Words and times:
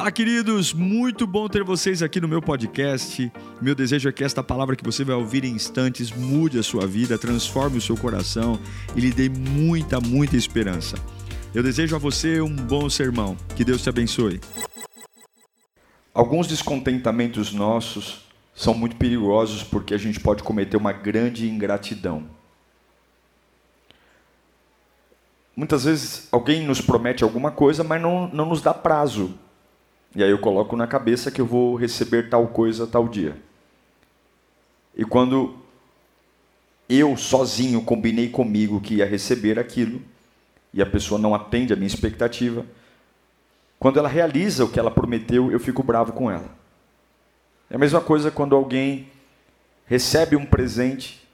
Fala, 0.00 0.10
queridos! 0.10 0.72
Muito 0.72 1.26
bom 1.26 1.46
ter 1.46 1.62
vocês 1.62 2.02
aqui 2.02 2.22
no 2.22 2.26
meu 2.26 2.40
podcast. 2.40 3.30
Meu 3.60 3.74
desejo 3.74 4.08
é 4.08 4.12
que 4.12 4.24
esta 4.24 4.42
palavra 4.42 4.74
que 4.74 4.82
você 4.82 5.04
vai 5.04 5.14
ouvir 5.14 5.44
em 5.44 5.52
instantes 5.52 6.10
mude 6.10 6.58
a 6.58 6.62
sua 6.62 6.86
vida, 6.86 7.18
transforme 7.18 7.76
o 7.76 7.82
seu 7.82 7.94
coração 7.98 8.58
e 8.96 9.00
lhe 9.00 9.10
dê 9.10 9.28
muita, 9.28 10.00
muita 10.00 10.38
esperança. 10.38 10.96
Eu 11.54 11.62
desejo 11.62 11.94
a 11.94 11.98
você 11.98 12.40
um 12.40 12.56
bom 12.56 12.88
sermão. 12.88 13.36
Que 13.54 13.62
Deus 13.62 13.82
te 13.82 13.90
abençoe. 13.90 14.40
Alguns 16.14 16.46
descontentamentos 16.46 17.52
nossos 17.52 18.22
são 18.54 18.72
muito 18.72 18.96
perigosos 18.96 19.62
porque 19.62 19.92
a 19.92 19.98
gente 19.98 20.18
pode 20.18 20.42
cometer 20.42 20.78
uma 20.78 20.94
grande 20.94 21.46
ingratidão. 21.46 22.24
Muitas 25.54 25.84
vezes 25.84 26.26
alguém 26.32 26.66
nos 26.66 26.80
promete 26.80 27.22
alguma 27.22 27.50
coisa, 27.50 27.84
mas 27.84 28.00
não, 28.00 28.28
não 28.28 28.46
nos 28.46 28.62
dá 28.62 28.72
prazo. 28.72 29.38
E 30.14 30.24
aí 30.24 30.30
eu 30.30 30.38
coloco 30.38 30.76
na 30.76 30.86
cabeça 30.86 31.30
que 31.30 31.40
eu 31.40 31.46
vou 31.46 31.76
receber 31.76 32.28
tal 32.28 32.48
coisa 32.48 32.86
tal 32.86 33.08
dia. 33.08 33.36
E 34.96 35.04
quando 35.04 35.56
eu 36.88 37.16
sozinho 37.16 37.82
combinei 37.82 38.28
comigo 38.28 38.80
que 38.80 38.96
ia 38.96 39.06
receber 39.06 39.58
aquilo, 39.58 40.02
e 40.74 40.82
a 40.82 40.86
pessoa 40.86 41.20
não 41.20 41.34
atende 41.34 41.72
a 41.72 41.76
minha 41.76 41.86
expectativa, 41.86 42.66
quando 43.78 43.98
ela 43.98 44.08
realiza 44.08 44.64
o 44.64 44.68
que 44.68 44.78
ela 44.78 44.90
prometeu, 44.90 45.50
eu 45.50 45.60
fico 45.60 45.82
bravo 45.82 46.12
com 46.12 46.30
ela. 46.30 46.50
É 47.70 47.76
a 47.76 47.78
mesma 47.78 48.00
coisa 48.00 48.30
quando 48.30 48.56
alguém 48.56 49.08
recebe 49.86 50.36
um 50.36 50.44
presente, 50.44 51.26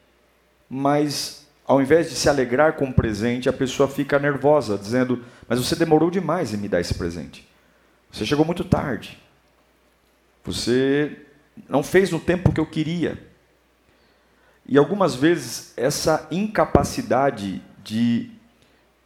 mas 0.69 1.47
ao 1.67 1.81
invés 1.81 2.09
de 2.09 2.15
se 2.15 2.29
alegrar 2.29 2.75
com 2.75 2.87
o 2.87 2.95
presente, 2.95 3.49
a 3.49 3.53
pessoa 3.53 3.89
fica 3.89 4.19
nervosa, 4.19 4.79
dizendo: 4.79 5.25
Mas 5.49 5.59
você 5.59 5.75
demorou 5.75 6.11
demais 6.11 6.55
em 6.55 6.57
me 6.59 6.69
dar 6.69 6.81
esse 6.81 6.95
presente. 6.95 7.49
Você 8.11 8.25
chegou 8.25 8.45
muito 8.45 8.65
tarde. 8.65 9.19
Você 10.45 11.27
não 11.69 11.83
fez 11.83 12.11
no 12.11 12.21
tempo 12.21 12.53
que 12.53 12.61
eu 12.61 12.67
queria. 12.67 13.19
E 14.69 14.77
algumas 14.79 15.15
vezes 15.15 15.73
essa 15.77 16.27
incapacidade 16.31 17.63
de 17.85 18.31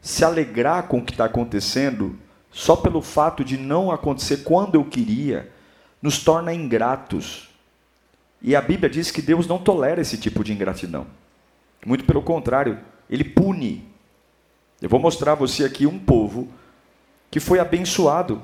se 0.00 0.24
alegrar 0.24 0.84
com 0.84 0.98
o 0.98 1.04
que 1.04 1.12
está 1.12 1.26
acontecendo, 1.26 2.18
só 2.50 2.74
pelo 2.74 3.02
fato 3.02 3.44
de 3.44 3.58
não 3.58 3.90
acontecer 3.90 4.38
quando 4.38 4.74
eu 4.74 4.84
queria, 4.84 5.50
nos 6.00 6.22
torna 6.22 6.54
ingratos. 6.54 7.50
E 8.40 8.56
a 8.56 8.62
Bíblia 8.62 8.88
diz 8.88 9.10
que 9.10 9.20
Deus 9.20 9.46
não 9.46 9.58
tolera 9.58 10.00
esse 10.00 10.16
tipo 10.16 10.42
de 10.42 10.52
ingratidão. 10.52 11.06
Muito 11.84 12.04
pelo 12.04 12.22
contrário, 12.22 12.80
ele 13.08 13.24
pune. 13.24 13.86
Eu 14.80 14.88
vou 14.88 14.98
mostrar 14.98 15.32
a 15.32 15.36
você 15.36 15.64
aqui 15.64 15.86
um 15.86 15.98
povo 15.98 16.48
que 17.30 17.38
foi 17.38 17.58
abençoado 17.58 18.42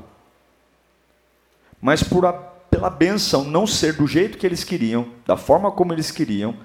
mas 1.81 2.03
por 2.03 2.27
a, 2.27 2.33
pela 2.33 2.91
benção 2.91 3.45
não 3.45 3.67
ser 3.67 3.95
do 3.95 4.07
jeito 4.07 4.39
que 4.39 4.47
eles 4.47 4.65
queriam, 4.65 5.09
da 5.27 5.37
forma 5.37 5.71
como 5.71 5.93
eles 5.93 6.11
queriam, 6.11 6.57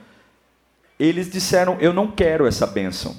eles 1.00 1.32
disseram: 1.32 1.78
Eu 1.80 1.94
não 1.94 2.12
quero 2.12 2.46
essa 2.46 2.68
bênção. 2.68 3.18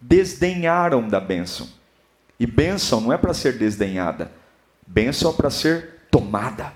Desdenharam 0.00 1.08
da 1.08 1.20
bênção. 1.20 1.68
E 2.38 2.46
bênção 2.46 3.00
não 3.00 3.12
é 3.12 3.16
para 3.16 3.32
ser 3.32 3.56
desdenhada, 3.56 4.30
bênção 4.86 5.30
é 5.30 5.34
para 5.34 5.48
ser 5.48 6.06
tomada, 6.10 6.72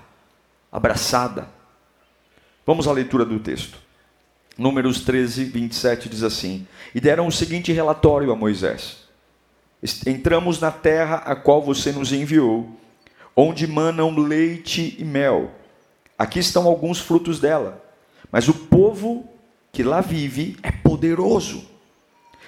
abraçada. 0.71 1.47
Vamos 2.65 2.87
à 2.87 2.91
leitura 2.91 3.23
do 3.23 3.39
texto. 3.39 3.77
Números 4.57 5.01
13, 5.01 5.45
27 5.45 6.09
diz 6.09 6.23
assim: 6.23 6.67
E 6.95 6.99
deram 6.99 7.27
o 7.27 7.31
seguinte 7.31 7.71
relatório 7.71 8.31
a 8.31 8.35
Moisés: 8.35 9.07
Entramos 10.05 10.59
na 10.59 10.71
terra 10.71 11.17
a 11.17 11.35
qual 11.35 11.61
você 11.61 11.91
nos 11.91 12.11
enviou 12.11 12.80
onde 13.41 13.65
manam 13.65 14.15
leite 14.15 14.95
e 14.99 15.03
mel. 15.03 15.51
Aqui 16.17 16.39
estão 16.39 16.67
alguns 16.67 16.99
frutos 16.99 17.39
dela. 17.39 17.83
Mas 18.31 18.47
o 18.47 18.53
povo 18.53 19.27
que 19.71 19.83
lá 19.83 20.01
vive 20.01 20.57
é 20.61 20.71
poderoso. 20.71 21.65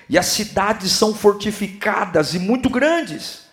E 0.07 0.17
as 0.17 0.27
cidades 0.27 0.91
são 0.91 1.13
fortificadas 1.13 2.33
e 2.33 2.39
muito 2.39 2.69
grandes. 2.69 3.43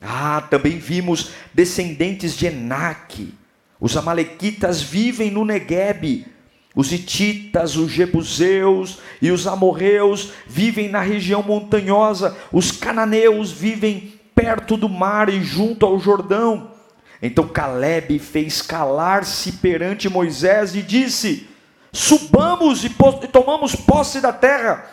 Ah, 0.00 0.46
também 0.50 0.78
vimos 0.78 1.30
descendentes 1.54 2.36
de 2.36 2.46
Enaque. 2.46 3.32
Os 3.80 3.96
amalequitas 3.96 4.82
vivem 4.82 5.30
no 5.30 5.44
Neguebe. 5.44 6.26
Os 6.74 6.92
hititas, 6.92 7.76
os 7.76 7.90
jebuseus 7.90 8.98
e 9.22 9.30
os 9.30 9.46
amorreus 9.46 10.32
vivem 10.46 10.90
na 10.90 11.00
região 11.00 11.42
montanhosa. 11.42 12.36
Os 12.52 12.70
cananeus 12.70 13.50
vivem 13.50 14.12
perto 14.34 14.76
do 14.76 14.86
mar 14.86 15.30
e 15.30 15.42
junto 15.42 15.86
ao 15.86 15.98
Jordão. 15.98 16.75
Então 17.22 17.48
Caleb 17.48 18.18
fez 18.18 18.60
calar-se 18.60 19.52
perante 19.52 20.08
Moisés 20.08 20.74
e 20.74 20.82
disse: 20.82 21.48
Subamos 21.92 22.84
e, 22.84 22.88
e 22.88 23.28
tomamos 23.28 23.74
posse 23.74 24.20
da 24.20 24.32
terra, 24.32 24.84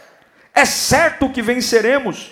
é 0.54 0.66
certo 0.66 1.30
que 1.30 1.42
venceremos. 1.42 2.32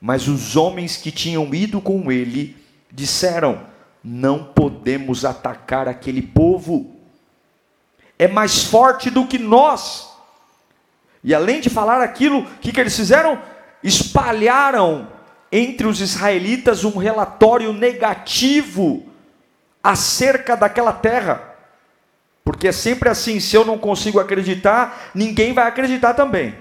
Mas 0.00 0.28
os 0.28 0.56
homens 0.56 0.96
que 0.96 1.10
tinham 1.10 1.52
ido 1.54 1.80
com 1.80 2.12
ele 2.12 2.56
disseram: 2.92 3.66
Não 4.02 4.44
podemos 4.44 5.24
atacar 5.24 5.88
aquele 5.88 6.22
povo, 6.22 6.94
é 8.18 8.28
mais 8.28 8.62
forte 8.64 9.10
do 9.10 9.26
que 9.26 9.38
nós. 9.38 10.08
E 11.24 11.34
além 11.34 11.60
de 11.60 11.68
falar 11.68 12.00
aquilo, 12.00 12.40
o 12.40 12.58
que, 12.60 12.70
que 12.70 12.80
eles 12.80 12.94
fizeram? 12.94 13.42
Espalharam 13.82 15.08
entre 15.50 15.86
os 15.86 16.00
israelitas 16.00 16.84
um 16.84 16.96
relatório 16.96 17.72
negativo 17.72 19.15
acerca 19.90 20.56
daquela 20.56 20.92
terra. 20.92 21.54
Porque 22.44 22.68
é 22.68 22.72
sempre 22.72 23.08
assim: 23.08 23.40
se 23.40 23.56
eu 23.56 23.64
não 23.64 23.78
consigo 23.78 24.20
acreditar, 24.20 25.10
ninguém 25.14 25.52
vai 25.52 25.66
acreditar 25.66 26.14
também. 26.14 26.54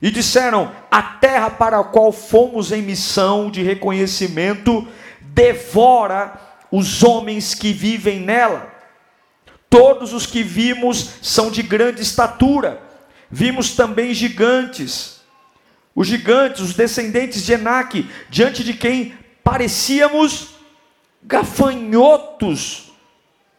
E 0.00 0.10
disseram: 0.10 0.72
a 0.90 1.02
terra 1.02 1.50
para 1.50 1.78
a 1.78 1.84
qual 1.84 2.12
fomos 2.12 2.72
em 2.72 2.82
missão 2.82 3.50
de 3.50 3.62
reconhecimento 3.62 4.86
devora 5.20 6.34
os 6.70 7.02
homens 7.02 7.54
que 7.54 7.72
vivem 7.72 8.20
nela. 8.20 8.74
Todos 9.68 10.12
os 10.12 10.26
que 10.26 10.42
vimos 10.42 11.18
são 11.22 11.50
de 11.50 11.62
grande 11.62 12.02
estatura. 12.02 12.80
Vimos 13.30 13.74
também 13.74 14.14
gigantes 14.14 15.16
os 15.96 16.06
gigantes, 16.06 16.60
os 16.60 16.74
descendentes 16.74 17.42
de 17.42 17.54
Enaque, 17.54 18.06
diante 18.28 18.62
de 18.62 18.74
quem 18.74 19.14
parecíamos 19.42 20.55
gafanhotos 21.26 22.92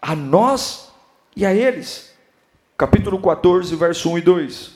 a 0.01 0.15
nós 0.15 0.91
e 1.35 1.45
a 1.45 1.53
eles. 1.53 2.15
Capítulo 2.77 3.19
14, 3.19 3.75
verso 3.75 4.09
1 4.11 4.17
e 4.17 4.21
2. 4.21 4.71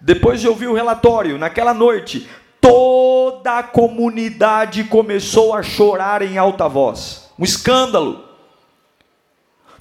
Depois 0.00 0.40
de 0.40 0.48
ouvir 0.48 0.68
o 0.68 0.74
relatório, 0.74 1.36
naquela 1.36 1.74
noite, 1.74 2.28
toda 2.60 3.58
a 3.58 3.62
comunidade 3.62 4.84
começou 4.84 5.54
a 5.54 5.62
chorar 5.62 6.22
em 6.22 6.38
alta 6.38 6.68
voz. 6.68 7.30
Um 7.38 7.44
escândalo. 7.44 8.24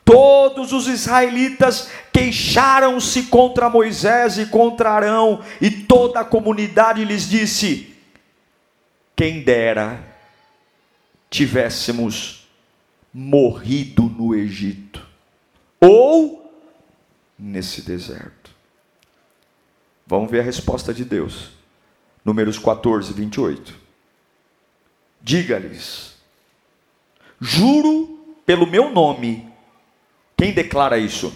Todos 0.04 0.72
os 0.72 0.88
israelitas 0.88 1.90
queixaram-se 2.14 3.24
contra 3.24 3.70
Moisés 3.70 4.38
e 4.38 4.46
contra 4.46 4.92
Arão, 4.92 5.42
e 5.60 5.70
toda 5.70 6.20
a 6.20 6.26
comunidade 6.26 7.04
lhes 7.04 7.28
disse: 7.28 7.94
Quem 9.16 9.42
dera 9.42 10.15
tivéssemos 11.36 12.48
morrido 13.14 14.04
no 14.04 14.34
Egito, 14.34 15.06
ou 15.80 16.52
nesse 17.38 17.82
deserto. 17.82 18.52
Vamos 20.08 20.32
ver 20.32 20.40
a 20.40 20.44
resposta 20.44 20.94
de 20.94 21.04
Deus. 21.04 21.50
Números 22.24 22.58
14, 22.58 23.14
28. 23.14 23.76
Diga-lhes: 25.22 26.16
Juro 27.40 28.36
pelo 28.46 28.66
meu 28.66 28.92
nome 28.92 29.52
quem 30.38 30.52
declara 30.52 30.98
isso? 30.98 31.34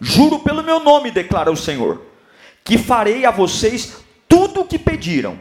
Juro 0.00 0.40
pelo 0.40 0.62
meu 0.62 0.80
nome, 0.80 1.10
declara 1.10 1.50
o 1.50 1.56
Senhor, 1.56 2.02
que 2.62 2.76
farei 2.76 3.24
a 3.24 3.30
vocês 3.30 4.04
tudo 4.28 4.60
o 4.60 4.64
que 4.66 4.78
pediram. 4.78 5.38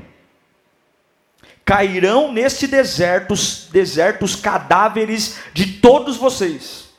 Cairão 1.65 2.31
neste 2.31 2.67
deserto, 2.67 3.33
desertos 3.71 4.35
cadáveres 4.35 5.37
de 5.53 5.73
todos 5.73 6.17
vocês, 6.17 6.89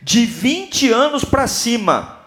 de 0.00 0.24
20 0.24 0.92
anos 0.92 1.24
para 1.24 1.46
cima, 1.46 2.20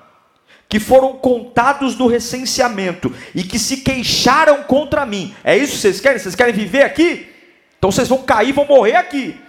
que 0.67 0.79
foram 0.79 1.13
contados 1.13 1.95
no 1.95 2.07
recenseamento 2.07 3.13
e 3.33 3.43
que 3.43 3.57
se 3.57 3.77
queixaram 3.77 4.63
contra 4.63 5.05
mim. 5.05 5.33
É 5.43 5.57
isso 5.57 5.73
que 5.73 5.79
vocês 5.79 6.01
querem? 6.01 6.19
Vocês 6.19 6.35
querem 6.35 6.53
viver 6.53 6.83
aqui? 6.83 7.33
Então 7.77 7.91
vocês 7.91 8.07
vão 8.07 8.23
cair, 8.23 8.51
vão 8.51 8.65
morrer 8.65 8.95
aqui 8.95 9.39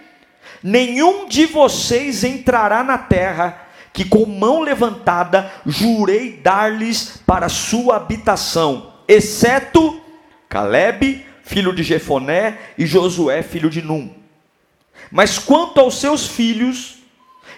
nenhum 0.63 1.27
de 1.27 1.45
vocês 1.45 2.23
entrará 2.23 2.83
na 2.83 2.97
terra 2.97 3.67
que 3.93 4.05
com 4.05 4.25
mão 4.25 4.61
levantada 4.61 5.51
jurei 5.65 6.39
dar-lhes 6.43 7.21
para 7.25 7.49
sua 7.49 7.97
habitação, 7.97 8.93
exceto 9.07 9.99
Caleb, 10.47 11.25
filho 11.49 11.73
de 11.73 11.81
Jefoné, 11.81 12.59
e 12.77 12.85
Josué, 12.85 13.41
filho 13.41 13.71
de 13.71 13.81
Num. 13.81 14.13
Mas 15.09 15.39
quanto 15.39 15.79
aos 15.79 15.99
seus 15.99 16.27
filhos, 16.27 16.99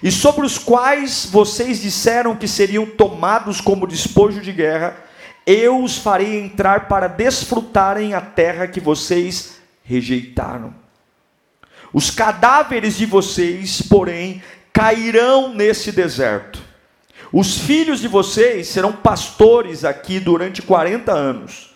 e 0.01 0.09
sobre 0.09 0.45
os 0.45 0.57
quais 0.57 1.27
vocês 1.29 1.81
disseram 1.81 2.33
que 2.33 2.47
seriam 2.47 2.85
tomados 2.85 3.59
como 3.59 3.85
despojo 3.85 4.39
de 4.39 4.53
guerra, 4.53 4.95
eu 5.45 5.83
os 5.83 5.97
farei 5.97 6.39
entrar 6.39 6.87
para 6.87 7.07
desfrutarem 7.07 8.13
a 8.13 8.21
terra 8.21 8.65
que 8.65 8.79
vocês 8.79 9.57
rejeitaram. 9.83 10.73
Os 11.91 12.09
cadáveres 12.09 12.95
de 12.95 13.05
vocês, 13.05 13.81
porém, 13.81 14.41
cairão 14.71 15.53
nesse 15.53 15.91
deserto. 15.91 16.61
Os 17.33 17.57
filhos 17.57 17.99
de 17.99 18.07
vocês 18.07 18.69
serão 18.69 18.93
pastores 18.93 19.83
aqui 19.83 20.17
durante 20.17 20.61
40 20.61 21.11
anos, 21.11 21.70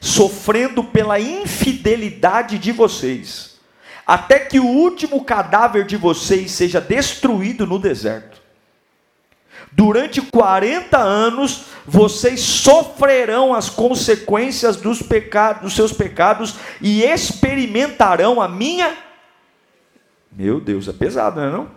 sofrendo 0.00 0.82
pela 0.82 1.20
infidelidade 1.20 2.58
de 2.58 2.72
vocês, 2.72 3.60
até 4.06 4.38
que 4.38 4.58
o 4.58 4.66
último 4.66 5.22
cadáver 5.22 5.84
de 5.84 5.96
vocês 5.96 6.50
seja 6.50 6.80
destruído 6.80 7.66
no 7.66 7.78
deserto. 7.78 8.40
Durante 9.70 10.20
40 10.20 10.98
anos 10.98 11.66
vocês 11.86 12.40
sofrerão 12.40 13.54
as 13.54 13.70
consequências 13.70 14.76
dos 14.76 15.00
pecados, 15.00 15.62
dos 15.62 15.74
seus 15.74 15.92
pecados 15.92 16.56
e 16.80 17.02
experimentarão 17.04 18.40
a 18.40 18.48
minha 18.48 18.96
Meu 20.32 20.60
Deus, 20.60 20.88
é 20.88 20.92
pesado, 20.92 21.40
não 21.40 21.46
é 21.46 21.50
não? 21.50 21.70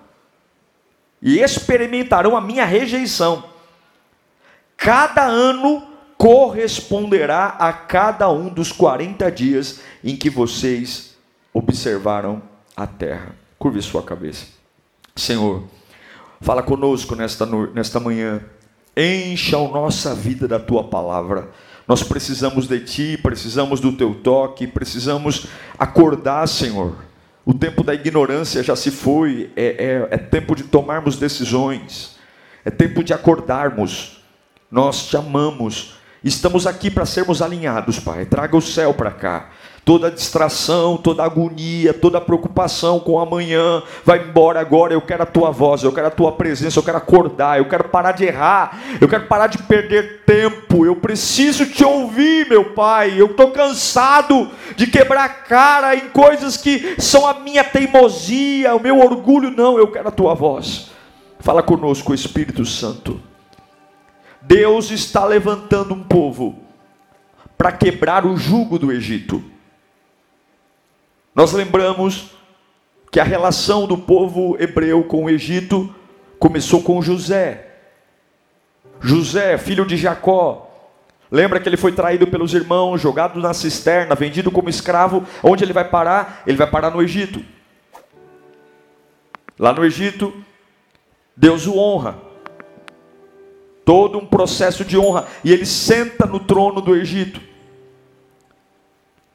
E 1.22 1.40
experimentarão 1.40 2.36
a 2.36 2.42
minha 2.42 2.66
rejeição. 2.66 3.46
Cada 4.76 5.24
ano 5.24 5.93
corresponderá 6.18 7.56
a 7.60 7.72
cada 7.74 8.30
um 8.30 8.50
dos 8.50 8.72
40 8.72 9.32
dias 9.32 9.82
em 10.04 10.16
que 10.16 10.30
vocês 10.30 11.16
observaram 11.54 12.42
a 12.76 12.88
terra. 12.88 13.36
Curve 13.58 13.82
sua 13.82 14.04
cabeça. 14.04 14.46
Senhor, 15.16 15.64
Fala 16.44 16.62
conosco 16.62 17.16
nesta, 17.16 17.46
nesta 17.74 18.02
manhã. 18.02 18.42
Encha 18.98 19.56
a 19.56 19.66
nossa 19.66 20.14
vida 20.14 20.46
da 20.46 20.60
tua 20.60 20.84
palavra. 20.84 21.50
Nós 21.88 22.04
precisamos 22.04 22.68
de 22.68 22.82
ti, 22.82 23.18
precisamos 23.18 23.80
do 23.80 23.94
teu 23.94 24.14
toque, 24.16 24.68
precisamos 24.68 25.48
acordar, 25.80 26.46
Senhor. 26.50 26.98
O 27.46 27.54
tempo 27.54 27.82
da 27.82 27.94
ignorância 27.94 28.62
já 28.62 28.76
se 28.76 28.92
foi, 28.92 29.52
é, 29.56 30.08
é, 30.12 30.16
é 30.16 30.18
tempo 30.18 30.54
de 30.54 30.64
tomarmos 30.64 31.16
decisões, 31.16 32.18
é 32.66 32.70
tempo 32.70 33.06
de 33.06 33.14
acordarmos. 33.14 34.22
Nós 34.70 35.08
te 35.08 35.16
amamos, 35.16 35.96
estamos 36.24 36.66
aqui 36.66 36.90
para 36.90 37.06
sermos 37.06 37.42
alinhados, 37.42 38.00
Pai. 38.00 38.26
Traga 38.26 38.56
o 38.56 38.62
céu 38.62 38.94
para 38.94 39.12
cá 39.12 39.50
toda 39.86 40.10
distração, 40.10 40.98
toda 40.98 41.24
agonia, 41.24 41.94
toda 41.94 42.22
preocupação 42.22 43.00
com 43.00 43.20
amanhã, 43.20 43.84
vai 44.04 44.20
embora 44.20 44.60
agora. 44.60 44.94
Eu 44.94 45.02
quero 45.02 45.24
a 45.24 45.26
tua 45.26 45.52
voz, 45.52 45.84
eu 45.84 45.92
quero 45.92 46.08
a 46.08 46.12
tua 46.12 46.32
presença, 46.32 46.80
eu 46.80 46.84
quero 46.84 46.98
acordar, 46.98 47.58
eu 47.58 47.68
quero 47.68 47.86
parar 47.86 48.14
de 48.14 48.26
errar, 48.26 48.80
eu 49.00 49.08
quero 49.08 49.28
parar 49.28 49.48
de 49.48 49.58
perder 49.58 50.24
tempo. 50.26 50.86
Eu 50.86 50.96
preciso 50.96 51.66
te 51.66 51.84
ouvir, 51.84 52.48
meu 52.48 52.74
Pai. 52.74 53.20
Eu 53.20 53.28
estou 53.28 53.52
cansado 53.52 54.50
de 54.76 54.88
quebrar 54.88 55.44
cara 55.44 55.96
em 55.96 56.10
coisas 56.10 56.58
que 56.58 56.96
são 57.00 57.28
a 57.28 57.34
minha 57.36 57.64
teimosia, 57.64 58.76
o 58.76 58.82
meu 58.82 59.00
orgulho. 59.00 59.52
Não, 59.52 59.78
eu 59.78 59.88
quero 59.88 60.08
a 60.08 60.12
tua 60.12 60.34
voz. 60.34 60.92
Fala 61.40 61.62
conosco, 61.62 62.14
Espírito 62.14 62.66
Santo. 62.66 63.33
Deus 64.46 64.92
está 64.92 65.26
levantando 65.26 65.94
um 65.94 66.04
povo 66.04 66.60
para 67.58 67.72
quebrar 67.72 68.26
o 68.26 68.36
jugo 68.36 68.78
do 68.78 68.92
Egito. 68.92 69.44
Nós 71.34 71.54
lembramos 71.54 72.32
que 73.10 73.20
a 73.20 73.24
relação 73.24 73.88
do 73.88 73.98
povo 73.98 74.58
hebreu 74.60 75.04
com 75.06 75.26
o 75.26 75.30
Egito 75.30 75.94
começou 76.38 76.84
com 76.84 77.02
José. 77.02 77.70
José, 79.00 79.58
filho 79.58 79.86
de 79.86 79.96
Jacó. 79.96 80.70
Lembra 81.32 81.60
que 81.60 81.70
ele 81.70 81.78
foi 81.78 81.94
traído 81.94 82.28
pelos 82.28 82.54
irmãos, 82.54 83.02
jogado 83.02 83.40
na 83.40 83.54
cisterna, 83.54 84.14
vendido 84.14 84.52
como 84.52 84.70
escravo. 84.70 85.26
Onde 85.42 85.64
ele 85.64 85.74
vai 85.74 85.88
parar? 85.88 86.44
Ele 86.46 86.58
vai 86.58 86.70
parar 86.70 86.92
no 86.92 87.02
Egito. 87.02 87.44
Lá 89.58 89.72
no 89.72 89.86
Egito, 89.86 90.34
Deus 91.36 91.66
o 91.66 91.78
honra. 91.78 92.33
Todo 93.86 94.18
um 94.18 94.26
processo 94.26 94.86
de 94.86 94.98
honra. 94.98 95.28
E 95.44 95.52
ele 95.52 95.66
senta 95.66 96.26
no 96.26 96.40
trono 96.40 96.82
do 96.82 96.96
Egito. 96.96 97.42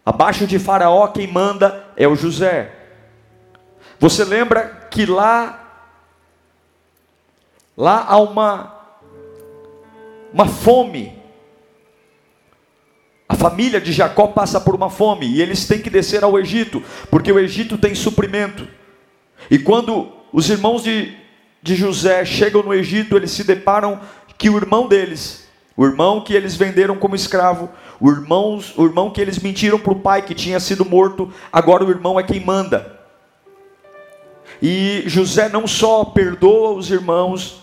Abaixo 0.09 0.47
de 0.47 0.59
Faraó, 0.59 1.09
quem 1.09 1.27
manda 1.27 1.85
é 1.95 2.09
o 2.09 2.17
José. 2.17 2.73
Você 4.01 4.25
lembra 4.25 4.89
que 4.91 5.05
lá, 5.05 5.85
lá 7.77 8.07
há 8.09 8.19
uma, 8.19 8.75
uma 10.33 10.47
fome. 10.47 11.13
A 13.29 13.35
família 13.35 13.79
de 13.81 13.93
Jacó 13.93 14.29
passa 14.29 14.59
por 14.59 14.75
uma 14.75 14.89
fome 14.89 15.27
e 15.27 15.43
eles 15.43 15.67
têm 15.67 15.81
que 15.81 15.91
descer 15.91 16.25
ao 16.25 16.39
Egito, 16.39 16.83
porque 17.11 17.31
o 17.31 17.39
Egito 17.39 17.77
tem 17.77 17.95
suprimento. 17.95 18.67
E 19.51 19.59
quando 19.59 20.11
os 20.33 20.49
irmãos 20.49 20.83
de, 20.83 21.15
de 21.63 21.75
José 21.77 22.25
chegam 22.25 22.63
no 22.63 22.73
Egito, 22.73 23.15
eles 23.15 23.31
se 23.31 23.45
deparam 23.45 24.01
que 24.39 24.49
o 24.49 24.57
irmão 24.57 24.87
deles, 24.87 25.49
o 25.77 25.85
irmão 25.85 26.23
que 26.23 26.33
eles 26.33 26.57
venderam 26.57 26.97
como 26.97 27.17
escravo, 27.17 27.69
o 28.01 28.09
irmão, 28.09 28.61
o 28.77 28.85
irmão 28.85 29.11
que 29.11 29.21
eles 29.21 29.41
mentiram 29.41 29.79
para 29.79 29.93
o 29.93 30.01
pai 30.01 30.23
que 30.23 30.35
tinha 30.35 30.61
sido 30.61 30.85
morto, 30.85 31.31
agora 31.53 31.85
o 31.85 31.91
irmão 31.91 32.19
é 32.19 32.23
quem 32.23 32.41
manda. 32.41 32.99
E 34.63 35.03
José 35.07 35.49
não 35.49 35.67
só 35.67 36.05
perdoa 36.05 36.71
os 36.71 36.91
irmãos, 36.91 37.63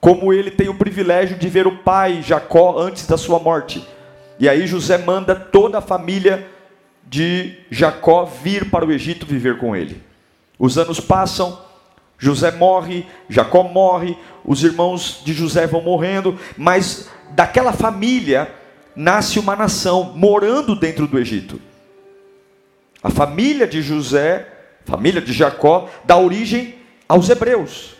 como 0.00 0.32
ele 0.32 0.50
tem 0.50 0.68
o 0.68 0.74
privilégio 0.74 1.38
de 1.38 1.48
ver 1.48 1.66
o 1.66 1.78
pai 1.78 2.22
Jacó 2.22 2.78
antes 2.78 3.06
da 3.06 3.18
sua 3.18 3.38
morte. 3.38 3.86
E 4.38 4.48
aí 4.48 4.66
José 4.66 4.96
manda 4.96 5.34
toda 5.34 5.78
a 5.78 5.82
família 5.82 6.48
de 7.06 7.58
Jacó 7.70 8.24
vir 8.24 8.70
para 8.70 8.86
o 8.86 8.92
Egito 8.92 9.26
viver 9.26 9.58
com 9.58 9.76
ele. 9.76 10.02
Os 10.58 10.78
anos 10.78 11.00
passam, 11.00 11.58
José 12.20 12.50
morre, 12.50 13.06
Jacó 13.30 13.64
morre, 13.64 14.16
os 14.44 14.62
irmãos 14.62 15.22
de 15.24 15.32
José 15.32 15.66
vão 15.66 15.80
morrendo, 15.80 16.38
mas 16.56 17.08
daquela 17.30 17.72
família 17.72 18.54
nasce 18.94 19.38
uma 19.38 19.56
nação 19.56 20.12
morando 20.14 20.76
dentro 20.76 21.06
do 21.06 21.18
Egito. 21.18 21.58
A 23.02 23.08
família 23.08 23.66
de 23.66 23.80
José, 23.80 24.46
família 24.84 25.22
de 25.22 25.32
Jacó, 25.32 25.88
dá 26.04 26.18
origem 26.18 26.74
aos 27.08 27.30
hebreus. 27.30 27.96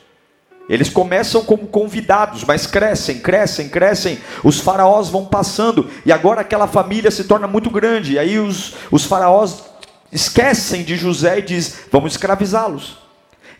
Eles 0.69 0.91
começam 0.91 1.43
como 1.43 1.67
convidados, 1.67 2.45
mas 2.45 2.67
crescem, 2.67 3.21
crescem, 3.21 3.71
crescem. 3.71 4.21
Os 4.45 4.61
faraós 4.61 5.09
vão 5.09 5.25
passando, 5.25 5.89
e 6.05 6.13
agora 6.13 6.43
aquela 6.43 6.67
família 6.67 7.11
se 7.11 7.25
torna 7.25 7.47
muito 7.47 7.71
grande. 7.71 8.13
E 8.13 8.19
aí 8.19 8.39
os, 8.39 8.75
os 8.91 9.05
faraós 9.07 9.65
esquecem 10.13 10.85
de 10.85 10.95
José 10.95 11.39
e 11.39 11.43
diz: 11.43 11.81
vamos 11.91 12.13
escravizá-los. 12.13 13.10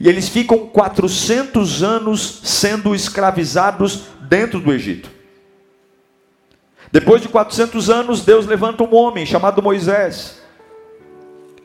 E 0.01 0.09
eles 0.09 0.31
ficam 0.31 0.67
400 0.67 1.83
anos 1.83 2.41
sendo 2.43 2.95
escravizados 2.95 4.05
dentro 4.23 4.59
do 4.59 4.73
Egito. 4.73 5.11
Depois 6.91 7.21
de 7.21 7.29
400 7.29 7.91
anos, 7.91 8.25
Deus 8.25 8.47
levanta 8.47 8.83
um 8.83 8.95
homem 8.95 9.27
chamado 9.27 9.63
Moisés. 9.63 10.40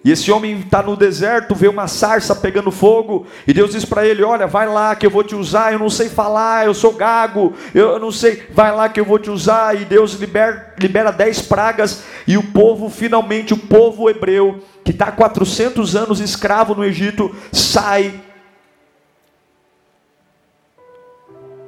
E 0.06 0.12
esse 0.12 0.32
homem 0.32 0.60
está 0.60 0.84
no 0.84 0.96
deserto, 0.96 1.56
vê 1.56 1.68
uma 1.68 1.88
sarça 1.88 2.36
pegando 2.36 2.70
fogo, 2.70 3.26
e 3.48 3.52
Deus 3.52 3.72
diz 3.72 3.84
para 3.84 4.06
ele: 4.06 4.22
Olha, 4.22 4.46
vai 4.46 4.68
lá 4.68 4.96
que 4.96 5.04
eu 5.04 5.10
vou 5.10 5.24
te 5.24 5.34
usar. 5.34 5.74
Eu 5.74 5.80
não 5.80 5.90
sei 5.90 6.10
falar, 6.10 6.68
eu 6.68 6.76
sou 6.76 6.94
gago, 6.94 7.56
eu 7.74 7.98
não 7.98 8.12
sei, 8.12 8.44
vai 8.54 8.72
lá 8.72 8.88
que 8.88 9.00
eu 9.00 9.04
vou 9.04 9.18
te 9.18 9.32
usar. 9.32 9.76
E 9.76 9.84
Deus 9.84 10.14
libera, 10.14 10.76
libera 10.78 11.10
dez 11.10 11.42
pragas, 11.42 12.04
e 12.28 12.38
o 12.38 12.44
povo, 12.44 12.88
finalmente, 12.88 13.52
o 13.52 13.58
povo 13.58 14.08
hebreu, 14.08 14.64
que 14.84 14.92
está 14.92 15.12
400 15.12 15.96
anos 15.96 16.20
escravo 16.20 16.76
no 16.76 16.86
Egito, 16.86 17.36
sai 17.52 18.14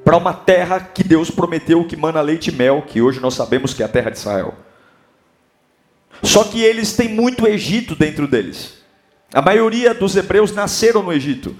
para 0.06 0.16
uma 0.16 0.34
terra 0.34 0.80
que 0.80 1.04
Deus 1.04 1.32
prometeu 1.32 1.84
que 1.86 1.98
mana 1.98 2.22
leite 2.22 2.52
e 2.52 2.54
mel, 2.54 2.84
que 2.86 3.02
hoje 3.02 3.20
nós 3.20 3.34
sabemos 3.34 3.74
que 3.74 3.82
é 3.82 3.86
a 3.88 3.90
terra 3.90 4.12
de 4.12 4.20
Israel. 4.20 4.67
Só 6.24 6.44
que 6.44 6.62
eles 6.62 6.94
têm 6.94 7.10
muito 7.10 7.48
Egito 7.48 7.96
dentro 7.96 8.28
deles. 8.28 8.78
A 9.34 9.42
maioria 9.42 9.94
dos 9.94 10.16
hebreus 10.16 10.54
nasceram 10.54 11.04
no 11.04 11.12
Egito. 11.12 11.56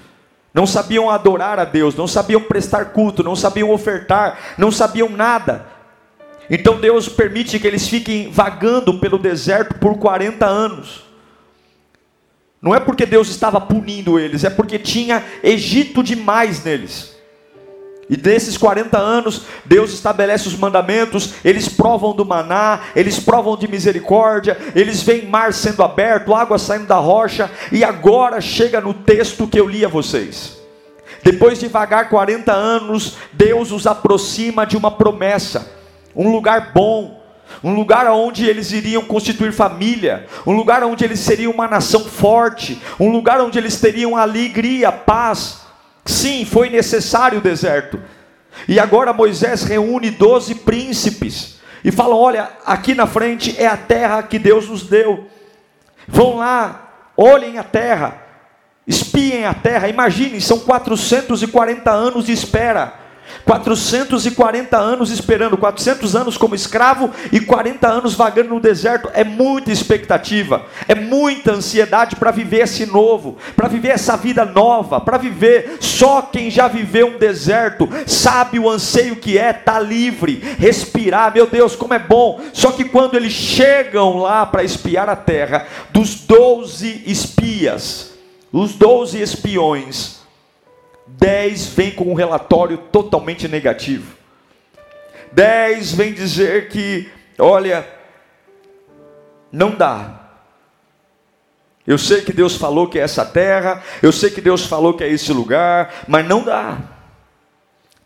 Não 0.54 0.66
sabiam 0.66 1.10
adorar 1.10 1.60
a 1.60 1.66
Deus, 1.66 1.96
não 1.96 2.08
sabiam 2.08 2.42
prestar 2.42 2.86
culto, 2.86 3.24
não 3.24 3.36
sabiam 3.36 3.70
ofertar, 3.70 4.56
não 4.58 4.72
sabiam 4.72 5.10
nada. 5.10 5.68
Então 6.50 6.80
Deus 6.80 7.10
permite 7.10 7.60
que 7.60 7.68
eles 7.68 7.88
fiquem 7.88 8.32
vagando 8.32 8.98
pelo 9.00 9.18
deserto 9.18 9.76
por 9.76 9.98
40 9.98 10.46
anos. 10.46 11.04
Não 12.62 12.74
é 12.74 12.80
porque 12.80 13.06
Deus 13.06 13.30
estava 13.30 13.62
punindo 13.62 14.18
eles, 14.18 14.44
é 14.44 14.50
porque 14.50 14.80
tinha 14.80 15.24
Egito 15.44 16.02
demais 16.02 16.64
neles. 16.64 17.17
E 18.10 18.16
desses 18.16 18.58
40 18.58 18.98
anos, 18.98 19.44
Deus 19.66 19.92
estabelece 19.92 20.48
os 20.48 20.56
mandamentos, 20.56 21.34
eles 21.44 21.68
provam 21.68 22.16
do 22.16 22.24
maná, 22.24 22.80
eles 22.96 23.20
provam 23.20 23.58
de 23.58 23.68
misericórdia, 23.68 24.58
eles 24.74 25.04
veem 25.04 25.28
mar 25.28 25.54
sendo 25.54 25.84
aberto, 25.84 26.34
água 26.34 26.58
saindo 26.58 26.88
da 26.88 26.96
rocha, 26.96 27.52
e 27.70 27.84
agora 27.84 28.40
chega 28.40 28.80
no 28.80 28.94
texto 28.94 29.46
que 29.46 29.60
eu 29.60 29.68
li 29.68 29.84
a 29.84 29.90
vocês. 29.90 30.58
Depois 31.22 31.60
de 31.60 31.68
vagar 31.68 32.08
40 32.08 32.54
anos, 32.54 33.18
Deus 33.34 33.72
os 33.72 33.86
aproxima 33.86 34.66
de 34.66 34.78
uma 34.78 34.92
promessa, 34.92 35.70
um 36.16 36.32
lugar 36.32 36.72
bom, 36.74 37.22
um 37.62 37.74
lugar 37.74 38.08
onde 38.08 38.46
eles 38.46 38.72
iriam 38.72 39.04
constituir 39.04 39.52
família, 39.52 40.28
um 40.46 40.54
lugar 40.54 40.82
onde 40.84 41.04
eles 41.04 41.20
seriam 41.20 41.52
uma 41.52 41.68
nação 41.68 42.06
forte, 42.06 42.82
um 42.98 43.12
lugar 43.12 43.42
onde 43.42 43.58
eles 43.58 43.82
teriam 43.82 44.16
alegria, 44.16 44.94
paz, 44.94 45.67
Sim, 46.08 46.46
foi 46.46 46.70
necessário 46.70 47.40
o 47.40 47.42
deserto. 47.42 48.00
E 48.68 48.80
agora 48.80 49.14
Moisés 49.14 49.64
reúne 49.64 50.10
doze 50.10 50.56
príncipes 50.56 51.60
e 51.84 51.92
fala: 51.92 52.16
Olha, 52.16 52.50
aqui 52.66 52.96
na 52.96 53.06
frente 53.06 53.56
é 53.58 53.68
a 53.68 53.78
terra 53.78 54.24
que 54.24 54.40
Deus 54.40 54.68
nos 54.70 54.84
deu. 54.84 55.28
Vão 56.08 56.38
lá, 56.38 57.12
olhem 57.16 57.58
a 57.58 57.64
terra, 57.64 58.22
espiem 58.88 59.46
a 59.46 59.54
terra. 59.54 59.90
Imaginem, 59.90 60.40
são 60.40 60.60
440 60.60 61.92
anos 61.92 62.26
de 62.26 62.32
espera. 62.32 63.07
440 63.46 64.78
anos 64.78 65.10
esperando, 65.10 65.58
400 65.58 66.16
anos 66.16 66.38
como 66.38 66.56
escravo 66.56 67.12
e 67.32 67.40
40 67.40 67.88
anos 67.88 68.14
vagando 68.14 68.50
no 68.50 68.60
deserto. 68.60 69.10
É 69.14 69.24
muita 69.24 69.72
expectativa, 69.72 70.66
é 70.88 70.96
muita 70.96 71.54
ansiedade 71.54 72.16
para 72.16 72.32
viver 72.32 72.62
esse 72.62 72.86
novo, 72.86 73.38
para 73.56 73.68
viver 73.68 73.90
essa 73.90 74.18
vida 74.18 74.44
nova, 74.44 75.00
para 75.00 75.18
viver. 75.18 75.78
Só 75.80 76.22
quem 76.22 76.50
já 76.52 76.68
viveu 76.68 77.08
um 77.08 77.18
deserto 77.18 77.88
sabe 78.06 78.60
o 78.60 78.70
anseio 78.70 79.16
que 79.16 79.38
é 79.38 79.52
estar 79.52 79.74
tá 79.74 79.80
livre, 79.80 80.42
respirar. 80.58 81.34
Meu 81.34 81.48
Deus, 81.48 81.76
como 81.76 81.94
é 81.94 82.00
bom. 82.00 82.42
Só 82.54 82.72
que 82.72 82.84
quando 82.84 83.16
eles 83.16 83.34
chegam 83.34 84.18
lá 84.18 84.46
para 84.46 84.64
espiar 84.64 85.10
a 85.10 85.16
terra, 85.16 85.66
dos 85.92 86.16
12 86.16 87.04
espias, 87.06 88.14
os 88.52 88.74
12 88.74 89.22
espiões, 89.22 90.17
Dez 91.08 91.68
vem 91.68 91.92
com 91.92 92.12
um 92.12 92.14
relatório 92.14 92.78
totalmente 92.78 93.48
negativo. 93.48 94.16
Dez 95.32 95.92
vem 95.92 96.14
dizer 96.14 96.70
que, 96.70 97.10
olha, 97.38 97.88
não 99.52 99.72
dá. 99.72 100.28
Eu 101.86 101.98
sei 101.98 102.22
que 102.22 102.34
Deus 102.34 102.56
falou 102.56 102.88
que 102.88 103.00
é 103.00 103.02
essa 103.02 103.26
terra, 103.26 103.82
eu 104.04 104.12
sei 104.12 104.30
que 104.30 104.42
Deus 104.42 104.66
falou 104.66 104.94
que 104.94 105.04
é 105.04 105.10
esse 105.10 105.32
lugar, 105.32 106.04
mas 106.08 106.28
não 106.28 106.44
dá. 106.44 106.80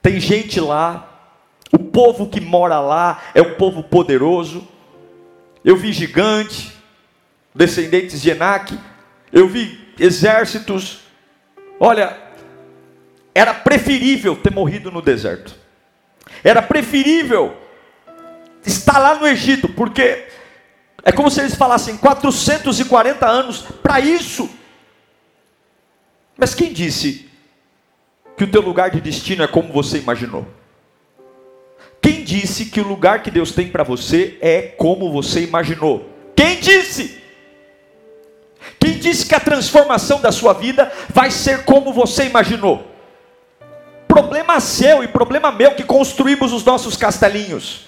Tem 0.02 0.20
gente 0.20 0.60
lá, 0.60 1.08
o 1.72 1.80
povo 1.80 2.30
que 2.30 2.40
mora 2.40 2.80
lá 2.80 3.24
é 3.34 3.42
um 3.42 3.56
povo 3.56 3.84
poderoso. 3.84 4.68
Eu 5.66 5.76
vi 5.76 5.92
gigante, 5.94 6.72
descendentes 7.56 8.22
de 8.22 8.30
Enac, 8.30 8.78
eu 9.34 9.48
vi 9.48 9.94
exércitos. 10.00 11.00
Olha, 11.80 12.16
era 13.34 13.54
preferível 13.54 14.36
ter 14.36 14.52
morrido 14.52 14.92
no 14.92 15.02
deserto. 15.02 15.56
Era 16.44 16.62
preferível 16.62 17.56
estar 18.66 19.00
lá 19.00 19.16
no 19.16 19.28
Egito, 19.28 19.70
porque 19.70 20.28
é 21.04 21.12
como 21.12 21.32
se 21.32 21.40
eles 21.40 21.56
falassem 21.56 21.98
440 21.98 23.26
anos 23.26 23.62
para 23.82 24.00
isso. 24.00 24.50
Mas 26.38 26.54
quem 26.54 26.74
disse 26.74 27.30
que 28.38 28.44
o 28.44 28.52
teu 28.52 28.62
lugar 28.62 28.90
de 28.90 29.00
destino 29.00 29.44
é 29.44 29.48
como 29.48 29.72
você 29.72 29.98
imaginou? 29.98 30.48
Quem 32.02 32.24
disse 32.24 32.66
que 32.66 32.82
o 32.82 32.88
lugar 32.88 33.22
que 33.22 33.30
Deus 33.30 33.52
tem 33.52 33.70
para 33.70 33.84
você 33.84 34.38
é 34.42 34.62
como 34.64 35.12
você 35.12 35.42
imaginou? 35.42 36.10
Quem 36.36 36.60
disse? 36.60 37.22
Quem 38.80 38.98
disse 38.98 39.28
que 39.28 39.36
a 39.36 39.40
transformação 39.40 40.20
da 40.20 40.32
sua 40.32 40.54
vida 40.54 40.92
vai 41.10 41.30
ser 41.30 41.64
como 41.64 41.94
você 41.94 42.26
imaginou? 42.26 42.91
Problema 44.42 44.60
seu 44.60 45.04
e 45.04 45.08
problema 45.08 45.52
meu 45.52 45.76
que 45.76 45.84
construímos 45.84 46.52
os 46.52 46.66
nossos 46.66 46.98
castelinhos. 46.98 47.82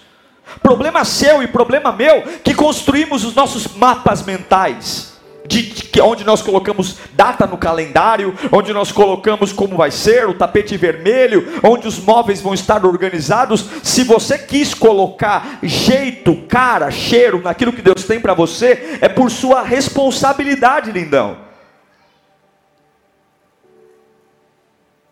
Problema 0.61 1.03
seu 1.03 1.41
e 1.41 1.47
problema 1.47 1.91
meu 1.91 2.21
que 2.43 2.53
construímos 2.53 3.25
os 3.25 3.33
nossos 3.33 3.75
mapas 3.75 4.23
mentais. 4.23 5.13
De, 5.47 5.63
de, 5.63 5.99
onde 5.99 6.23
nós 6.23 6.43
colocamos 6.43 6.97
data 7.13 7.47
no 7.47 7.57
calendário, 7.57 8.37
onde 8.51 8.71
nós 8.71 8.91
colocamos 8.91 9.51
como 9.51 9.75
vai 9.75 9.89
ser, 9.89 10.27
o 10.27 10.35
tapete 10.35 10.77
vermelho, 10.77 11.59
onde 11.63 11.87
os 11.87 11.97
móveis 11.97 12.39
vão 12.39 12.53
estar 12.53 12.85
organizados. 12.85 13.65
Se 13.81 14.03
você 14.03 14.37
quis 14.37 14.75
colocar 14.75 15.57
jeito, 15.63 16.35
cara, 16.47 16.91
cheiro 16.91 17.41
naquilo 17.41 17.73
que 17.73 17.81
Deus 17.81 18.03
tem 18.03 18.19
para 18.19 18.35
você, 18.35 18.99
é 19.01 19.09
por 19.09 19.31
sua 19.31 19.63
responsabilidade, 19.63 20.91
lindão. 20.91 21.35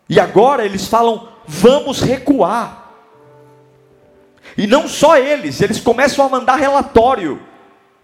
E 0.08 0.20
agora 0.20 0.64
eles 0.64 0.86
falam: 0.86 1.31
vamos 1.46 2.00
recuar. 2.00 2.90
E 4.56 4.66
não 4.66 4.86
só 4.86 5.16
eles, 5.16 5.60
eles 5.60 5.80
começam 5.80 6.24
a 6.24 6.28
mandar 6.28 6.56
relatório. 6.56 7.40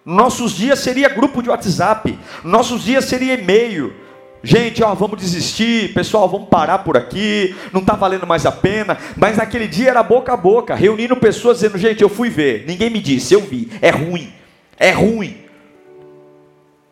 Nossos 0.05 0.53
dias 0.53 0.79
seria 0.79 1.09
grupo 1.09 1.43
de 1.43 1.51
WhatsApp, 1.51 2.19
nossos 2.43 2.83
dias 2.83 3.05
seria 3.05 3.35
e-mail. 3.35 3.93
Gente, 4.43 4.83
ó, 4.83 4.95
vamos 4.95 5.21
desistir, 5.21 5.93
pessoal, 5.93 6.29
vamos 6.29 6.49
parar 6.49 6.79
por 6.79 6.97
aqui, 6.97 7.55
não 7.73 7.81
está 7.81 7.95
valendo 7.95 8.27
mais 8.27 8.47
a 8.47 8.53
pena. 8.53 8.97
Mas 9.17 9.37
naquele 9.37 9.67
dia 9.67 9.91
era 9.91 10.03
boca 10.03 10.33
a 10.33 10.37
boca, 10.37 10.75
reunindo 10.75 11.17
pessoas 11.17 11.59
dizendo: 11.59 11.77
gente, 11.77 12.03
eu 12.03 12.09
fui 12.09 12.31
ver, 12.31 12.65
ninguém 12.67 12.89
me 12.89 13.01
disse, 13.01 13.35
eu 13.35 13.41
vi, 13.41 13.71
é 13.83 13.91
ruim, 13.91 14.33
é 14.79 14.91
ruim. 14.93 15.37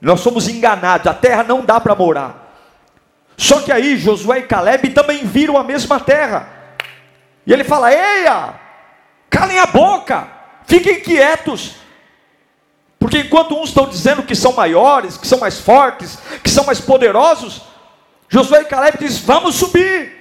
Nós 0.00 0.20
somos 0.20 0.48
enganados, 0.48 1.06
a 1.06 1.14
terra 1.14 1.42
não 1.42 1.64
dá 1.64 1.80
para 1.80 1.94
morar. 1.94 2.45
Só 3.36 3.60
que 3.60 3.70
aí 3.70 3.98
Josué 3.98 4.40
e 4.40 4.42
Caleb 4.42 4.90
também 4.90 5.24
viram 5.24 5.56
a 5.56 5.64
mesma 5.64 6.00
terra. 6.00 6.48
E 7.46 7.52
ele 7.52 7.64
fala: 7.64 7.92
Eia, 7.92 8.54
calem 9.28 9.58
a 9.58 9.66
boca, 9.66 10.28
fiquem 10.66 11.00
quietos. 11.00 11.76
Porque 12.98 13.18
enquanto 13.18 13.54
uns 13.54 13.68
estão 13.68 13.88
dizendo 13.88 14.22
que 14.22 14.34
são 14.34 14.52
maiores, 14.52 15.16
que 15.16 15.26
são 15.26 15.38
mais 15.38 15.60
fortes, 15.60 16.18
que 16.42 16.50
são 16.50 16.64
mais 16.64 16.80
poderosos, 16.80 17.62
Josué 18.28 18.62
e 18.62 18.64
Caleb 18.64 18.98
diz: 18.98 19.18
Vamos 19.18 19.56
subir 19.56 20.16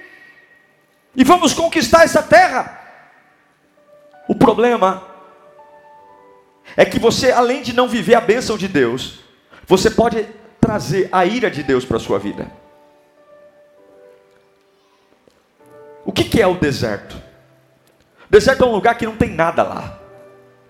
e 1.14 1.24
vamos 1.24 1.54
conquistar 1.54 2.04
essa 2.04 2.22
terra. 2.22 2.80
O 4.28 4.34
problema 4.34 5.02
é 6.76 6.84
que 6.84 6.98
você, 6.98 7.32
além 7.32 7.62
de 7.62 7.72
não 7.72 7.88
viver 7.88 8.14
a 8.14 8.20
bênção 8.20 8.58
de 8.58 8.68
Deus, 8.68 9.20
você 9.66 9.90
pode 9.90 10.26
trazer 10.60 11.08
a 11.10 11.24
ira 11.24 11.50
de 11.50 11.62
Deus 11.62 11.84
para 11.84 11.96
a 11.96 12.00
sua 12.00 12.18
vida. 12.18 12.50
O 16.06 16.12
que, 16.12 16.22
que 16.22 16.40
é 16.40 16.46
o 16.46 16.54
deserto? 16.54 17.20
Deserto 18.30 18.62
é 18.62 18.66
um 18.66 18.70
lugar 18.70 18.96
que 18.96 19.04
não 19.04 19.16
tem 19.16 19.28
nada 19.28 19.64
lá. 19.64 19.98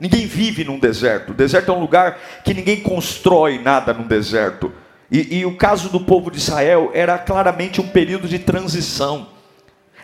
Ninguém 0.01 0.27
vive 0.27 0.65
num 0.65 0.79
deserto. 0.79 1.35
Deserto 1.35 1.71
é 1.71 1.75
um 1.75 1.81
lugar 1.81 2.19
que 2.43 2.55
ninguém 2.55 2.81
constrói 2.81 3.59
nada 3.59 3.93
num 3.93 4.07
deserto. 4.07 4.73
E, 5.11 5.39
e, 5.39 5.47
o 5.47 5.55
caso 5.55 5.91
do 5.91 6.01
povo 6.01 6.31
de 6.31 6.39
Israel 6.39 6.91
era 6.95 7.19
claramente 7.19 7.83
um 7.83 7.89
período 7.89 8.27
de 8.27 8.39
transição. 8.39 9.29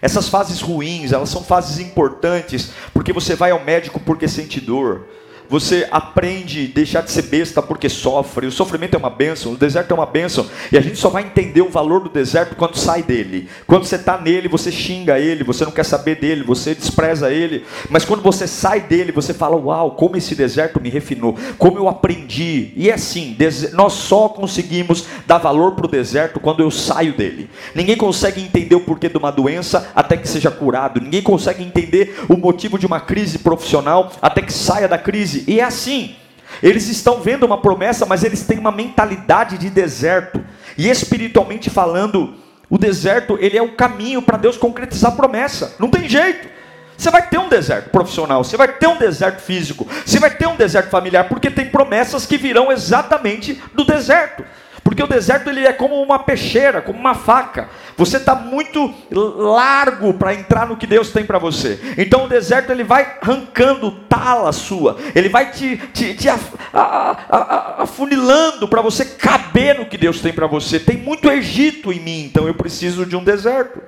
Essas 0.03 0.29
fases 0.29 0.61
ruins, 0.61 1.12
elas 1.12 1.31
são 1.31 1.43
fases 1.43 1.79
importantes, 1.79 2.73
porque 2.93 3.12
você 3.12 3.35
vai 3.35 3.53
ao 3.53 3.65
médico 3.65 3.99
porque 3.99 4.29
sente 4.29 4.61
dor 4.61 5.09
você 5.53 5.87
aprende 5.91 6.71
a 6.73 6.75
deixar 6.75 7.03
de 7.03 7.11
ser 7.11 7.25
besta 7.25 7.61
porque 7.61 7.87
sofre. 7.87 8.47
O 8.47 8.51
sofrimento 8.51 8.95
é 8.95 8.99
uma 8.99 9.11
bênção, 9.11 9.53
o 9.53 9.57
deserto 9.57 9.91
é 9.91 9.95
uma 9.95 10.07
bênção. 10.07 10.47
E 10.73 10.79
a 10.79 10.81
gente 10.81 10.97
só 10.97 11.11
vai 11.11 11.25
entender 11.25 11.61
o 11.61 11.69
valor 11.69 12.01
do 12.01 12.09
deserto 12.09 12.57
quando 12.57 12.79
sai 12.79 13.03
dele. 13.03 13.51
Quando 13.67 13.85
você 13.85 13.97
está 13.97 14.19
nele, 14.19 14.49
você 14.49 14.73
xinga 14.73 15.19
ele, 15.19 15.45
você 15.45 15.67
não 15.67 15.71
quer 15.71 15.85
saber 15.85 16.19
dele, 16.19 16.43
você 16.43 16.75
despreza 16.75 17.31
ele. 17.31 17.67
Mas 17.91 18.03
quando 18.03 18.23
você 18.23 18.47
sai 18.47 18.81
dele, 18.81 19.13
você 19.13 19.35
fala: 19.35 19.55
Uau, 19.55 19.91
como 19.91 20.17
esse 20.17 20.35
deserto 20.35 20.81
me 20.81 20.89
refinou, 20.89 21.37
como 21.59 21.77
eu 21.77 21.87
aprendi. 21.87 22.73
E 22.75 22.89
é 22.89 22.95
assim, 22.95 23.37
nós 23.75 23.93
só 23.93 24.31
conseguimos 24.31 25.05
dar 25.27 25.37
valor 25.37 25.73
para 25.73 25.85
o 25.85 25.91
deserto 25.91 26.41
quando 26.41 26.61
eu 26.61 26.71
saio 26.71 27.15
dele. 27.15 27.51
Ninguém 27.75 27.99
consegue 27.99 28.41
entender 28.41 28.75
o 28.75 28.81
porquê 28.81 29.07
de 29.07 29.19
uma 29.19 29.31
doença 29.31 29.91
até 29.95 30.17
que 30.17 30.27
seja 30.27 30.51
curado. 30.51 30.99
Ninguém 30.99 31.21
consegue 31.21 31.63
entender 31.63 32.25
o 32.27 32.39
motivo 32.39 32.79
de 32.79 32.87
uma 32.87 33.01
crise 33.01 33.39
profissional 33.39 34.11
até 34.23 34.41
que 34.41 34.51
saia 34.53 34.89
da 34.89 34.97
crise. 34.97 35.42
E 35.47 35.61
é 35.61 35.65
assim. 35.65 36.17
Eles 36.63 36.89
estão 36.89 37.21
vendo 37.21 37.45
uma 37.45 37.61
promessa, 37.61 38.05
mas 38.05 38.25
eles 38.25 38.43
têm 38.43 38.59
uma 38.59 38.73
mentalidade 38.73 39.57
de 39.59 39.71
deserto. 39.71 40.45
E 40.77 40.89
espiritualmente 40.89 41.71
falando, 41.71 42.35
o 42.69 42.79
deserto 42.79 43.39
ele 43.41 43.57
é 43.57 43.63
o 43.63 43.73
caminho 43.73 44.23
para 44.23 44.39
Deus 44.39 44.57
concretizar 44.57 45.13
a 45.13 45.17
promessa. 45.17 45.77
Não 45.79 45.89
tem 45.89 46.09
jeito. 46.09 46.49
Você 46.97 47.11
vai 47.11 47.27
ter 47.29 47.39
um 47.39 47.49
deserto 47.49 47.91
profissional, 47.91 48.45
você 48.45 48.57
vai 48.57 48.69
ter 48.69 48.87
um 48.87 48.97
deserto 48.97 49.41
físico, 49.41 49.89
você 50.07 50.21
vai 50.21 50.31
ter 50.31 50.47
um 50.47 50.55
deserto 50.55 50.89
familiar, 50.89 51.29
porque 51.29 51.51
tem 51.51 51.67
promessas 51.67 52.27
que 52.27 52.37
virão 52.37 52.71
exatamente 52.71 53.61
do 53.75 53.85
deserto. 53.85 54.45
Porque 54.93 55.03
o 55.03 55.07
deserto 55.07 55.49
ele 55.49 55.67
é 55.67 55.73
como 55.73 56.03
uma 56.03 56.19
peixeira, 56.19 56.83
como 56.83 56.99
uma 56.99 57.15
faca. 57.15 57.71
Você 57.97 58.19
está 58.19 58.35
muito 58.35 58.93
largo 59.11 60.13
para 60.13 60.35
entrar 60.35 60.67
no 60.67 60.77
que 60.77 60.87
Deus 60.87 61.11
tem 61.11 61.25
para 61.25 61.39
você. 61.39 61.81
Então 61.97 62.27
o 62.27 62.29
deserto 62.29 62.71
ele 62.71 62.85
vai 62.85 63.17
arrancando 63.23 63.91
tala 64.07 64.53
sua. 64.53 64.99
Ele 65.15 65.31
vai 65.31 65.51
te, 65.51 65.79
te, 65.95 66.15
te 66.15 66.29
af, 66.29 66.45
a, 66.75 67.17
a, 67.31 67.83
afunilando 67.85 68.69
para 68.69 68.83
você 68.83 69.07
caber 69.07 69.79
no 69.79 69.87
que 69.87 69.97
Deus 69.97 70.21
tem 70.21 70.31
para 70.31 70.47
você. 70.47 70.79
Tem 70.79 70.99
muito 70.99 71.31
Egito 71.31 71.91
em 71.91 71.99
mim, 71.99 72.25
então 72.27 72.47
eu 72.47 72.53
preciso 72.53 73.07
de 73.07 73.17
um 73.17 73.25
deserto. 73.25 73.81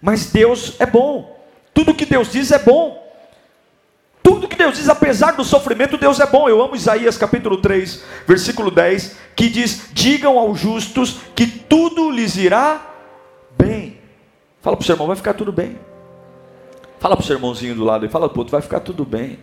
Mas 0.00 0.26
Deus 0.30 0.76
é 0.78 0.86
bom. 0.86 1.36
Tudo 1.74 1.92
que 1.92 2.06
Deus 2.06 2.30
diz 2.30 2.52
é 2.52 2.60
bom. 2.60 3.05
Tudo 4.36 4.48
que 4.48 4.56
Deus 4.56 4.76
diz, 4.76 4.86
apesar 4.86 5.32
do 5.32 5.42
sofrimento, 5.42 5.96
Deus 5.96 6.20
é 6.20 6.26
bom. 6.26 6.46
Eu 6.46 6.60
amo 6.60 6.76
Isaías 6.76 7.16
capítulo 7.16 7.56
3, 7.56 8.04
versículo 8.26 8.70
10, 8.70 9.16
que 9.34 9.48
diz: 9.48 9.88
Digam 9.94 10.38
aos 10.38 10.60
justos 10.60 11.20
que 11.34 11.46
tudo 11.46 12.10
lhes 12.10 12.36
irá 12.36 12.86
bem. 13.56 13.98
Fala 14.60 14.76
para 14.76 14.82
o 14.82 14.84
seu 14.84 14.92
irmão, 14.92 15.06
vai 15.06 15.16
ficar 15.16 15.32
tudo 15.32 15.50
bem. 15.50 15.78
Fala 17.00 17.16
para 17.16 17.22
o 17.22 17.26
seu 17.26 17.36
irmãozinho 17.36 17.74
do 17.74 17.82
lado 17.82 18.04
e 18.04 18.10
fala 18.10 18.28
para 18.28 18.38
outro, 18.38 18.52
vai 18.52 18.60
ficar 18.60 18.80
tudo 18.80 19.06
bem. 19.06 19.38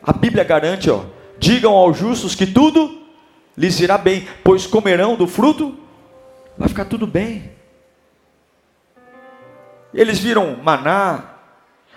A 0.00 0.12
Bíblia 0.12 0.44
garante, 0.44 0.88
ó, 0.88 1.00
digam 1.36 1.72
aos 1.72 1.98
justos 1.98 2.36
que 2.36 2.46
tudo 2.46 3.02
lhes 3.58 3.80
irá 3.80 3.98
bem, 3.98 4.28
pois 4.44 4.64
comerão 4.64 5.16
do 5.16 5.26
fruto, 5.26 5.76
vai 6.56 6.68
ficar 6.68 6.84
tudo 6.84 7.04
bem. 7.04 7.50
Eles 9.92 10.20
viram 10.20 10.56
maná, 10.62 11.34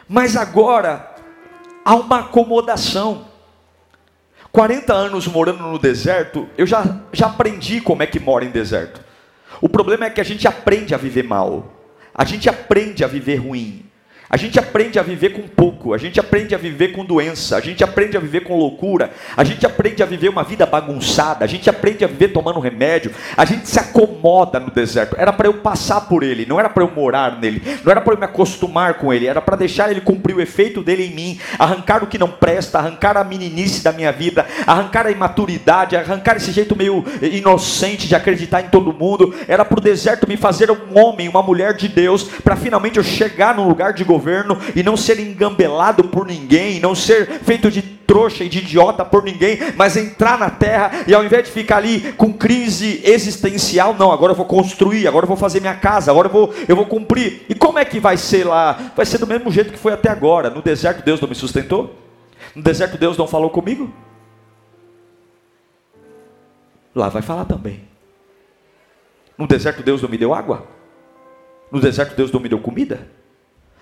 mas 0.10 0.36
agora 0.36 1.07
há 1.88 1.96
uma 1.96 2.20
acomodação. 2.20 3.26
40 4.52 4.94
anos 4.94 5.26
morando 5.26 5.64
no 5.64 5.80
deserto, 5.80 6.50
eu 6.58 6.68
já, 6.68 7.00
já 7.14 7.28
aprendi 7.28 7.80
como 7.80 8.04
é 8.04 8.06
que 8.06 8.20
mora 8.20 8.44
em 8.44 8.50
deserto. 8.50 9.00
O 9.62 9.70
problema 9.70 10.06
é 10.06 10.10
que 10.10 10.20
a 10.20 10.24
gente 10.24 10.46
aprende 10.48 10.94
a 10.94 10.98
viver 10.98 11.24
mal, 11.24 11.72
a 12.14 12.26
gente 12.26 12.50
aprende 12.50 13.06
a 13.06 13.08
viver 13.08 13.38
ruim, 13.38 13.87
a 14.30 14.36
gente 14.36 14.60
aprende 14.60 15.00
a 15.00 15.04
viver 15.04 15.30
com 15.30 15.44
pouco, 15.44 15.94
a 15.94 15.98
gente 15.98 16.20
aprende 16.20 16.54
a 16.54 16.58
viver 16.58 16.90
com 16.90 17.06
doença, 17.06 17.56
a 17.56 17.62
gente 17.62 17.84
aprende 17.84 18.18
a 18.18 18.20
viver 18.20 18.42
com 18.42 18.58
loucura, 18.58 19.12
a 19.36 19.44
gente 19.44 19.66
aprende 19.66 20.04
a 20.04 20.06
viver 20.06 20.28
uma 20.28 20.44
vida 20.44 20.66
bagunçada, 20.66 21.46
a 21.46 21.48
gente 21.48 21.70
aprende 21.70 22.04
a 22.04 22.08
viver 22.08 22.30
tomando 22.30 22.60
remédio, 22.60 23.12
a 23.38 23.46
gente 23.46 23.70
se 23.70 23.80
acomoda 23.80 24.60
no 24.60 24.70
deserto. 24.70 25.16
Era 25.18 25.32
para 25.32 25.48
eu 25.48 25.56
passar 25.56 26.02
por 26.02 26.24
ele, 26.24 26.46
não 26.46 26.60
era 26.60 26.70
para 26.70 26.84
eu 26.84 26.92
morar 26.94 27.40
nele, 27.40 27.62
não 27.86 27.92
era 27.92 28.02
para 28.02 28.14
eu 28.14 28.18
me 28.18 28.26
acostumar 28.26 28.96
com 28.96 29.14
ele, 29.14 29.28
era 29.28 29.42
para 29.42 29.56
deixar 29.56 29.90
ele 29.90 30.02
cumprir 30.02 30.36
o 30.36 30.42
efeito 30.42 30.84
dele 30.84 31.06
em 31.06 31.16
mim, 31.16 31.40
arrancar 31.58 32.04
o 32.04 32.08
que 32.08 32.18
não 32.18 32.30
presta, 32.30 32.80
arrancar 32.80 33.16
a 33.16 33.24
meninice 33.24 33.82
da 33.82 33.94
minha 33.94 34.12
vida, 34.12 34.46
arrancar 34.66 35.06
a 35.08 35.12
imaturidade, 35.12 35.96
arrancar 35.96 36.36
esse 36.36 36.52
jeito 36.52 36.76
meio 36.76 37.06
inocente 37.22 38.08
de 38.08 38.16
acreditar 38.16 38.62
em 38.62 38.70
todo 38.70 38.92
mundo. 38.92 39.34
Era 39.48 39.64
para 39.64 39.80
o 39.80 39.82
deserto 39.82 40.28
me 40.28 40.36
fazer 40.36 40.70
um 40.70 41.00
homem, 41.00 41.30
uma 41.30 41.42
mulher 41.42 41.74
de 41.74 41.88
Deus, 41.88 42.24
para 42.24 42.58
finalmente 42.58 42.98
eu 42.98 43.04
chegar 43.04 43.56
num 43.56 43.68
lugar 43.68 43.94
de 43.94 44.04
governo 44.04 44.17
governo 44.18 44.58
e 44.76 44.82
não 44.82 44.98
ser 44.98 45.20
engambelado 45.20 46.04
por 46.06 46.26
ninguém, 46.26 46.80
não 46.80 46.96
ser 46.96 47.40
feito 47.44 47.70
de 47.70 47.82
trouxa 47.82 48.44
e 48.44 48.50
de 48.50 48.60
idiota 48.60 49.06
por 49.06 49.24
ninguém, 49.24 49.60
mas 49.76 49.98
entrar 49.98 50.40
na 50.40 50.50
terra 50.50 51.04
e 51.06 51.14
ao 51.14 51.24
invés 51.24 51.46
de 51.46 51.52
ficar 51.52 51.78
ali 51.78 52.14
com 52.14 52.34
crise 52.34 53.02
existencial, 53.04 53.94
não, 53.94 54.12
agora 54.12 54.32
eu 54.32 54.36
vou 54.36 54.46
construir, 54.46 55.08
agora 55.08 55.26
eu 55.26 55.28
vou 55.28 55.38
fazer 55.38 55.60
minha 55.60 55.76
casa, 55.76 56.10
agora 56.10 56.28
eu 56.28 56.32
vou, 56.32 56.54
eu 56.68 56.76
vou 56.76 56.86
cumprir. 56.86 57.46
E 57.50 57.54
como 57.54 57.78
é 57.78 57.86
que 57.86 58.00
vai 58.00 58.18
ser 58.18 58.46
lá? 58.46 58.92
Vai 58.96 59.06
ser 59.06 59.18
do 59.18 59.28
mesmo 59.28 59.52
jeito 59.52 59.72
que 59.72 59.80
foi 59.80 59.94
até 59.94 60.10
agora. 60.10 60.50
No 60.50 60.62
deserto 60.62 61.04
Deus 61.04 61.22
não 61.22 61.28
me 61.28 61.36
sustentou? 61.36 61.96
No 62.56 62.64
deserto 62.64 62.98
Deus 62.98 63.18
não 63.18 63.28
falou 63.28 63.50
comigo? 63.50 63.94
Lá 66.96 67.10
vai 67.10 67.22
falar 67.22 67.46
também. 67.46 67.82
No 69.38 69.46
deserto 69.46 69.84
Deus 69.84 70.02
não 70.02 70.10
me 70.10 70.18
deu 70.18 70.34
água? 70.34 70.66
No 71.72 71.80
deserto 71.80 72.16
Deus 72.16 72.32
não 72.32 72.40
me 72.40 72.50
deu 72.50 72.60
comida? 72.60 73.17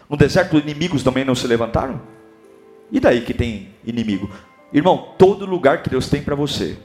No 0.09 0.17
deserto, 0.17 0.57
inimigos 0.57 1.03
também 1.03 1.25
não 1.25 1.35
se 1.35 1.47
levantaram? 1.47 2.01
E 2.91 2.99
daí 2.99 3.21
que 3.21 3.33
tem 3.33 3.69
inimigo? 3.83 4.29
Irmão, 4.71 5.13
todo 5.17 5.45
lugar 5.45 5.81
que 5.81 5.89
Deus 5.89 6.09
tem 6.09 6.21
para 6.21 6.35
você 6.35 6.77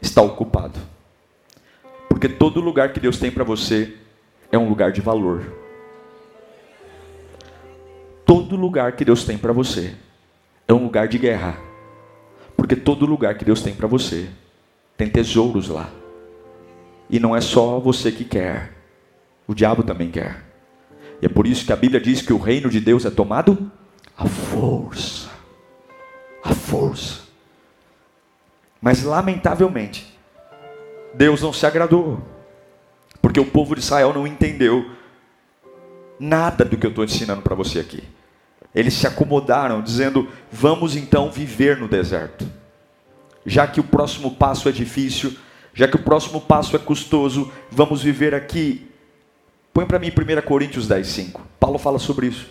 está 0.00 0.22
ocupado. 0.22 0.78
Porque 2.08 2.28
todo 2.28 2.60
lugar 2.60 2.92
que 2.92 3.00
Deus 3.00 3.18
tem 3.18 3.30
para 3.30 3.44
você 3.44 3.96
é 4.52 4.58
um 4.58 4.68
lugar 4.68 4.92
de 4.92 5.00
valor. 5.00 5.42
Todo 8.24 8.56
lugar 8.56 8.92
que 8.92 9.04
Deus 9.04 9.24
tem 9.24 9.38
para 9.38 9.52
você 9.52 9.94
é 10.68 10.72
um 10.72 10.84
lugar 10.84 11.08
de 11.08 11.18
guerra. 11.18 11.58
Porque 12.56 12.76
todo 12.76 13.06
lugar 13.06 13.36
que 13.36 13.44
Deus 13.44 13.62
tem 13.62 13.74
para 13.74 13.86
você 13.86 14.28
tem 14.96 15.08
tesouros 15.08 15.68
lá. 15.68 15.88
E 17.08 17.18
não 17.18 17.34
é 17.34 17.40
só 17.40 17.80
você 17.80 18.12
que 18.12 18.24
quer, 18.24 18.72
o 19.46 19.54
diabo 19.54 19.82
também 19.82 20.10
quer. 20.10 20.49
E 21.20 21.26
é 21.26 21.28
por 21.28 21.46
isso 21.46 21.66
que 21.66 21.72
a 21.72 21.76
Bíblia 21.76 22.00
diz 22.00 22.22
que 22.22 22.32
o 22.32 22.38
reino 22.38 22.70
de 22.70 22.80
Deus 22.80 23.04
é 23.04 23.10
tomado 23.10 23.70
à 24.16 24.26
força. 24.26 25.28
À 26.42 26.54
força. 26.54 27.20
Mas 28.80 29.02
lamentavelmente, 29.02 30.18
Deus 31.14 31.42
não 31.42 31.52
se 31.52 31.66
agradou. 31.66 32.20
Porque 33.20 33.38
o 33.38 33.44
povo 33.44 33.74
de 33.74 33.82
Israel 33.82 34.14
não 34.14 34.26
entendeu 34.26 34.90
nada 36.18 36.64
do 36.64 36.76
que 36.76 36.86
eu 36.86 36.90
estou 36.90 37.04
ensinando 37.04 37.42
para 37.42 37.54
você 37.54 37.80
aqui. 37.80 38.02
Eles 38.74 38.94
se 38.94 39.06
acomodaram, 39.06 39.82
dizendo: 39.82 40.28
vamos 40.50 40.96
então 40.96 41.30
viver 41.30 41.76
no 41.76 41.88
deserto. 41.88 42.46
Já 43.44 43.66
que 43.66 43.80
o 43.80 43.84
próximo 43.84 44.32
passo 44.36 44.68
é 44.68 44.72
difícil, 44.72 45.36
já 45.74 45.86
que 45.86 45.96
o 45.96 46.02
próximo 46.02 46.40
passo 46.40 46.76
é 46.76 46.78
custoso, 46.78 47.52
vamos 47.70 48.02
viver 48.02 48.34
aqui 48.34 48.89
Põe 49.72 49.86
para 49.86 49.98
mim 49.98 50.08
1 50.10 50.42
Coríntios 50.42 50.88
10, 50.88 51.06
5. 51.06 51.46
Paulo 51.58 51.78
fala 51.78 51.98
sobre 51.98 52.26
isso. 52.26 52.48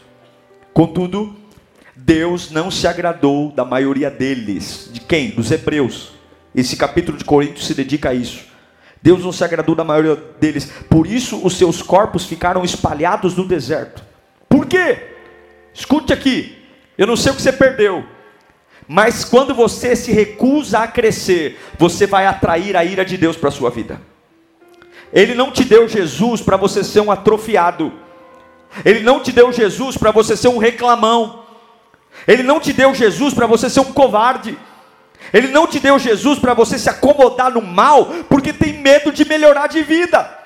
Contudo, 0.73 1.35
Deus 1.95 2.49
não 2.51 2.71
se 2.71 2.87
agradou 2.87 3.51
da 3.51 3.65
maioria 3.65 4.09
deles. 4.09 4.89
De 4.91 5.01
quem? 5.01 5.31
Dos 5.31 5.51
hebreus. 5.51 6.13
Esse 6.55 6.77
capítulo 6.77 7.17
de 7.17 7.25
Coríntios 7.25 7.67
se 7.67 7.73
dedica 7.73 8.09
a 8.09 8.13
isso. 8.13 8.45
Deus 9.01 9.23
não 9.23 9.31
se 9.31 9.43
agradou 9.43 9.75
da 9.75 9.83
maioria 9.83 10.15
deles. 10.39 10.71
Por 10.89 11.05
isso 11.07 11.45
os 11.45 11.57
seus 11.57 11.81
corpos 11.81 12.25
ficaram 12.25 12.63
espalhados 12.63 13.35
no 13.35 13.45
deserto. 13.45 14.03
Por 14.47 14.65
quê? 14.65 15.15
Escute 15.73 16.13
aqui. 16.13 16.57
Eu 16.97 17.07
não 17.07 17.15
sei 17.15 17.31
o 17.31 17.35
que 17.35 17.41
você 17.41 17.51
perdeu. 17.53 18.05
Mas 18.87 19.23
quando 19.23 19.53
você 19.53 19.95
se 19.95 20.11
recusa 20.11 20.79
a 20.79 20.87
crescer, 20.87 21.59
você 21.77 22.07
vai 22.07 22.25
atrair 22.25 22.75
a 22.75 22.83
ira 22.83 23.05
de 23.05 23.17
Deus 23.17 23.37
para 23.37 23.49
a 23.49 23.51
sua 23.51 23.69
vida. 23.69 24.01
Ele 25.11 25.33
não 25.33 25.51
te 25.51 25.63
deu 25.63 25.87
Jesus 25.87 26.41
para 26.41 26.57
você 26.57 26.83
ser 26.83 27.01
um 27.01 27.11
atrofiado. 27.11 27.91
Ele 28.85 28.99
não 28.99 29.19
te 29.19 29.31
deu 29.31 29.51
Jesus 29.51 29.97
para 29.97 30.11
você 30.11 30.37
ser 30.37 30.47
um 30.47 30.57
reclamão. 30.57 31.43
Ele 32.27 32.43
não 32.43 32.59
te 32.59 32.71
deu 32.73 32.93
Jesus 32.93 33.33
para 33.33 33.47
você 33.47 33.69
ser 33.69 33.79
um 33.79 33.91
covarde. 33.91 34.57
Ele 35.33 35.47
não 35.47 35.67
te 35.67 35.79
deu 35.79 35.99
Jesus 35.99 36.39
para 36.39 36.53
você 36.53 36.77
se 36.79 36.89
acomodar 36.89 37.51
no 37.51 37.61
mal, 37.61 38.05
porque 38.27 38.53
tem 38.53 38.73
medo 38.73 39.11
de 39.11 39.25
melhorar 39.25 39.67
de 39.67 39.83
vida. 39.83 40.37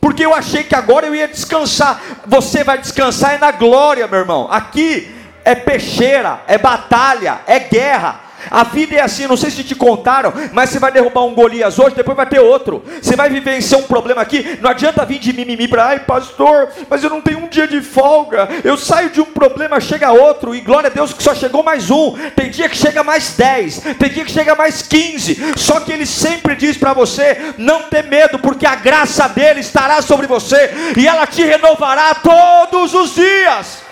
Porque 0.00 0.24
eu 0.24 0.34
achei 0.34 0.64
que 0.64 0.74
agora 0.74 1.06
eu 1.06 1.14
ia 1.14 1.28
descansar. 1.28 2.00
Você 2.26 2.64
vai 2.64 2.78
descansar 2.78 3.34
é 3.34 3.38
na 3.38 3.50
glória, 3.50 4.06
meu 4.06 4.20
irmão. 4.20 4.48
Aqui 4.50 5.14
é 5.44 5.54
peixeira, 5.54 6.42
é 6.46 6.58
batalha, 6.58 7.40
é 7.46 7.58
guerra. 7.58 8.20
A 8.50 8.64
vida 8.64 8.96
é 8.96 9.00
assim, 9.00 9.26
não 9.26 9.36
sei 9.36 9.50
se 9.50 9.64
te 9.64 9.74
contaram, 9.74 10.32
mas 10.52 10.70
você 10.70 10.78
vai 10.78 10.92
derrubar 10.92 11.24
um 11.24 11.34
Golias 11.34 11.78
hoje, 11.78 11.96
depois 11.96 12.16
vai 12.16 12.26
ter 12.26 12.40
outro. 12.40 12.84
Você 13.00 13.16
vai 13.16 13.28
vivenciar 13.30 13.80
um 13.80 13.84
problema 13.84 14.22
aqui, 14.22 14.58
não 14.60 14.70
adianta 14.70 15.04
vir 15.04 15.18
de 15.18 15.32
mimimi 15.32 15.68
para, 15.68 15.86
ai 15.86 16.00
pastor, 16.00 16.68
mas 16.88 17.02
eu 17.02 17.10
não 17.10 17.20
tenho 17.20 17.38
um 17.38 17.48
dia 17.48 17.66
de 17.66 17.80
folga. 17.80 18.48
Eu 18.62 18.76
saio 18.76 19.10
de 19.10 19.20
um 19.20 19.26
problema, 19.26 19.80
chega 19.80 20.12
outro, 20.12 20.54
e 20.54 20.60
glória 20.60 20.88
a 20.88 20.92
Deus 20.92 21.12
que 21.12 21.22
só 21.22 21.34
chegou 21.34 21.62
mais 21.62 21.90
um. 21.90 22.12
Tem 22.36 22.50
dia 22.50 22.68
que 22.68 22.76
chega 22.76 23.02
mais 23.02 23.34
dez, 23.36 23.80
tem 23.98 24.10
dia 24.10 24.24
que 24.24 24.32
chega 24.32 24.54
mais 24.54 24.82
quinze. 24.82 25.38
Só 25.56 25.80
que 25.80 25.92
ele 25.92 26.06
sempre 26.06 26.54
diz 26.54 26.76
para 26.76 26.92
você: 26.92 27.54
não 27.58 27.82
ter 27.84 28.04
medo, 28.04 28.38
porque 28.38 28.66
a 28.66 28.74
graça 28.74 29.28
dele 29.28 29.60
estará 29.60 30.02
sobre 30.02 30.26
você 30.26 30.70
e 30.96 31.06
ela 31.06 31.26
te 31.26 31.42
renovará 31.42 32.14
todos 32.14 32.94
os 32.94 33.14
dias. 33.14 33.84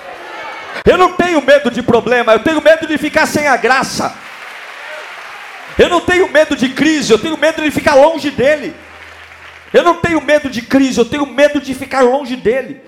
Eu 0.85 0.97
não 0.97 1.13
tenho 1.13 1.41
medo 1.43 1.71
de 1.71 1.83
problema, 1.83 2.33
eu 2.33 2.41
tenho 2.41 2.63
medo 2.63 2.87
de 2.87 2.97
ficar 2.99 3.27
sem 3.27 3.47
a 3.47 3.57
graça. 3.57 4.15
Eu 5.79 5.89
não 5.89 6.01
tenho 6.01 6.31
medo 6.31 6.57
de 6.57 6.69
crise, 6.69 7.13
eu 7.13 7.19
tenho 7.19 7.37
medo 7.37 7.63
de 7.63 7.71
ficar 7.71 7.95
longe 7.95 8.31
dele. 8.31 8.75
Eu 9.73 9.83
não 9.83 10.01
tenho 10.01 10.21
medo 10.21 10.51
de 10.51 10.61
crise, 10.63 10.99
eu 10.99 11.05
tenho 11.05 11.27
medo 11.27 11.61
de 11.61 11.75
ficar 11.75 12.03
longe 12.03 12.37
dele. 12.37 12.81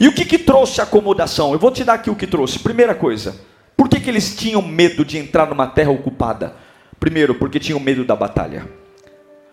E 0.00 0.08
o 0.08 0.12
que, 0.12 0.24
que 0.24 0.38
trouxe 0.38 0.80
acomodação? 0.80 1.52
Eu 1.52 1.58
vou 1.58 1.70
te 1.70 1.84
dar 1.84 1.94
aqui 1.94 2.10
o 2.10 2.16
que 2.16 2.26
trouxe. 2.26 2.58
Primeira 2.58 2.94
coisa, 2.94 3.36
por 3.76 3.88
que, 3.88 4.00
que 4.00 4.08
eles 4.08 4.34
tinham 4.34 4.62
medo 4.62 5.04
de 5.04 5.18
entrar 5.18 5.46
numa 5.46 5.66
terra 5.66 5.90
ocupada? 5.90 6.56
Primeiro, 6.98 7.34
porque 7.34 7.58
tinham 7.60 7.80
medo 7.80 8.04
da 8.04 8.16
batalha. 8.16 8.66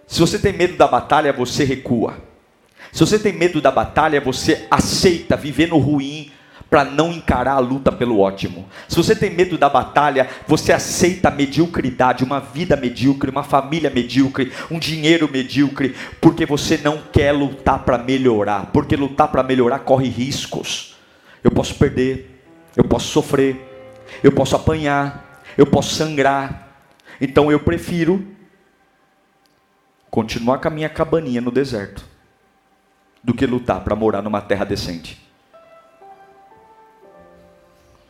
Se 0.07 0.19
você 0.19 0.39
tem 0.39 0.53
medo 0.53 0.77
da 0.77 0.87
batalha, 0.87 1.33
você 1.33 1.63
recua. 1.63 2.17
Se 2.91 2.99
você 3.01 3.19
tem 3.19 3.33
medo 3.33 3.61
da 3.61 3.71
batalha, 3.71 4.21
você 4.21 4.65
aceita 4.71 5.35
viver 5.35 5.67
no 5.67 5.77
ruim, 5.77 6.31
para 6.69 6.85
não 6.85 7.11
encarar 7.11 7.53
a 7.53 7.59
luta 7.59 7.91
pelo 7.91 8.19
ótimo. 8.19 8.69
Se 8.87 8.95
você 8.95 9.15
tem 9.15 9.31
medo 9.31 9.57
da 9.57 9.67
batalha, 9.67 10.29
você 10.47 10.71
aceita 10.71 11.29
a 11.29 11.31
mediocridade, 11.31 12.23
uma 12.23 12.39
vida 12.39 12.75
medíocre, 12.75 13.31
uma 13.31 13.43
família 13.43 13.89
medíocre, 13.89 14.51
um 14.69 14.77
dinheiro 14.77 15.29
medíocre, 15.31 15.95
porque 16.21 16.45
você 16.45 16.77
não 16.77 17.01
quer 17.11 17.31
lutar 17.31 17.79
para 17.79 17.97
melhorar, 17.97 18.67
porque 18.67 18.95
lutar 18.95 19.29
para 19.29 19.41
melhorar 19.41 19.79
corre 19.79 20.07
riscos. 20.07 20.95
Eu 21.43 21.49
posso 21.49 21.73
perder, 21.75 22.43
eu 22.75 22.83
posso 22.83 23.07
sofrer, 23.07 23.57
eu 24.23 24.31
posso 24.31 24.55
apanhar, 24.55 25.43
eu 25.57 25.65
posso 25.65 25.95
sangrar. 25.95 26.67
Então 27.19 27.51
eu 27.51 27.59
prefiro 27.59 28.25
continuar 30.11 30.59
com 30.59 30.67
a 30.67 30.71
minha 30.71 30.89
cabaninha 30.89 31.41
no 31.41 31.51
deserto 31.51 32.05
do 33.23 33.33
que 33.33 33.45
lutar 33.45 33.83
para 33.83 33.95
morar 33.95 34.21
numa 34.21 34.41
terra 34.41 34.65
decente. 34.65 35.28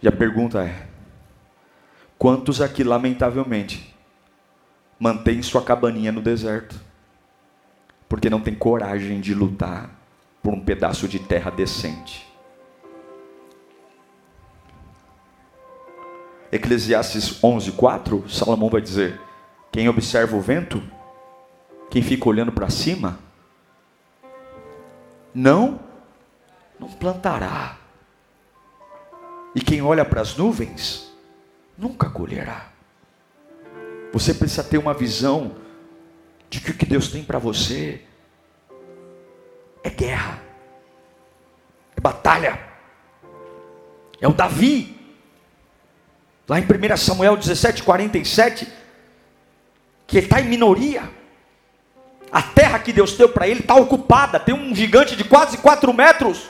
E 0.02 0.08
a 0.08 0.12
pergunta 0.12 0.64
é: 0.64 0.88
quantos 2.18 2.62
aqui, 2.62 2.84
lamentavelmente, 2.84 3.94
mantêm 5.00 5.42
sua 5.42 5.62
cabaninha 5.62 6.12
no 6.12 6.22
deserto? 6.22 6.80
Porque 8.08 8.30
não 8.30 8.42
tem 8.42 8.56
coragem 8.56 9.20
de 9.20 9.34
lutar 9.34 9.90
por 10.42 10.54
um 10.54 10.60
pedaço 10.60 11.08
de 11.08 11.20
terra 11.20 11.52
decente. 11.52 12.28
Eclesiastes 16.52 17.42
11:4, 17.42 18.28
Salomão 18.30 18.70
vai 18.70 18.82
dizer: 18.82 19.20
Quem 19.72 19.90
observa 19.90 20.36
o 20.36 20.42
vento, 20.42 20.82
quem 21.92 22.02
fica 22.02 22.28
olhando 22.28 22.52
para 22.52 22.70
cima, 22.70 23.20
não 25.34 25.80
não 26.80 26.88
plantará 26.88 27.79
e 29.60 29.62
quem 29.62 29.82
olha 29.82 30.06
para 30.06 30.22
as 30.22 30.38
nuvens 30.38 31.12
nunca 31.78 32.10
colherá. 32.10 32.70
Você 34.14 34.34
precisa 34.34 34.64
ter 34.64 34.78
uma 34.78 34.94
visão 34.94 35.54
de 36.50 36.62
que 36.62 36.72
o 36.72 36.74
que 36.74 36.86
Deus 36.86 37.10
tem 37.10 37.26
para 37.26 37.38
você 37.38 38.02
é 39.84 39.90
guerra, 39.90 40.42
é 41.96 42.00
batalha, 42.00 42.58
é 44.22 44.28
o 44.30 44.34
Davi. 44.34 44.98
Lá 46.48 46.58
em 46.58 46.64
1 46.64 46.98
Samuel 46.98 47.36
17, 47.36 47.84
47, 47.84 48.66
que 50.08 50.18
ele 50.18 50.26
está 50.26 50.40
em 50.40 50.48
minoria. 50.48 51.04
A 52.32 52.42
terra 52.42 52.80
que 52.80 52.94
Deus 52.94 53.18
deu 53.18 53.28
para 53.28 53.46
ele 53.46 53.60
está 53.60 53.76
ocupada, 53.76 54.40
tem 54.40 54.56
um 54.56 54.74
gigante 54.74 55.18
de 55.18 55.26
quase 55.26 55.58
4 55.58 55.94
metros. 55.94 56.50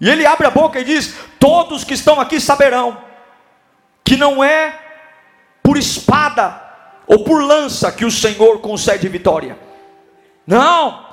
E 0.00 0.08
ele 0.08 0.24
abre 0.24 0.46
a 0.46 0.50
boca 0.50 0.80
e 0.80 0.84
diz: 0.84 1.14
Todos 1.38 1.84
que 1.84 1.94
estão 1.94 2.20
aqui 2.20 2.40
saberão 2.40 2.96
que 4.04 4.16
não 4.16 4.42
é 4.42 4.76
por 5.62 5.76
espada 5.76 6.60
ou 7.06 7.22
por 7.22 7.42
lança 7.42 7.92
que 7.92 8.04
o 8.04 8.10
Senhor 8.10 8.60
concede 8.60 9.08
vitória. 9.08 9.58
Não, 10.46 11.06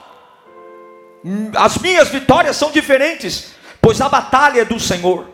as 1.56 1.78
minhas 1.78 2.10
vitórias 2.10 2.56
são 2.56 2.72
diferentes, 2.72 3.52
pois 3.82 4.00
a 4.00 4.08
batalha 4.08 4.62
é 4.62 4.66
do 4.66 4.80
Senhor, 4.80 5.28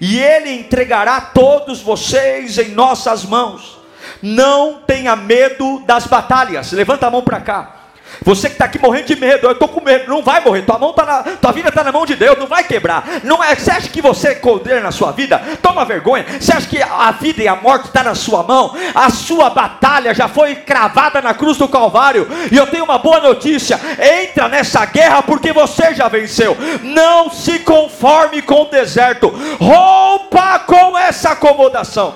e 0.00 0.18
Ele 0.18 0.50
entregará 0.50 1.20
todos 1.20 1.80
vocês 1.80 2.58
em 2.58 2.70
nossas 2.70 3.24
mãos. 3.24 3.78
Não 4.22 4.82
tenha 4.82 5.14
medo 5.14 5.80
das 5.86 6.06
batalhas. 6.06 6.72
Levanta 6.72 7.06
a 7.06 7.10
mão 7.10 7.22
para 7.22 7.40
cá. 7.40 7.83
Você 8.22 8.48
que 8.48 8.54
está 8.54 8.66
aqui 8.66 8.78
morrendo 8.78 9.06
de 9.06 9.16
medo, 9.16 9.46
eu 9.46 9.52
estou 9.52 9.68
com 9.68 9.80
medo, 9.80 10.08
não 10.08 10.22
vai 10.22 10.40
morrer, 10.40 10.62
tua, 10.62 10.78
mão 10.78 10.92
tá 10.92 11.04
na, 11.04 11.22
tua 11.22 11.52
vida 11.52 11.68
está 11.68 11.82
na 11.82 11.92
mão 11.92 12.06
de 12.06 12.14
Deus, 12.14 12.38
não 12.38 12.46
vai 12.46 12.64
quebrar. 12.64 13.04
Não 13.22 13.42
é, 13.42 13.54
você 13.54 13.70
acha 13.70 13.88
que 13.88 14.00
você 14.00 14.40
é 14.68 14.80
na 14.80 14.92
sua 14.92 15.12
vida? 15.12 15.40
Toma 15.62 15.84
vergonha. 15.84 16.24
Você 16.40 16.52
acha 16.52 16.68
que 16.68 16.82
a 16.82 17.10
vida 17.12 17.42
e 17.42 17.48
a 17.48 17.56
morte 17.56 17.86
está 17.86 18.02
na 18.02 18.14
sua 18.14 18.42
mão? 18.42 18.74
A 18.94 19.10
sua 19.10 19.50
batalha 19.50 20.14
já 20.14 20.28
foi 20.28 20.56
cravada 20.56 21.20
na 21.20 21.34
cruz 21.34 21.58
do 21.58 21.68
Calvário. 21.68 22.28
E 22.50 22.56
eu 22.56 22.66
tenho 22.66 22.84
uma 22.84 22.98
boa 22.98 23.20
notícia: 23.20 23.80
entra 24.22 24.48
nessa 24.48 24.84
guerra 24.86 25.22
porque 25.22 25.52
você 25.52 25.94
já 25.94 26.08
venceu. 26.08 26.56
Não 26.82 27.30
se 27.30 27.58
conforme 27.60 28.42
com 28.42 28.62
o 28.62 28.70
deserto, 28.70 29.28
rompa 29.58 30.60
com 30.60 30.96
essa 30.98 31.30
acomodação. 31.30 32.14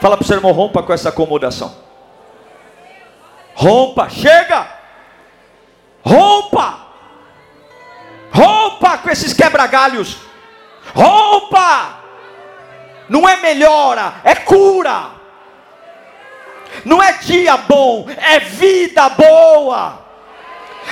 Fala 0.00 0.16
para 0.16 0.24
o 0.24 0.26
seu 0.26 0.36
irmão, 0.36 0.52
rompa 0.52 0.82
com 0.82 0.92
essa 0.92 1.08
acomodação. 1.08 1.74
Rompa, 3.54 4.08
chega! 4.08 4.77
Rompa! 6.08 6.86
Rompa 8.32 8.96
com 8.98 9.10
esses 9.10 9.34
quebra-galhos. 9.34 10.16
Rompa! 10.94 11.98
Não 13.10 13.28
é 13.28 13.36
melhora, 13.36 14.14
é 14.24 14.34
cura. 14.34 15.10
Não 16.84 17.02
é 17.02 17.12
dia 17.12 17.58
bom, 17.58 18.06
é 18.08 18.40
vida 18.40 19.08
boa. 19.10 20.07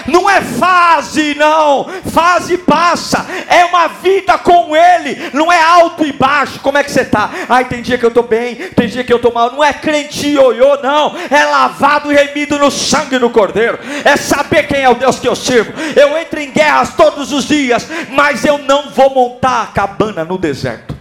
Não 0.06 0.28
é 0.28 0.40
fase, 0.40 1.34
não. 1.34 1.88
Fase 2.10 2.58
passa. 2.58 3.26
É 3.48 3.64
uma 3.64 3.88
vida 3.88 4.38
com 4.38 4.74
Ele. 4.76 5.30
Não 5.32 5.52
é 5.52 5.60
alto 5.60 6.04
e 6.04 6.12
baixo. 6.12 6.60
Como 6.60 6.78
é 6.78 6.84
que 6.84 6.90
você 6.90 7.02
está? 7.02 7.30
Ai, 7.48 7.64
tem 7.66 7.82
dia 7.82 7.98
que 7.98 8.04
eu 8.04 8.08
estou 8.08 8.22
bem, 8.22 8.56
tem 8.56 8.88
dia 8.88 9.04
que 9.04 9.12
eu 9.12 9.16
estou 9.16 9.32
mal. 9.32 9.50
Não 9.52 9.62
é 9.62 9.72
crente 9.72 10.28
ioiô, 10.28 10.82
não. 10.82 11.14
É 11.30 11.44
lavado 11.44 12.12
e 12.12 12.14
remido 12.14 12.58
no 12.58 12.70
sangue 12.70 13.18
do 13.18 13.30
Cordeiro. 13.30 13.78
É 14.04 14.16
saber 14.16 14.66
quem 14.66 14.82
é 14.82 14.88
o 14.88 14.94
Deus 14.94 15.18
que 15.18 15.28
eu 15.28 15.36
sirvo. 15.36 15.72
Eu 15.94 16.16
entro 16.18 16.40
em 16.40 16.50
guerras 16.50 16.94
todos 16.94 17.32
os 17.32 17.46
dias, 17.46 17.86
mas 18.10 18.44
eu 18.44 18.58
não 18.58 18.90
vou 18.90 19.14
montar 19.14 19.62
a 19.62 19.66
cabana 19.66 20.24
no 20.24 20.38
deserto. 20.38 20.96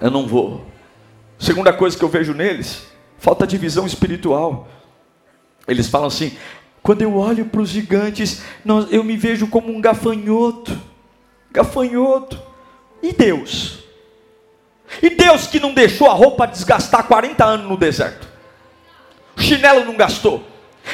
Eu 0.00 0.10
não 0.10 0.26
vou. 0.26 0.64
Segunda 1.38 1.72
coisa 1.72 1.96
que 1.96 2.04
eu 2.04 2.08
vejo 2.08 2.32
neles, 2.32 2.86
falta 3.18 3.46
de 3.46 3.58
visão 3.58 3.86
espiritual. 3.86 4.68
Eles 5.68 5.88
falam 5.88 6.08
assim: 6.08 6.36
quando 6.86 7.02
eu 7.02 7.16
olho 7.16 7.46
para 7.46 7.60
os 7.60 7.70
gigantes, 7.70 8.42
eu 8.92 9.02
me 9.02 9.16
vejo 9.16 9.48
como 9.48 9.72
um 9.72 9.80
gafanhoto. 9.80 10.80
Gafanhoto. 11.50 12.40
E 13.02 13.12
Deus? 13.12 13.80
E 15.02 15.10
Deus 15.10 15.48
que 15.48 15.58
não 15.58 15.74
deixou 15.74 16.08
a 16.08 16.12
roupa 16.12 16.46
desgastar 16.46 17.02
40 17.08 17.44
anos 17.44 17.68
no 17.68 17.76
deserto? 17.76 18.28
O 19.36 19.42
chinelo 19.42 19.84
não 19.84 19.96
gastou. 19.96 20.44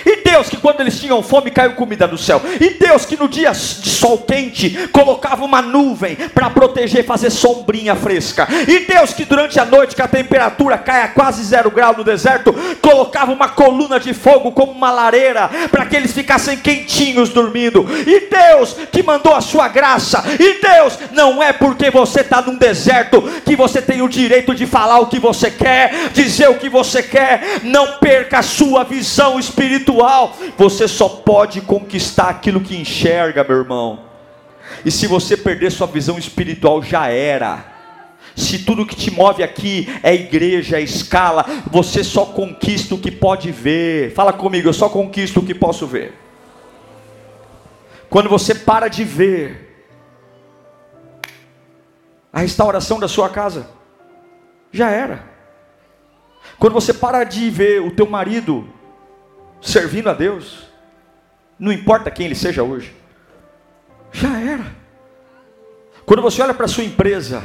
E 0.05 0.23
Deus 0.23 0.49
que 0.49 0.57
quando 0.57 0.81
eles 0.81 0.99
tinham 0.99 1.23
fome 1.23 1.51
caiu 1.51 1.75
comida 1.75 2.09
do 2.09 2.17
céu. 2.17 2.41
E 2.61 2.71
Deus 2.71 3.05
que 3.05 3.17
no 3.17 3.29
dia 3.29 3.53
de 3.53 3.91
sol 3.91 4.19
quente 4.19 4.89
colocava 4.91 5.45
uma 5.45 5.61
nuvem 5.61 6.17
para 6.17 6.49
proteger, 6.49 7.05
fazer 7.05 7.31
sombrinha 7.31 7.95
fresca. 7.95 8.49
E 8.67 8.81
Deus 8.81 9.13
que 9.13 9.25
durante 9.25 9.61
a 9.61 9.65
noite 9.65 9.95
que 9.95 10.03
a 10.03 10.09
temperatura 10.09 10.79
cai 10.79 11.03
a 11.03 11.09
quase 11.09 11.45
zero 11.45 11.71
grau 11.71 11.95
no 11.97 12.03
deserto, 12.03 12.55
colocava 12.81 13.31
uma 13.31 13.49
coluna 13.49 14.01
de 14.01 14.15
fogo 14.15 14.53
como 14.53 14.73
uma 14.73 14.91
lareira 14.91 15.51
para 15.71 15.85
que 15.85 15.97
eles 15.97 16.13
ficassem 16.13 16.57
quentinhos 16.57 17.29
dormindo. 17.29 17.87
E 18.07 18.29
Deus 18.29 18.77
que 18.91 19.03
mandou 19.03 19.35
a 19.35 19.41
sua 19.41 19.69
graça. 19.69 20.25
E 20.39 20.61
Deus 20.61 20.99
não 21.13 21.43
é 21.43 21.53
porque 21.53 21.91
você 21.91 22.21
está 22.21 22.41
num 22.41 22.57
deserto 22.57 23.23
que 23.45 23.55
você 23.55 23.83
tem 23.83 24.01
o 24.01 24.09
direito 24.09 24.55
de 24.55 24.67
falar 24.67 24.99
o 25.01 25.07
que 25.07 25.19
você 25.19 25.51
quer, 25.51 26.11
dizer 26.13 26.49
o 26.49 26.59
que 26.59 26.69
você 26.69 27.03
quer. 27.03 27.61
Não 27.63 27.99
perca 27.99 28.39
a 28.39 28.43
sua 28.43 28.85
visão 28.85 29.39
espiritual 29.39 29.82
espiritual, 29.83 30.37
você 30.57 30.87
só 30.87 31.09
pode 31.09 31.61
conquistar 31.61 32.29
aquilo 32.29 32.61
que 32.61 32.77
enxerga, 32.77 33.45
meu 33.45 33.59
irmão. 33.59 34.01
E 34.85 34.91
se 34.91 35.07
você 35.07 35.37
perder 35.37 35.71
sua 35.71 35.87
visão 35.87 36.19
espiritual, 36.19 36.83
já 36.83 37.09
era. 37.09 37.73
Se 38.35 38.61
tudo 38.61 38.87
que 38.87 38.97
te 38.97 39.11
move 39.11 39.43
aqui 39.43 39.89
é 40.03 40.15
igreja, 40.15 40.79
é 40.79 40.81
escala, 40.81 41.45
você 41.71 42.03
só 42.03 42.25
conquista 42.25 42.95
o 42.95 42.99
que 42.99 43.11
pode 43.11 43.51
ver. 43.51 44.15
Fala 44.15 44.33
comigo, 44.33 44.69
eu 44.69 44.73
só 44.73 44.89
conquisto 44.89 45.41
o 45.41 45.45
que 45.45 45.55
posso 45.55 45.87
ver. 45.87 46.15
Quando 48.09 48.29
você 48.29 48.55
para 48.55 48.89
de 48.89 49.05
ver 49.05 49.87
a 52.33 52.41
restauração 52.41 52.99
da 52.99 53.09
sua 53.09 53.29
casa, 53.29 53.69
já 54.71 54.91
era. 54.91 55.31
Quando 56.59 56.73
você 56.73 56.95
para 56.95 57.25
de 57.25 57.51
ver 57.51 57.83
o 57.83 57.91
teu 57.91 58.07
marido 58.07 58.67
servindo 59.63 60.11
a 60.11 60.13
Deus, 60.13 60.67
não 61.59 61.73
importa 61.73 62.11
quem 62.11 62.27
ele 62.27 62.35
seja 62.35 62.63
hoje, 62.63 62.95
já 64.11 64.39
era. 64.39 64.67
Quando 66.05 66.21
você 66.21 66.43
olha 66.43 66.53
para 66.53 66.65
a 66.65 66.69
sua 66.69 66.85
empresa 66.85 67.43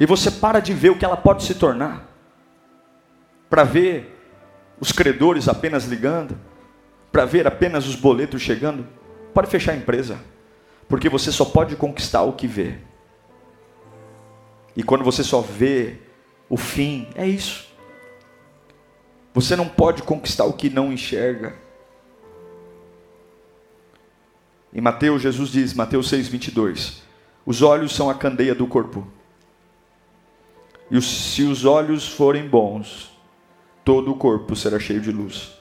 e 0.00 0.06
você 0.06 0.30
para 0.30 0.58
de 0.58 0.72
ver 0.72 0.90
o 0.90 0.98
que 0.98 1.04
ela 1.04 1.16
pode 1.16 1.44
se 1.44 1.54
tornar, 1.54 2.08
para 3.50 3.62
ver 3.62 4.18
os 4.80 4.90
credores 4.90 5.46
apenas 5.46 5.84
ligando, 5.84 6.36
para 7.12 7.24
ver 7.24 7.46
apenas 7.46 7.86
os 7.86 7.94
boletos 7.94 8.42
chegando, 8.42 8.86
pode 9.32 9.48
fechar 9.48 9.72
a 9.72 9.76
empresa, 9.76 10.18
porque 10.88 11.08
você 11.08 11.30
só 11.30 11.44
pode 11.44 11.76
conquistar 11.76 12.22
o 12.22 12.32
que 12.32 12.46
vê. 12.46 12.78
E 14.74 14.82
quando 14.82 15.04
você 15.04 15.22
só 15.22 15.40
vê 15.40 15.98
o 16.48 16.56
fim, 16.56 17.08
é 17.14 17.26
isso. 17.26 17.73
Você 19.34 19.56
não 19.56 19.68
pode 19.68 20.04
conquistar 20.04 20.44
o 20.44 20.52
que 20.52 20.70
não 20.70 20.92
enxerga. 20.92 21.56
Em 24.72 24.80
Mateus, 24.80 25.20
Jesus 25.20 25.50
diz, 25.50 25.74
Mateus 25.74 26.08
6, 26.08 26.28
22, 26.28 27.02
Os 27.44 27.60
olhos 27.60 27.94
são 27.94 28.08
a 28.08 28.14
candeia 28.14 28.54
do 28.54 28.66
corpo. 28.66 29.06
E 30.90 31.00
se 31.02 31.42
os 31.42 31.64
olhos 31.64 32.08
forem 32.08 32.48
bons, 32.48 33.12
todo 33.84 34.12
o 34.12 34.16
corpo 34.16 34.54
será 34.54 34.78
cheio 34.78 35.00
de 35.00 35.10
luz. 35.10 35.52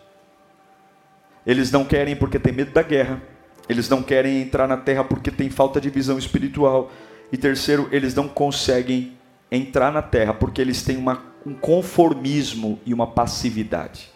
Eles 1.46 1.72
não 1.72 1.84
querem 1.84 2.16
porque 2.16 2.40
tem 2.40 2.54
medo 2.54 2.72
da 2.72 2.84
guerra. 2.84 3.22
Eles 3.68 3.90
não 3.90 4.04
querem 4.04 4.42
entrar 4.42 4.68
na 4.68 4.78
terra 4.78 5.04
porque 5.04 5.32
tem 5.32 5.50
falta 5.50 5.82
de 5.82 5.90
visão 5.90 6.18
espiritual. 6.18 6.92
E 7.32 7.38
terceiro, 7.38 7.88
eles 7.92 8.14
não 8.14 8.28
conseguem 8.28 9.18
entrar 9.56 9.92
na 9.92 10.02
terra 10.02 10.34
porque 10.34 10.62
eles 10.62 10.82
têm 10.82 10.98
uma, 10.98 11.24
um 11.46 11.54
conformismo 11.54 12.80
e 12.86 12.94
uma 12.94 13.08
passividade. 13.08 14.12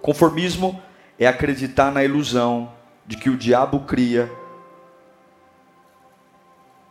Conformismo 0.00 0.80
é 1.18 1.26
acreditar 1.26 1.90
na 1.90 2.04
ilusão 2.04 2.72
de 3.06 3.16
que 3.16 3.30
o 3.30 3.36
diabo 3.36 3.80
cria 3.80 4.30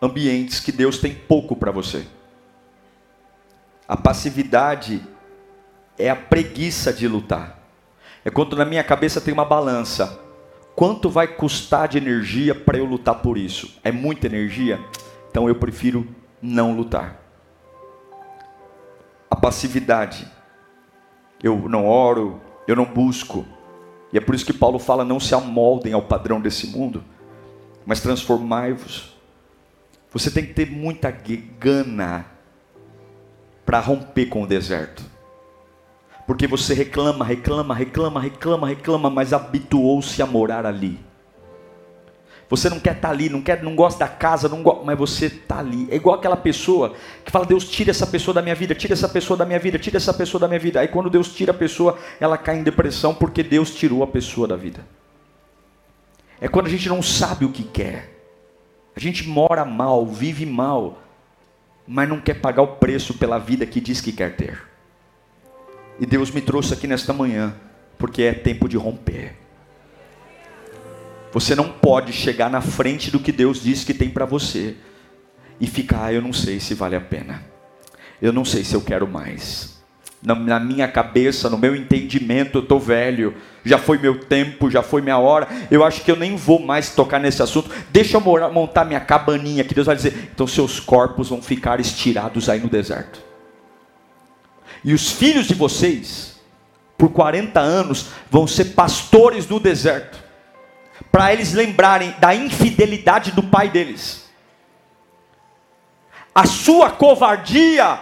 ambientes 0.02 0.60
que 0.60 0.72
Deus 0.72 0.98
tem 0.98 1.14
pouco 1.14 1.56
para 1.56 1.72
você. 1.72 2.06
A 3.88 3.98
passividade 3.98 5.02
é 5.98 6.10
a 6.10 6.16
preguiça 6.16 6.94
de 6.94 7.08
lutar. 7.08 7.60
É 8.24 8.30
quando 8.30 8.56
na 8.56 8.66
minha 8.66 8.84
cabeça 8.84 9.20
tem 9.20 9.34
uma 9.34 9.46
balança. 9.46 10.20
Quanto 10.76 11.10
vai 11.10 11.28
custar 11.28 11.88
de 11.88 11.98
energia 11.98 12.54
para 12.54 12.78
eu 12.78 12.86
lutar 12.86 13.16
por 13.16 13.38
isso? 13.38 13.78
É 13.84 13.92
muita 13.92 14.28
energia? 14.28 14.80
Então 15.30 15.48
eu 15.48 15.56
prefiro 15.56 16.08
não 16.42 16.76
lutar. 16.76 17.20
A 19.30 19.36
passividade. 19.36 20.28
Eu 21.42 21.70
não 21.70 21.88
oro, 21.88 22.42
eu 22.68 22.76
não 22.76 22.86
busco. 22.86 23.46
E 24.12 24.18
é 24.18 24.22
por 24.22 24.36
isso 24.36 24.46
que 24.46 24.54
Paulo 24.54 24.80
fala: 24.80 25.06
não 25.06 25.20
se 25.20 25.34
amoldem 25.34 25.94
ao 25.94 26.02
padrão 26.02 26.42
desse 26.42 26.68
mundo, 26.68 27.04
mas 27.86 28.02
transformai-vos. 28.02 29.18
Você 30.12 30.32
tem 30.32 30.46
que 30.46 30.54
ter 30.54 30.70
muita 30.70 31.12
gana 31.12 32.26
para 33.66 33.80
romper 33.80 34.26
com 34.26 34.44
o 34.44 34.48
deserto. 34.48 35.04
Porque 36.26 36.48
você 36.48 36.74
reclama, 36.74 37.24
reclama, 37.24 37.74
reclama, 37.74 38.20
reclama, 38.20 38.68
reclama, 38.68 39.10
mas 39.10 39.34
habituou-se 39.34 40.22
a 40.22 40.26
morar 40.26 40.66
ali. 40.66 41.00
Você 42.50 42.68
não 42.68 42.80
quer 42.80 42.96
estar 42.96 43.10
tá 43.10 43.14
ali, 43.14 43.30
não 43.30 43.42
quer, 43.42 43.62
não 43.62 43.76
gosta 43.76 44.00
da 44.00 44.08
casa, 44.08 44.50
não 44.50 44.64
go... 44.64 44.82
mas 44.84 44.98
você 44.98 45.28
está 45.28 45.60
ali. 45.60 45.88
É 45.92 45.96
igual 45.96 46.16
aquela 46.16 46.36
pessoa 46.36 46.96
que 47.24 47.32
fala: 47.32 47.46
Deus 47.46 47.70
tira 47.70 47.92
essa 47.92 48.08
pessoa 48.08 48.34
da 48.34 48.42
minha 48.42 48.56
vida, 48.56 48.74
tira 48.74 48.94
essa 48.94 49.08
pessoa 49.08 49.38
da 49.38 49.46
minha 49.46 49.60
vida, 49.60 49.78
tira 49.78 49.98
essa 49.98 50.14
pessoa 50.14 50.42
da 50.42 50.48
minha 50.48 50.60
vida. 50.60 50.80
Aí 50.80 50.88
quando 50.88 51.12
Deus 51.12 51.32
tira 51.34 51.52
a 51.52 51.56
pessoa, 51.56 51.98
ela 52.20 52.38
cai 52.38 52.58
em 52.58 52.64
depressão 52.64 53.14
porque 53.14 53.44
Deus 53.44 53.76
tirou 53.76 54.02
a 54.02 54.08
pessoa 54.08 54.48
da 54.48 54.56
vida. 54.56 54.84
É 56.42 56.48
quando 56.48 56.66
a 56.66 56.70
gente 56.70 56.90
não 56.90 57.04
sabe 57.04 57.46
o 57.46 57.52
que 57.52 57.64
quer. 57.64 58.18
A 58.96 59.00
gente 59.00 59.28
mora 59.28 59.64
mal, 59.64 60.06
vive 60.08 60.46
mal, 60.46 60.98
mas 61.88 62.10
não 62.10 62.20
quer 62.20 62.42
pagar 62.42 62.64
o 62.64 62.78
preço 62.78 63.14
pela 63.14 63.38
vida 63.38 63.66
que 63.66 63.80
diz 63.80 64.02
que 64.02 64.12
quer 64.12 64.36
ter. 64.36 64.60
E 66.00 66.06
Deus 66.06 66.32
me 66.32 66.42
trouxe 66.42 66.74
aqui 66.74 66.88
nesta 66.88 67.14
manhã, 67.14 67.54
porque 67.98 68.24
é 68.24 68.34
tempo 68.34 68.68
de 68.68 68.76
romper. 68.76 69.36
Você 71.32 71.54
não 71.54 71.70
pode 71.70 72.12
chegar 72.12 72.50
na 72.50 72.62
frente 72.62 73.12
do 73.12 73.20
que 73.20 73.32
Deus 73.32 73.62
disse 73.62 73.86
que 73.86 73.94
tem 73.94 74.10
para 74.10 74.26
você 74.26 74.76
e 75.60 75.68
ficar, 75.68 76.06
ah, 76.06 76.14
eu 76.14 76.22
não 76.22 76.34
sei 76.34 76.60
se 76.60 76.74
vale 76.74 76.96
a 76.96 77.02
pena. 77.02 77.44
Eu 78.22 78.34
não 78.34 78.44
sei 78.44 78.64
se 78.64 78.74
eu 78.74 78.82
quero 78.82 79.08
mais. 79.08 79.78
Na, 80.22 80.36
na 80.36 80.60
minha 80.60 80.88
cabeça, 80.88 81.50
no 81.50 81.58
meu 81.58 81.76
entendimento, 81.76 82.58
eu 82.58 82.62
estou 82.64 82.80
velho. 82.80 83.36
Já 83.64 83.78
foi 83.78 83.98
meu 83.98 84.20
tempo, 84.20 84.72
já 84.72 84.82
foi 84.82 85.02
minha 85.02 85.18
hora. 85.18 85.48
Eu 85.70 85.84
acho 85.84 86.04
que 86.04 86.12
eu 86.12 86.16
nem 86.16 86.36
vou 86.36 86.60
mais 86.60 86.90
tocar 86.90 87.20
nesse 87.20 87.44
assunto. 87.44 87.70
Deixa 87.92 88.18
eu 88.18 88.22
morar, 88.22 88.50
montar 88.50 88.84
minha 88.84 89.00
cabaninha 89.00 89.64
que 89.64 89.76
Deus 89.76 89.88
vai 89.88 89.96
dizer. 89.96 90.32
Então 90.34 90.48
seus 90.48 90.80
corpos 90.80 91.30
vão 91.30 91.42
ficar 91.42 91.80
estirados 91.80 92.50
aí 92.50 92.60
no 92.60 92.70
deserto. 92.70 93.22
E 94.84 94.94
os 94.94 95.12
filhos 95.12 95.46
de 95.46 95.54
vocês, 95.54 96.40
por 96.98 97.10
40 97.10 97.60
anos, 97.60 98.08
vão 98.32 98.48
ser 98.48 98.66
pastores 98.74 99.48
no 99.48 99.60
deserto 99.60 100.29
para 101.12 101.34
eles 101.34 101.54
lembrarem 101.54 102.12
da 102.20 102.36
infidelidade 102.36 103.32
do 103.32 103.44
pai 103.44 103.70
deles. 103.70 104.30
A 106.34 106.46
sua 106.46 106.92
covardia 106.92 108.00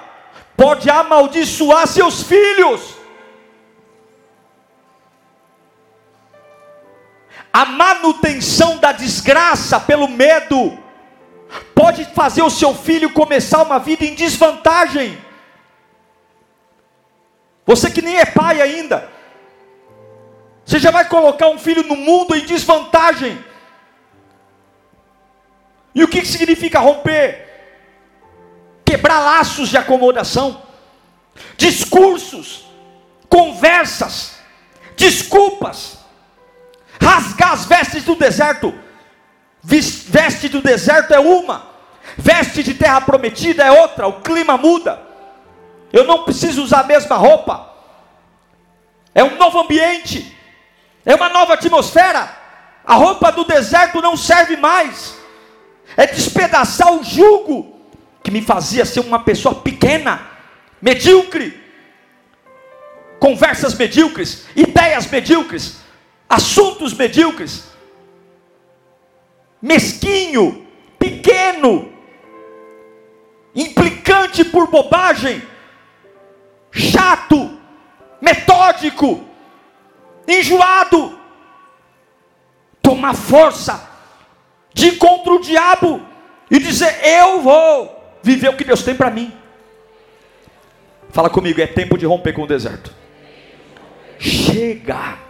pode 0.55 0.89
amaldiçoar 0.89 1.88
seus 1.88 2.23
filhos. 2.23 2.95
A 7.53 7.65
manutenção 7.65 8.77
da 8.77 8.91
desgraça 8.91 9.79
pelo 9.79 10.07
medo 10.07 10.77
pode 11.73 12.05
fazer 12.05 12.41
o 12.41 12.49
seu 12.49 12.75
filho 12.75 13.13
começar 13.13 13.63
uma 13.63 13.79
vida 13.79 14.05
em 14.05 14.13
desvantagem. 14.13 15.17
Você 17.65 17.89
que 17.89 18.01
nem 18.01 18.17
é 18.17 18.25
pai 18.25 18.62
ainda, 18.62 19.10
você 20.67 20.80
já 20.80 20.91
vai 20.91 21.08
colocar 21.08 21.47
um 21.47 21.58
filho 21.58 21.82
no 21.84 21.95
mundo 21.95 22.36
em 22.36 22.45
desvantagem. 22.45 23.41
E 25.95 26.03
o 26.03 26.10
que 26.10 26.25
significa 26.25 26.77
romper? 26.80 27.47
Quebrar 28.84 29.19
laços 29.19 29.69
de 29.69 29.77
acomodação, 29.77 30.62
discursos, 31.56 32.65
conversas, 33.30 34.39
desculpas, 34.97 35.99
rasgar 37.01 37.53
as 37.53 37.63
vestes 37.63 38.03
do 38.03 38.15
deserto. 38.15 38.77
Veste 39.63 40.49
do 40.49 40.62
deserto 40.62 41.13
é 41.13 41.19
uma, 41.19 41.65
veste 42.17 42.62
de 42.62 42.73
terra 42.73 42.99
prometida 42.99 43.63
é 43.63 43.71
outra, 43.71 44.06
o 44.06 44.21
clima 44.21 44.58
muda. 44.58 45.01
Eu 45.93 46.03
não 46.03 46.25
preciso 46.25 46.62
usar 46.62 46.82
a 46.82 46.88
mesma 46.88 47.15
roupa, 47.15 47.73
é 49.15 49.23
um 49.23 49.38
novo 49.38 49.60
ambiente 49.62 50.37
é 51.08 51.15
uma 51.15 51.30
nova 51.30 51.54
atmosfera. 51.54 52.38
A 52.86 52.96
roupa 52.96 53.32
do 53.32 53.46
deserto 53.46 54.02
não 54.02 54.17
serve 54.17 54.58
mais. 54.58 55.15
É 55.96 56.06
despedaçar 56.06 56.93
o 56.93 57.02
jugo 57.02 57.80
que 58.22 58.30
me 58.30 58.41
fazia 58.41 58.86
ser 58.86 59.00
uma 59.00 59.20
pessoa 59.20 59.56
pequena, 59.56 60.30
medíocre. 60.82 61.63
Conversas 63.22 63.74
medíocres, 63.74 64.48
ideias 64.54 65.08
medíocres, 65.08 65.78
assuntos 66.28 66.93
medíocres. 66.93 67.70
Mesquinho, 69.62 70.67
pequeno, 71.00 71.89
implicante 73.56 74.43
por 74.43 74.67
bobagem, 74.67 75.41
chato, 76.70 77.58
metódico 78.22 79.26
enjoado, 80.27 81.17
tomar 82.81 83.13
força 83.13 83.89
de 84.73 84.87
ir 84.87 84.97
contra 84.97 85.33
o 85.33 85.41
diabo 85.41 86.01
e 86.51 86.59
dizer: 86.59 86.99
Eu 87.03 87.41
vou 87.41 88.19
viver 88.21 88.49
o 88.49 88.57
que 88.57 88.63
Deus 88.63 88.83
tem 88.83 88.95
para 88.95 89.09
mim. 89.09 89.31
Fala 91.09 91.29
comigo, 91.29 91.61
é 91.61 91.67
tempo 91.67 91.97
de 91.97 92.05
romper 92.05 92.33
com 92.33 92.43
o 92.43 92.47
deserto. 92.47 92.93
Chega. 94.19 95.27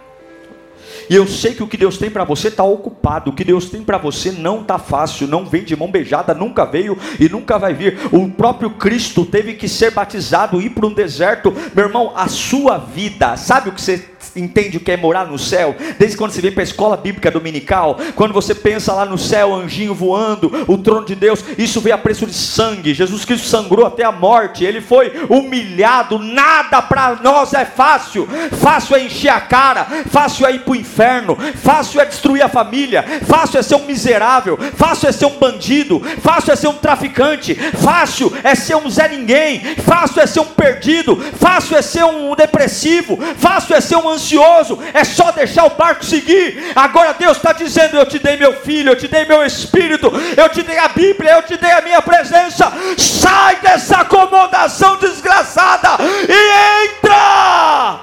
E 1.08 1.14
eu 1.14 1.26
sei 1.26 1.54
que 1.54 1.62
o 1.62 1.66
que 1.66 1.76
Deus 1.76 1.96
tem 1.96 2.10
para 2.10 2.24
você 2.24 2.48
está 2.48 2.62
ocupado. 2.62 3.30
O 3.30 3.34
que 3.34 3.44
Deus 3.44 3.70
tem 3.70 3.82
para 3.82 3.96
você 3.96 4.30
não 4.30 4.60
está 4.60 4.78
fácil. 4.78 5.26
Não 5.26 5.46
vem 5.46 5.64
de 5.64 5.74
mão 5.74 5.90
beijada, 5.90 6.34
nunca 6.34 6.66
veio 6.66 6.98
e 7.18 7.28
nunca 7.28 7.58
vai 7.58 7.72
vir. 7.72 7.98
O 8.12 8.28
próprio 8.28 8.70
Cristo 8.70 9.24
teve 9.24 9.54
que 9.54 9.68
ser 9.68 9.92
batizado, 9.92 10.60
ir 10.60 10.70
para 10.70 10.86
um 10.86 10.92
deserto. 10.92 11.54
Meu 11.74 11.86
irmão, 11.86 12.12
a 12.14 12.28
sua 12.28 12.76
vida, 12.76 13.36
sabe 13.36 13.70
o 13.70 13.72
que 13.72 13.80
você 13.80 13.98
entende 14.36 14.76
o 14.76 14.80
que 14.80 14.92
é 14.92 14.96
morar 14.96 15.26
no 15.26 15.38
céu, 15.38 15.74
desde 15.98 16.16
quando 16.16 16.32
você 16.32 16.40
vem 16.40 16.52
para 16.52 16.62
a 16.62 16.64
escola 16.64 16.96
bíblica 16.96 17.30
dominical, 17.30 17.98
quando 18.14 18.32
você 18.32 18.54
pensa 18.54 18.92
lá 18.92 19.04
no 19.04 19.18
céu, 19.18 19.54
anjinho 19.54 19.94
voando, 19.94 20.64
o 20.66 20.78
trono 20.78 21.06
de 21.06 21.14
Deus, 21.14 21.44
isso 21.56 21.80
veio 21.80 21.94
a 21.94 21.98
preço 21.98 22.26
de 22.26 22.32
sangue. 22.34 22.94
Jesus 22.94 23.24
Cristo 23.24 23.46
sangrou 23.46 23.86
até 23.86 24.04
a 24.04 24.12
morte, 24.12 24.64
ele 24.64 24.80
foi 24.80 25.12
humilhado. 25.28 26.18
Nada 26.18 26.82
para 26.82 27.16
nós 27.16 27.52
é 27.54 27.64
fácil. 27.64 28.28
Fácil 28.60 28.96
é 28.96 29.04
encher 29.04 29.30
a 29.30 29.40
cara, 29.40 29.86
fácil 30.08 30.46
é 30.46 30.54
ir 30.54 30.60
para 30.60 30.72
o 30.72 30.76
inferno, 30.76 31.36
fácil 31.56 32.00
é 32.00 32.04
destruir 32.04 32.42
a 32.42 32.48
família, 32.48 33.04
fácil 33.26 33.58
é 33.58 33.62
ser 33.62 33.76
um 33.76 33.86
miserável, 33.86 34.58
fácil 34.74 35.08
é 35.08 35.12
ser 35.12 35.26
um 35.26 35.38
bandido, 35.38 36.00
fácil 36.20 36.52
é 36.52 36.56
ser 36.56 36.68
um 36.68 36.74
traficante, 36.74 37.54
fácil 37.54 38.32
é 38.42 38.54
ser 38.54 38.76
um 38.76 38.88
Zé 38.90 39.08
Ninguém, 39.08 39.76
fácil 39.76 40.20
é 40.20 40.26
ser 40.26 40.40
um 40.40 40.46
perdido, 40.46 41.16
fácil 41.16 41.76
é 41.76 41.82
ser 41.82 42.04
um 42.04 42.34
depressivo, 42.34 43.18
fácil 43.36 43.74
é 43.74 43.80
ser 43.80 43.96
um 43.96 44.07
ansioso, 44.10 44.78
é 44.92 45.04
só 45.04 45.30
deixar 45.30 45.64
o 45.64 45.70
barco 45.70 46.04
seguir. 46.04 46.72
Agora 46.74 47.14
Deus 47.14 47.36
está 47.36 47.52
dizendo: 47.52 47.96
Eu 47.96 48.06
te 48.06 48.18
dei 48.18 48.36
meu 48.36 48.54
filho, 48.60 48.92
eu 48.92 48.96
te 48.96 49.08
dei 49.08 49.24
meu 49.24 49.44
espírito, 49.44 50.10
eu 50.36 50.48
te 50.48 50.62
dei 50.62 50.78
a 50.78 50.88
Bíblia, 50.88 51.32
eu 51.32 51.42
te 51.42 51.56
dei 51.56 51.70
a 51.70 51.80
minha 51.80 52.02
presença. 52.02 52.72
Sai 52.96 53.56
dessa 53.56 53.98
acomodação 53.98 54.96
desgraçada 54.96 55.90
e 56.28 56.86
entra. 56.86 58.00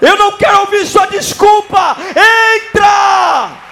Eu 0.00 0.16
não 0.16 0.36
quero 0.36 0.60
ouvir 0.60 0.84
sua 0.86 1.06
desculpa. 1.06 1.96
Entra! 2.10 3.62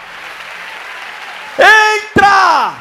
entra! 1.58 2.74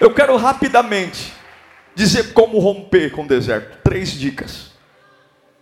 Eu 0.00 0.14
quero 0.14 0.36
rapidamente 0.36 1.39
dizer 2.00 2.32
como 2.32 2.58
romper 2.58 3.10
com 3.10 3.24
o 3.24 3.28
deserto. 3.28 3.78
Três 3.84 4.12
dicas. 4.12 4.70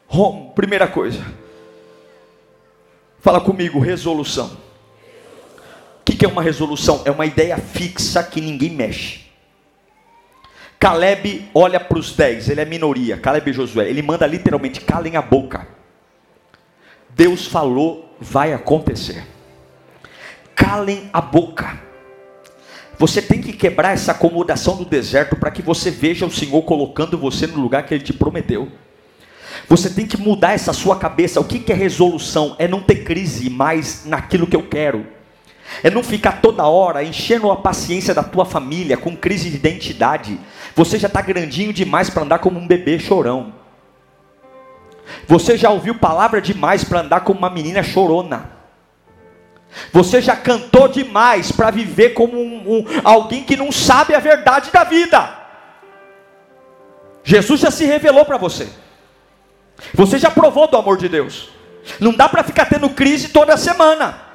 Rom, 0.06 0.50
primeira 0.50 0.86
coisa. 0.86 1.24
Fala 3.18 3.40
comigo, 3.40 3.80
resolução. 3.80 4.56
O 6.00 6.04
que 6.04 6.24
é 6.24 6.28
uma 6.28 6.40
resolução? 6.40 7.02
É 7.04 7.10
uma 7.10 7.26
ideia 7.26 7.58
fixa 7.58 8.22
que 8.22 8.40
ninguém 8.40 8.70
mexe. 8.70 9.26
Caleb 10.78 11.50
olha 11.52 11.80
para 11.80 11.98
os 11.98 12.14
dez, 12.14 12.48
ele 12.48 12.60
é 12.60 12.64
minoria, 12.64 13.18
Caleb 13.18 13.50
e 13.50 13.52
Josué, 13.52 13.90
ele 13.90 14.00
manda 14.00 14.24
literalmente, 14.26 14.80
calem 14.80 15.16
a 15.16 15.22
boca. 15.22 15.66
Deus 17.10 17.46
falou, 17.46 18.16
vai 18.20 18.52
acontecer. 18.52 19.26
Calem 20.54 21.10
a 21.12 21.20
boca. 21.20 21.80
Você 22.96 23.22
tem 23.22 23.37
que 23.37 23.37
quebrar 23.58 23.92
essa 23.92 24.12
acomodação 24.12 24.76
do 24.76 24.84
deserto 24.84 25.36
para 25.36 25.50
que 25.50 25.60
você 25.60 25.90
veja 25.90 26.24
o 26.24 26.30
Senhor 26.30 26.62
colocando 26.62 27.18
você 27.18 27.46
no 27.46 27.60
lugar 27.60 27.84
que 27.84 27.92
Ele 27.92 28.04
te 28.04 28.12
prometeu. 28.12 28.70
Você 29.68 29.90
tem 29.90 30.06
que 30.06 30.16
mudar 30.16 30.52
essa 30.52 30.72
sua 30.72 30.96
cabeça. 30.96 31.40
O 31.40 31.44
que, 31.44 31.70
é 31.70 31.74
resolução? 31.74 32.54
É 32.58 32.68
não 32.68 32.80
ter 32.80 33.04
crise 33.04 33.50
mais 33.50 34.04
naquilo 34.06 34.46
que 34.46 34.56
eu 34.56 34.62
quero. 34.62 35.06
É 35.82 35.90
não 35.90 36.02
ficar 36.02 36.40
toda 36.40 36.66
hora 36.66 37.04
enchendo 37.04 37.50
a 37.50 37.56
paciência 37.56 38.14
da 38.14 38.22
tua 38.22 38.44
família 38.44 38.96
com 38.96 39.14
crise 39.14 39.50
de 39.50 39.56
identidade. 39.56 40.38
Você 40.74 40.98
já 40.98 41.08
está 41.08 41.20
grandinho 41.20 41.72
demais 41.72 42.08
para 42.08 42.22
andar 42.22 42.38
como 42.38 42.58
um 42.58 42.66
bebê 42.66 42.98
chorão. 42.98 43.52
Você 45.26 45.56
já 45.56 45.70
ouviu 45.70 45.94
palavra 45.94 46.40
demais 46.40 46.84
para 46.84 47.00
andar 47.00 47.20
como 47.20 47.40
uma 47.40 47.50
menina 47.50 47.82
chorona. 47.82 48.57
Você 49.92 50.20
já 50.20 50.34
cantou 50.34 50.88
demais 50.88 51.52
para 51.52 51.70
viver 51.70 52.10
como 52.10 52.38
um, 52.38 52.78
um, 52.78 52.84
alguém 53.04 53.44
que 53.44 53.56
não 53.56 53.70
sabe 53.70 54.14
a 54.14 54.18
verdade 54.18 54.70
da 54.70 54.84
vida. 54.84 55.36
Jesus 57.22 57.60
já 57.60 57.70
se 57.70 57.84
revelou 57.84 58.24
para 58.24 58.36
você. 58.36 58.68
Você 59.94 60.18
já 60.18 60.30
provou 60.30 60.66
do 60.66 60.76
amor 60.76 60.96
de 60.96 61.08
Deus. 61.08 61.50
Não 62.00 62.12
dá 62.12 62.28
para 62.28 62.42
ficar 62.42 62.66
tendo 62.66 62.90
crise 62.90 63.28
toda 63.28 63.56
semana. 63.56 64.28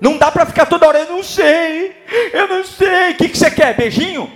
Não 0.00 0.16
dá 0.16 0.30
para 0.30 0.46
ficar 0.46 0.66
toda 0.66 0.86
hora, 0.86 1.00
eu 1.00 1.16
não 1.16 1.22
sei, 1.22 1.96
eu 2.32 2.46
não 2.46 2.64
sei. 2.64 3.12
O 3.12 3.16
que, 3.16 3.28
que 3.28 3.38
você 3.38 3.50
quer? 3.50 3.76
Beijinho? 3.76 4.32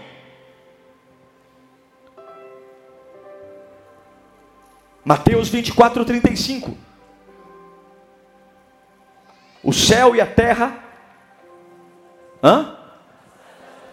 Mateus 5.05 5.49
24, 5.49 6.05
35. 6.05 6.77
O 9.63 9.73
céu 9.73 10.15
e 10.17 10.21
a 10.21 10.27
terra. 10.27 10.79
Hã? 12.43 12.77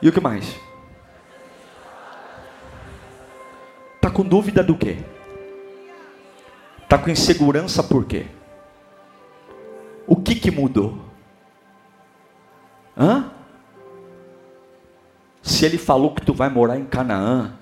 E 0.02 0.10
o 0.10 0.12
que 0.12 0.20
mais? 0.20 0.60
Está 3.96 4.10
com 4.10 4.24
dúvida 4.24 4.64
do 4.64 4.76
quê? 4.76 4.98
Está 6.82 6.98
com 6.98 7.10
insegurança 7.10 7.84
por 7.84 8.06
quê? 8.06 8.26
O 10.08 10.16
que, 10.16 10.34
que 10.34 10.50
mudou? 10.50 10.98
Hã? 12.98 13.32
Se 15.44 15.66
ele 15.66 15.78
falou 15.78 16.16
que 16.16 16.22
tu 16.22 16.34
vai 16.34 16.50
morar 16.50 16.78
em 16.78 16.86
Canaã, 16.86 17.59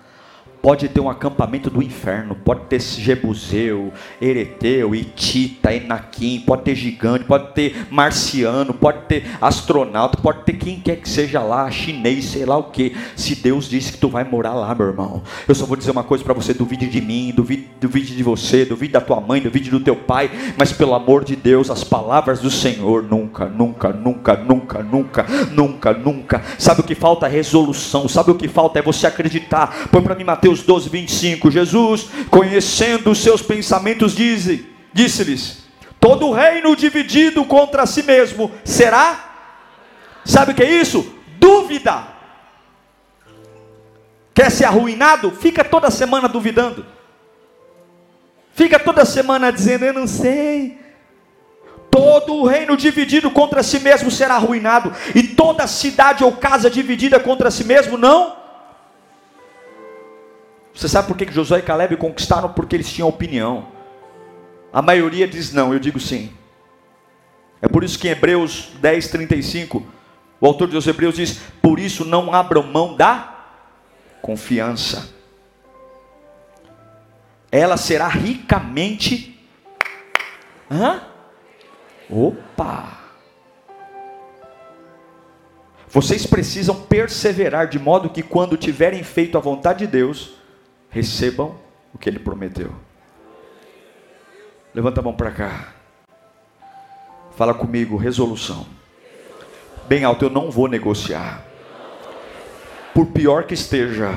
Pode 0.61 0.87
ter 0.89 0.99
um 0.99 1.09
acampamento 1.09 1.69
do 1.69 1.81
inferno, 1.81 2.35
pode 2.35 2.61
ter 2.61 2.81
Jebuseu, 2.81 3.93
Ereteu, 4.21 4.93
Itita, 4.93 5.73
Enaquim, 5.73 6.39
pode 6.45 6.63
ter 6.63 6.75
gigante, 6.75 7.25
pode 7.25 7.53
ter 7.53 7.87
marciano, 7.89 8.73
pode 8.73 8.99
ter 9.07 9.25
astronauta, 9.41 10.17
pode 10.17 10.43
ter 10.43 10.53
quem 10.53 10.79
quer 10.79 10.97
que 10.97 11.07
seja 11.07 11.41
lá, 11.41 11.69
chinês, 11.69 12.25
sei 12.25 12.45
lá 12.45 12.57
o 12.57 12.65
que. 12.65 12.95
Se 13.15 13.35
Deus 13.35 13.69
disse 13.69 13.93
que 13.93 13.97
tu 13.97 14.09
vai 14.09 14.23
morar 14.23 14.53
lá, 14.53 14.73
meu 14.73 14.87
irmão, 14.87 15.23
eu 15.47 15.55
só 15.55 15.65
vou 15.65 15.77
dizer 15.77 15.91
uma 15.91 16.03
coisa 16.03 16.23
para 16.23 16.33
você: 16.33 16.53
duvide 16.53 16.87
de 16.87 17.01
mim, 17.01 17.31
duvide, 17.35 17.69
duvide 17.79 18.15
de 18.15 18.23
você, 18.23 18.65
duvide 18.65 18.93
da 18.93 19.01
tua 19.01 19.21
mãe, 19.21 19.41
duvide 19.41 19.69
do 19.69 19.79
teu 19.79 19.95
pai, 19.95 20.29
mas 20.57 20.71
pelo 20.71 20.93
amor 20.93 21.23
de 21.23 21.35
Deus, 21.35 21.69
as 21.69 21.83
palavras 21.83 22.39
do 22.39 22.49
Senhor 22.49 23.03
nunca, 23.03 23.45
nunca, 23.45 23.89
nunca, 23.89 24.35
nunca, 24.35 24.83
nunca, 24.83 25.25
nunca, 25.51 25.93
nunca. 25.93 26.41
Sabe 26.57 26.81
o 26.81 26.83
que 26.83 26.95
falta? 26.95 27.27
Resolução. 27.27 28.07
Sabe 28.07 28.31
o 28.31 28.35
que 28.35 28.47
falta? 28.47 28.79
É 28.79 28.81
você 28.81 29.07
acreditar. 29.07 29.87
Põe 29.91 30.01
para 30.01 30.15
mim, 30.15 30.23
Mateus. 30.23 30.46
Mateus 30.47 30.63
12, 30.63 30.89
25, 30.89 31.51
Jesus, 31.51 32.07
conhecendo 32.29 33.11
os 33.11 33.17
seus 33.17 33.41
pensamentos, 33.41 34.15
disse-lhes: 34.93 35.65
Todo 35.99 36.31
reino 36.31 36.73
dividido 36.73 37.43
contra 37.43 37.85
si 37.85 38.01
mesmo 38.01 38.49
será. 38.63 39.25
Sabe 40.23 40.53
o 40.53 40.55
que 40.55 40.63
é 40.63 40.71
isso? 40.71 41.13
Dúvida. 41.37 42.07
Quer 44.33 44.49
ser 44.49 44.65
arruinado? 44.65 45.31
Fica 45.31 45.65
toda 45.65 45.91
semana 45.91 46.29
duvidando. 46.29 46.85
Fica 48.53 48.79
toda 48.79 49.03
semana 49.03 49.51
dizendo: 49.51 49.83
Eu 49.83 49.93
não 49.93 50.07
sei. 50.07 50.79
Todo 51.91 52.35
o 52.35 52.47
reino 52.47 52.77
dividido 52.77 53.29
contra 53.31 53.61
si 53.63 53.79
mesmo 53.79 54.09
será 54.09 54.35
arruinado, 54.35 54.93
e 55.13 55.23
toda 55.23 55.67
cidade 55.67 56.23
ou 56.23 56.31
casa 56.31 56.69
dividida 56.69 57.19
contra 57.19 57.51
si 57.51 57.65
mesmo 57.65 57.97
não 57.97 58.46
você 60.77 60.87
sabe 60.87 61.07
por 61.07 61.17
que 61.17 61.31
Josué 61.31 61.57
e 61.57 61.63
Caleb 61.63 61.97
conquistaram? 61.97 62.53
Porque 62.53 62.75
eles 62.75 62.93
tinham 62.93 63.09
opinião. 63.09 63.69
A 64.71 64.79
maioria 64.79 65.27
diz 65.27 65.51
não, 65.51 65.73
eu 65.73 65.79
digo 65.79 65.99
sim. 65.99 66.31
É 67.59 67.67
por 67.67 67.83
isso 67.83 67.97
que 67.97 68.07
em 68.07 68.11
Hebreus 68.11 68.69
10, 68.79 69.07
35, 69.07 69.83
o 70.39 70.45
autor 70.45 70.67
dos 70.67 70.85
Hebreus 70.85 71.15
diz: 71.15 71.39
Por 71.63 71.79
isso 71.79 72.05
não 72.05 72.31
abram 72.31 72.61
mão 72.61 72.95
da 72.95 73.55
confiança. 74.21 75.09
Ela 77.51 77.75
será 77.75 78.07
ricamente. 78.07 79.35
Hã? 80.69 81.01
Opa! 82.07 82.99
Vocês 85.89 86.27
precisam 86.27 86.83
perseverar 86.83 87.67
de 87.67 87.79
modo 87.79 88.11
que 88.11 88.21
quando 88.21 88.55
tiverem 88.57 89.03
feito 89.03 89.39
a 89.39 89.41
vontade 89.41 89.79
de 89.79 89.87
Deus, 89.87 90.36
recebam 90.89 91.55
o 91.93 91.97
que 91.97 92.09
ele 92.09 92.19
prometeu. 92.19 92.71
Levanta 94.73 94.99
a 94.99 95.03
mão 95.03 95.13
para 95.13 95.31
cá. 95.31 95.73
Fala 97.35 97.53
comigo, 97.53 97.97
resolução. 97.97 98.65
Bem 99.87 100.03
alto, 100.03 100.25
eu 100.25 100.29
não 100.29 100.51
vou 100.51 100.67
negociar. 100.67 101.45
Por 102.93 103.07
pior 103.07 103.43
que 103.43 103.53
esteja, 103.53 104.11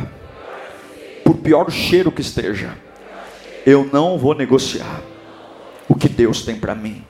por 1.24 1.36
pior 1.36 1.70
cheiro 1.70 2.10
que 2.10 2.22
esteja, 2.22 2.76
eu 3.66 3.84
não 3.92 4.18
vou 4.18 4.34
negociar 4.34 5.02
o 5.88 5.94
que 5.94 6.08
Deus 6.08 6.44
tem 6.44 6.58
para 6.58 6.74
mim. 6.74 7.04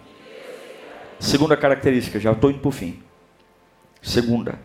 Segunda 1.18 1.56
característica, 1.56 2.18
já 2.18 2.32
estou 2.32 2.50
indo 2.50 2.60
para 2.60 2.68
o 2.68 2.72
fim. 2.72 3.02
Segunda, 4.02 4.58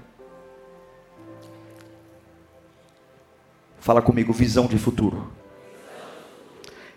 Fala 3.85 4.01
comigo, 4.01 4.33
visão 4.33 4.65
de 4.65 4.79
futuro. 4.79 5.31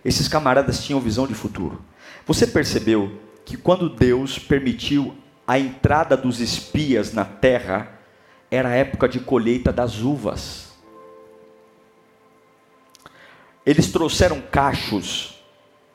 Esses 0.03 0.27
camaradas 0.27 0.83
tinham 0.83 0.98
visão 0.98 1.27
de 1.27 1.35
futuro. 1.35 1.83
Você 2.27 2.46
percebeu 2.46 3.12
que 3.44 3.59
quando 3.59 3.90
Deus 3.90 4.38
permitiu 4.38 5.14
a 5.46 5.59
entrada 5.59 6.16
dos 6.16 6.40
espias 6.40 7.12
na 7.12 7.27
terra, 7.27 8.01
era 8.51 8.70
a 8.70 8.74
época 8.74 9.07
de 9.07 9.20
colheita 9.20 9.70
das 9.70 9.98
uvas. 10.01 10.72
Eles 13.66 13.92
trouxeram 13.92 14.40
cachos, 14.40 15.44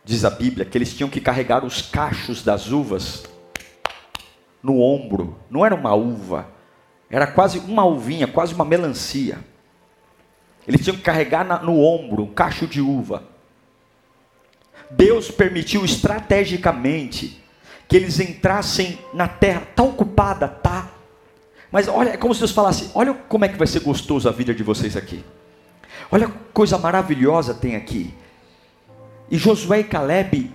diz 0.06 0.24
a 0.24 0.30
Bíblia, 0.30 0.64
que 0.64 0.78
eles 0.78 0.94
tinham 0.94 1.10
que 1.10 1.20
carregar 1.20 1.66
os 1.66 1.82
cachos 1.82 2.44
das 2.44 2.72
uvas 2.72 3.24
no 4.62 4.80
ombro. 4.80 5.40
Não 5.50 5.66
era 5.66 5.74
uma 5.74 5.96
uva, 5.96 6.50
era 7.10 7.26
quase 7.26 7.58
uma 7.58 7.84
uvinha, 7.84 8.28
quase 8.28 8.54
uma 8.54 8.64
melancia. 8.64 9.53
Eles 10.68 10.82
tinham 10.82 10.96
que 10.96 11.04
carregar 11.04 11.46
na, 11.46 11.62
no 11.62 11.80
ombro 11.80 12.24
um 12.24 12.34
cacho 12.34 12.68
de 12.68 12.82
uva. 12.82 13.24
Deus 14.90 15.30
permitiu 15.32 15.84
estrategicamente 15.84 17.42
que 17.88 17.96
eles 17.96 18.20
entrassem 18.20 18.98
na 19.14 19.28
terra. 19.28 19.64
Está 19.70 19.84
ocupada? 19.84 20.48
Tá. 20.48 20.90
Mas 21.72 21.88
olha, 21.88 22.12
é 22.12 22.18
como 22.18 22.34
se 22.34 22.40
Deus 22.40 22.52
falasse: 22.52 22.92
olha 22.94 23.14
como 23.14 23.46
é 23.46 23.50
que 23.50 23.58
vai 23.58 23.68
ser 23.68 23.82
gostoso 23.82 24.30
a 24.30 24.32
vida 24.32 24.54
de 24.54 24.64
vocês 24.64 24.96
aqui. 24.96 25.24
Olha 26.12 26.32
coisa 26.54 26.78
maravilhosa 26.78 27.54
tem 27.54 27.76
aqui. 27.76 28.14
E 29.30 29.38
Josué 29.38 29.80
e 29.80 29.84
Caleb 29.84 30.52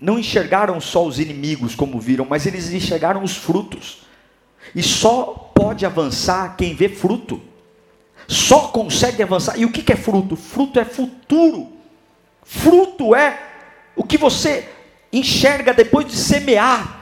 não 0.00 0.18
enxergaram 0.18 0.80
só 0.80 1.06
os 1.06 1.18
inimigos 1.18 1.74
como 1.74 2.00
viram, 2.00 2.24
mas 2.24 2.46
eles 2.46 2.72
enxergaram 2.72 3.22
os 3.22 3.36
frutos. 3.36 4.02
E 4.74 4.82
só 4.82 5.50
pode 5.54 5.84
avançar 5.84 6.56
quem 6.56 6.74
vê 6.74 6.88
fruto. 6.88 7.40
Só 8.26 8.68
consegue 8.68 9.22
avançar. 9.22 9.58
E 9.58 9.64
o 9.64 9.70
que 9.70 9.92
é 9.92 9.96
fruto? 9.96 10.36
Fruto 10.36 10.78
é 10.78 10.84
futuro. 10.84 11.72
Fruto 12.44 13.14
é 13.14 13.38
o 13.96 14.04
que 14.04 14.18
você 14.18 14.68
enxerga 15.12 15.74
depois 15.74 16.06
de 16.06 16.16
semear. 16.16 17.00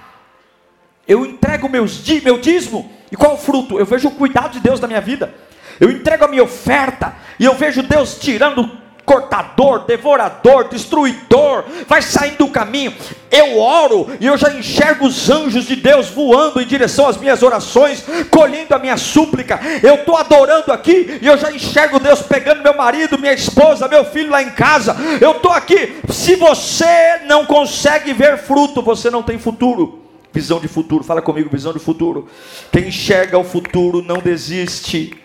Eu 1.06 1.26
entrego 1.26 1.68
meus, 1.68 2.06
meu 2.22 2.38
dízimo, 2.38 2.90
e 3.10 3.16
qual 3.16 3.32
é 3.32 3.34
o 3.34 3.38
fruto? 3.38 3.78
Eu 3.78 3.86
vejo 3.86 4.08
o 4.08 4.12
cuidado 4.12 4.52
de 4.52 4.60
Deus 4.60 4.80
na 4.80 4.86
minha 4.86 5.00
vida. 5.00 5.34
Eu 5.78 5.90
entrego 5.90 6.24
a 6.24 6.28
minha 6.28 6.44
oferta, 6.44 7.14
e 7.38 7.44
eu 7.44 7.54
vejo 7.54 7.82
Deus 7.82 8.18
tirando 8.18 8.79
cortador, 9.10 9.80
devorador, 9.86 10.68
destruidor, 10.68 11.64
vai 11.88 12.00
saindo 12.00 12.38
do 12.38 12.48
caminho. 12.48 12.94
Eu 13.28 13.58
oro 13.58 14.08
e 14.20 14.26
eu 14.26 14.38
já 14.38 14.52
enxergo 14.52 15.04
os 15.04 15.28
anjos 15.28 15.66
de 15.66 15.74
Deus 15.74 16.08
voando 16.10 16.60
em 16.60 16.66
direção 16.66 17.08
às 17.08 17.16
minhas 17.16 17.42
orações, 17.42 18.04
colhendo 18.30 18.72
a 18.72 18.78
minha 18.78 18.96
súplica. 18.96 19.58
Eu 19.82 19.96
estou 19.96 20.16
adorando 20.16 20.72
aqui 20.72 21.18
e 21.20 21.26
eu 21.26 21.36
já 21.36 21.50
enxergo 21.50 21.98
Deus 21.98 22.22
pegando 22.22 22.62
meu 22.62 22.76
marido, 22.76 23.18
minha 23.18 23.32
esposa, 23.32 23.88
meu 23.88 24.04
filho 24.04 24.30
lá 24.30 24.44
em 24.44 24.50
casa. 24.50 24.96
Eu 25.20 25.32
estou 25.32 25.50
aqui. 25.50 25.96
Se 26.08 26.36
você 26.36 27.18
não 27.26 27.44
consegue 27.44 28.12
ver 28.12 28.38
fruto, 28.38 28.80
você 28.80 29.10
não 29.10 29.24
tem 29.24 29.40
futuro. 29.40 29.98
Visão 30.32 30.60
de 30.60 30.68
futuro, 30.68 31.02
fala 31.02 31.20
comigo, 31.20 31.50
visão 31.50 31.72
de 31.72 31.80
futuro. 31.80 32.28
Quem 32.70 32.86
enxerga 32.86 33.36
o 33.36 33.42
futuro 33.42 34.02
não 34.02 34.18
desiste 34.18 35.19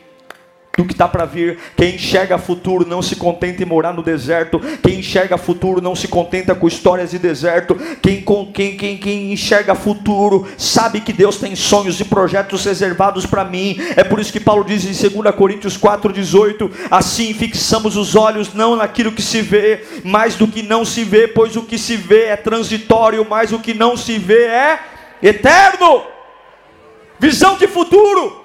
do 0.78 0.86
que 0.86 0.94
está 0.94 1.08
para 1.08 1.26
vir. 1.26 1.58
Quem 1.76 1.96
enxerga 1.96 2.38
futuro 2.38 2.86
não 2.88 3.02
se 3.02 3.16
contenta 3.16 3.64
em 3.64 3.66
morar 3.66 3.94
no 3.94 4.04
deserto. 4.04 4.60
Quem 4.84 5.00
enxerga 5.00 5.38
futuro 5.38 5.82
não 5.82 5.96
se 5.96 6.08
contenta 6.08 6.54
com 6.54 6.68
histórias 6.68 7.12
de 7.12 7.20
deserto. 7.20 7.76
Quem, 8.02 8.24
quem, 8.54 8.78
quem, 8.78 8.98
quem 8.98 9.34
enxerga 9.34 9.74
futuro 9.74 10.48
sabe 10.58 11.00
que 11.00 11.14
Deus 11.14 11.38
tem 11.38 11.56
sonhos 11.56 12.00
e 12.00 12.06
projetos 12.06 12.66
reservados 12.66 13.26
para 13.26 13.46
mim. 13.46 13.78
É 13.96 14.04
por 14.04 14.20
isso 14.20 14.34
que 14.34 14.40
Paulo 14.40 14.64
diz 14.64 14.86
em 14.86 15.10
2 15.10 15.36
Coríntios 15.36 15.78
4,18: 15.78 16.70
Assim 16.92 17.34
fixamos 17.34 17.96
os 17.96 18.16
olhos 18.16 18.54
não 18.54 18.76
naquilo 18.76 19.12
que 19.12 19.22
se 19.22 19.42
vê, 19.42 19.84
mais 20.04 20.36
do 20.36 20.48
que 20.48 20.62
não 20.62 20.84
se 20.84 21.04
vê, 21.04 21.28
pois 21.28 21.56
o 21.56 21.64
que 21.64 21.78
se 21.78 21.96
vê 21.96 22.26
é 22.26 22.36
transitório, 22.36 23.26
mas 23.30 23.52
o 23.52 23.60
que 23.60 23.74
não 23.74 23.96
se 23.96 24.18
vê 24.18 24.44
é 24.46 24.80
eterno. 25.22 26.04
Visão 27.18 27.58
de 27.58 27.68
futuro 27.68 28.45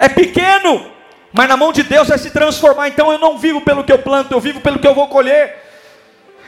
é 0.00 0.08
pequeno, 0.08 0.90
mas 1.30 1.46
na 1.46 1.58
mão 1.58 1.72
de 1.72 1.82
Deus 1.82 2.08
vai 2.08 2.18
se 2.18 2.30
transformar. 2.30 2.88
Então 2.88 3.12
eu 3.12 3.18
não 3.18 3.36
vivo 3.36 3.60
pelo 3.60 3.84
que 3.84 3.92
eu 3.92 3.98
planto, 3.98 4.32
eu 4.32 4.40
vivo 4.40 4.60
pelo 4.60 4.78
que 4.78 4.88
eu 4.88 4.94
vou 4.94 5.06
colher. 5.08 5.69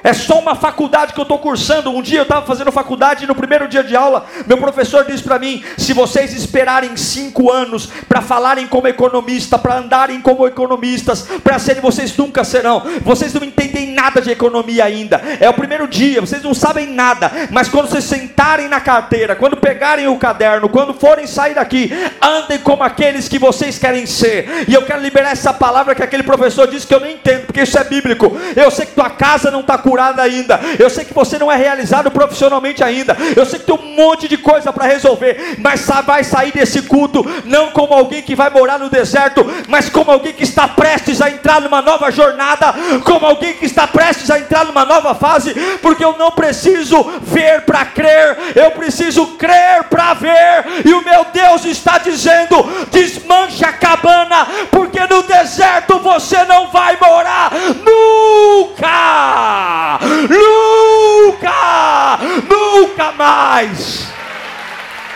É 0.05 0.13
só 0.13 0.39
uma 0.39 0.55
faculdade 0.55 1.13
que 1.13 1.21
eu 1.21 1.23
estou 1.23 1.39
cursando. 1.39 1.91
Um 1.91 2.03
dia 2.03 2.19
eu 2.19 2.25
estava 2.25 2.45
fazendo 2.45 2.73
faculdade 2.73 3.25
e 3.25 3.27
no 3.27 3.35
primeiro 3.35 3.69
dia 3.69 3.85
de 3.85 3.95
aula, 3.95 4.27
meu 4.47 4.59
professor 4.59 5.05
disse 5.05 5.23
para 5.23 5.39
mim: 5.39 5.63
se 5.77 5.93
vocês 5.93 6.35
esperarem 6.35 6.97
cinco 6.97 7.51
anos 7.51 7.87
para 8.09 8.21
falarem 8.21 8.67
como 8.67 8.89
economista, 8.89 9.59
para 9.59 9.79
andarem 9.79 10.21
como 10.21 10.47
economistas, 10.47 11.23
para 11.43 11.59
serem, 11.59 11.83
vocês 11.83 12.17
nunca 12.17 12.45
serão. 12.45 12.83
Vocês 13.03 13.33
não 13.33 13.45
entendem 13.45 13.93
nada 13.93 14.21
de 14.21 14.31
economia 14.31 14.85
ainda. 14.85 15.21
É 15.41 15.49
o 15.49 15.55
primeiro 15.55 15.87
dia, 15.87 16.21
vocês 16.21 16.43
não 16.43 16.55
sabem 16.55 16.87
nada. 16.89 17.31
Mas 17.51 17.69
quando 17.69 17.89
vocês 17.89 18.05
sentarem 18.05 18.69
na 18.69 18.81
carteira, 18.81 19.37
quando 19.37 19.57
pegarem 19.57 20.09
o 20.09 20.17
caderno, 20.17 20.69
quando 20.69 20.95
forem 20.95 21.27
sair 21.27 21.55
daqui, 21.55 21.93
andem 22.21 22.59
como 22.59 22.83
aqueles 22.83 23.29
que 23.29 23.39
vocês 23.39 23.79
querem 23.79 24.07
ser. 24.07 24.65
E 24.69 24.75
eu 24.75 24.83
quero 24.83 25.01
liberar 25.01 25.31
essa 25.31 25.53
palavra 25.53 25.95
que 25.95 26.03
aquele 26.03 26.23
professor 26.23 26.67
disse 26.67 26.87
que 26.87 26.95
eu 26.95 27.01
não 27.01 27.11
entendo, 27.11 27.47
porque 27.47 27.63
isso 27.63 27.79
é 27.79 27.85
bíblico. 27.85 28.37
Eu 28.57 28.71
sei 28.71 28.87
que 28.87 28.93
tua 28.93 29.11
casa 29.11 29.51
não 29.51 29.61
está 29.61 29.79
ainda. 30.01 30.61
Eu 30.79 30.91
sei 30.91 31.05
que 31.05 31.15
você 31.15 31.39
não 31.39 31.51
é 31.51 31.57
realizado 31.57 32.11
profissionalmente 32.11 32.83
ainda. 32.83 33.17
Eu 33.37 33.47
sei 33.47 33.59
que 33.59 33.67
tem 33.67 33.75
um 33.75 33.95
monte 33.95 34.29
de 34.29 34.37
coisa 34.37 34.73
para 34.73 34.87
resolver, 34.87 35.57
mas 35.59 35.87
vai 36.07 36.25
sair 36.25 36.53
desse 36.53 36.83
culto 36.83 37.25
não 37.45 37.71
como 37.71 37.93
alguém 37.93 38.23
que 38.23 38.35
vai 38.35 38.51
morar 38.51 38.79
no 38.79 38.89
deserto, 38.89 39.45
mas 39.69 39.89
como 39.89 40.11
alguém 40.11 40.33
que 40.33 40.45
está 40.45 40.67
prestes 40.69 41.21
a 41.21 41.31
entrar 41.31 41.61
numa 41.61 41.83
nova 41.83 42.11
jornada, 42.11 42.75
como 43.05 43.27
alguém 43.27 43.55
que 43.55 43.67
está 43.67 43.87
prestes 43.87 44.31
a 44.31 44.39
entrar 44.39 44.65
numa 44.65 44.85
nova 44.85 45.15
fase, 45.15 45.55
porque 45.81 46.05
eu 46.05 46.17
não 46.17 46.31
preciso 46.31 47.03
ver 47.23 47.63
para 47.63 47.85
crer, 47.85 48.39
eu 48.55 48.71
preciso 48.73 49.27
crer 49.37 49.85
para 49.85 50.15
ver. 50.15 50.83
E 50.85 50.93
o 50.95 51.05
meu 51.05 51.27
Deus 51.33 51.65
está 51.65 51.99
dizendo: 51.99 52.63
desmancha 52.91 53.69
a 53.69 53.73
cabana, 53.73 54.47
porque 54.71 55.01
no 55.07 55.23
deserto 55.23 55.99
você 55.99 56.45
não 56.45 56.69
vai 56.69 56.97
morar 57.01 57.51
nunca. 57.85 59.82
Nunca! 60.29 62.19
Nunca 62.49 63.13
mais! 63.13 64.09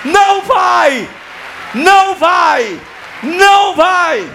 Não 0.04 0.42
vai! 0.42 1.08
Não 1.74 2.14
vai! 2.14 2.80
Não 3.22 3.74
vai! 3.74 4.30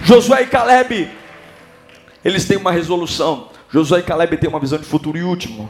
Josué 0.00 0.42
e 0.42 0.46
Caleb, 0.46 1.10
eles 2.24 2.44
têm 2.44 2.56
uma 2.56 2.72
resolução. 2.72 3.50
Josué 3.70 4.00
e 4.00 4.02
Caleb 4.02 4.36
têm 4.36 4.48
uma 4.48 4.60
visão 4.60 4.78
de 4.78 4.84
futuro 4.84 5.18
e 5.18 5.22
último. 5.22 5.68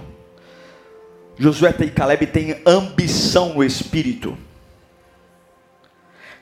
Josué 1.39 1.75
e 1.81 1.91
Caleb 1.91 2.27
têm 2.27 2.61
ambição 2.67 3.55
no 3.55 3.65
espírito. 3.65 4.37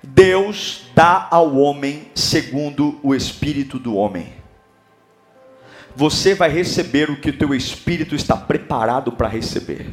Deus 0.03 0.87
dá 0.95 1.27
ao 1.31 1.57
homem 1.57 2.11
segundo 2.15 2.99
o 3.03 3.15
espírito 3.15 3.79
do 3.79 3.97
homem 3.97 4.36
você 5.97 6.35
vai 6.35 6.51
receber 6.51 7.11
o 7.11 7.19
que 7.19 7.31
o 7.31 7.39
teu 7.39 7.55
espírito 7.55 8.15
está 8.15 8.37
preparado 8.37 9.11
para 9.13 9.27
receber. 9.27 9.87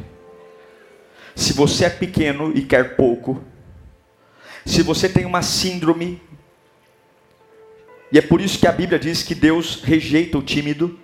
Se 1.34 1.54
você 1.54 1.86
é 1.86 1.90
pequeno 1.90 2.52
e 2.54 2.60
quer 2.60 2.94
pouco, 2.94 3.42
se 4.66 4.82
você 4.82 5.08
tem 5.08 5.24
uma 5.24 5.40
síndrome, 5.40 6.20
e 8.12 8.18
é 8.18 8.20
por 8.20 8.42
isso 8.42 8.58
que 8.58 8.66
a 8.66 8.72
Bíblia 8.72 8.98
diz 8.98 9.22
que 9.22 9.34
Deus 9.34 9.82
rejeita 9.82 10.36
o 10.36 10.42
tímido, 10.42 10.98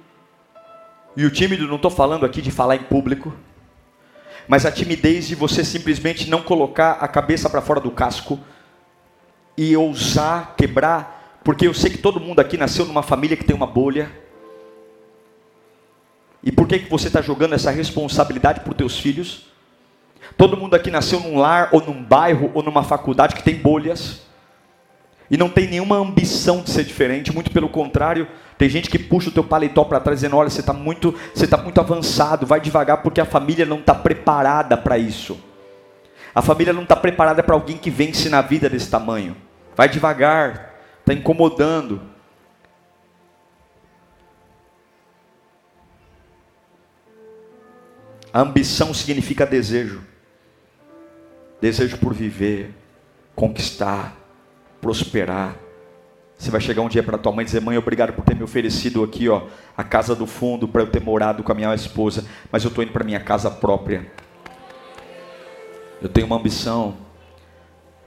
e 1.16 1.24
o 1.24 1.30
tímido 1.30 1.66
não 1.66 1.76
estou 1.76 1.90
falando 1.90 2.26
aqui 2.26 2.42
de 2.42 2.50
falar 2.50 2.76
em 2.76 2.82
público, 2.82 3.34
mas 4.46 4.66
a 4.66 4.70
timidez 4.70 5.26
de 5.26 5.34
você 5.34 5.64
simplesmente 5.64 6.28
não 6.28 6.42
colocar 6.42 6.92
a 7.00 7.08
cabeça 7.08 7.48
para 7.48 7.62
fora 7.62 7.80
do 7.80 7.90
casco 7.90 8.38
e 9.56 9.74
ousar 9.74 10.54
quebrar, 10.56 11.40
porque 11.42 11.66
eu 11.66 11.72
sei 11.72 11.90
que 11.90 11.98
todo 11.98 12.20
mundo 12.20 12.40
aqui 12.40 12.58
nasceu 12.58 12.84
numa 12.84 13.02
família 13.02 13.36
que 13.36 13.44
tem 13.44 13.56
uma 13.56 13.66
bolha, 13.66 14.10
e 16.42 16.50
por 16.50 16.66
que, 16.66 16.78
que 16.78 16.90
você 16.90 17.08
está 17.08 17.20
jogando 17.20 17.54
essa 17.54 17.70
responsabilidade 17.70 18.60
para 18.60 18.70
os 18.70 18.76
teus 18.76 18.98
filhos? 18.98 19.46
Todo 20.36 20.56
mundo 20.56 20.74
aqui 20.74 20.90
nasceu 20.90 21.20
num 21.20 21.38
lar, 21.38 21.68
ou 21.72 21.84
num 21.84 22.02
bairro, 22.02 22.50
ou 22.54 22.62
numa 22.62 22.82
faculdade 22.82 23.34
que 23.34 23.42
tem 23.42 23.56
bolhas. 23.56 24.22
E 25.30 25.36
não 25.36 25.48
tem 25.48 25.68
nenhuma 25.68 25.96
ambição 25.96 26.62
de 26.62 26.70
ser 26.70 26.84
diferente, 26.84 27.32
muito 27.32 27.50
pelo 27.50 27.68
contrário, 27.68 28.26
tem 28.60 28.68
gente 28.68 28.90
que 28.90 28.98
puxa 28.98 29.30
o 29.30 29.32
teu 29.32 29.42
paletó 29.42 29.84
para 29.84 29.98
trás 30.00 30.18
dizendo: 30.18 30.36
olha, 30.36 30.50
você 30.50 30.60
está 30.60 30.74
muito, 30.74 31.14
você 31.34 31.46
tá 31.46 31.56
muito 31.56 31.80
avançado, 31.80 32.44
vai 32.44 32.60
devagar 32.60 32.98
porque 32.98 33.18
a 33.18 33.24
família 33.24 33.64
não 33.64 33.78
está 33.78 33.94
preparada 33.94 34.76
para 34.76 34.98
isso. 34.98 35.42
A 36.34 36.42
família 36.42 36.70
não 36.70 36.82
está 36.82 36.94
preparada 36.94 37.42
para 37.42 37.54
alguém 37.54 37.78
que 37.78 37.88
vence 37.88 38.28
na 38.28 38.42
vida 38.42 38.68
desse 38.68 38.90
tamanho. 38.90 39.34
Vai 39.74 39.88
devagar, 39.88 40.74
está 41.00 41.14
incomodando. 41.14 42.02
A 48.32 48.40
ambição 48.40 48.94
significa 48.94 49.44
desejo. 49.44 50.00
Desejo 51.60 51.98
por 51.98 52.14
viver, 52.14 52.74
conquistar, 53.34 54.16
prosperar. 54.80 55.56
Você 56.38 56.50
vai 56.50 56.60
chegar 56.60 56.80
um 56.82 56.88
dia 56.88 57.02
para 57.02 57.18
tua 57.18 57.32
mãe 57.32 57.42
e 57.42 57.46
dizer: 57.46 57.60
"Mãe, 57.60 57.76
obrigado 57.76 58.12
por 58.12 58.24
ter 58.24 58.34
me 58.34 58.42
oferecido 58.42 59.04
aqui, 59.04 59.28
ó, 59.28 59.46
a 59.76 59.84
casa 59.84 60.14
do 60.14 60.26
fundo 60.26 60.66
para 60.66 60.82
eu 60.82 60.86
ter 60.86 61.02
morado 61.02 61.42
com 61.42 61.52
a 61.52 61.54
minha 61.54 61.74
esposa, 61.74 62.24
mas 62.50 62.64
eu 62.64 62.68
estou 62.68 62.82
indo 62.82 62.92
para 62.92 63.04
minha 63.04 63.20
casa 63.20 63.50
própria. 63.50 64.10
Eu 66.00 66.08
tenho 66.08 66.26
uma 66.26 66.36
ambição 66.36 66.96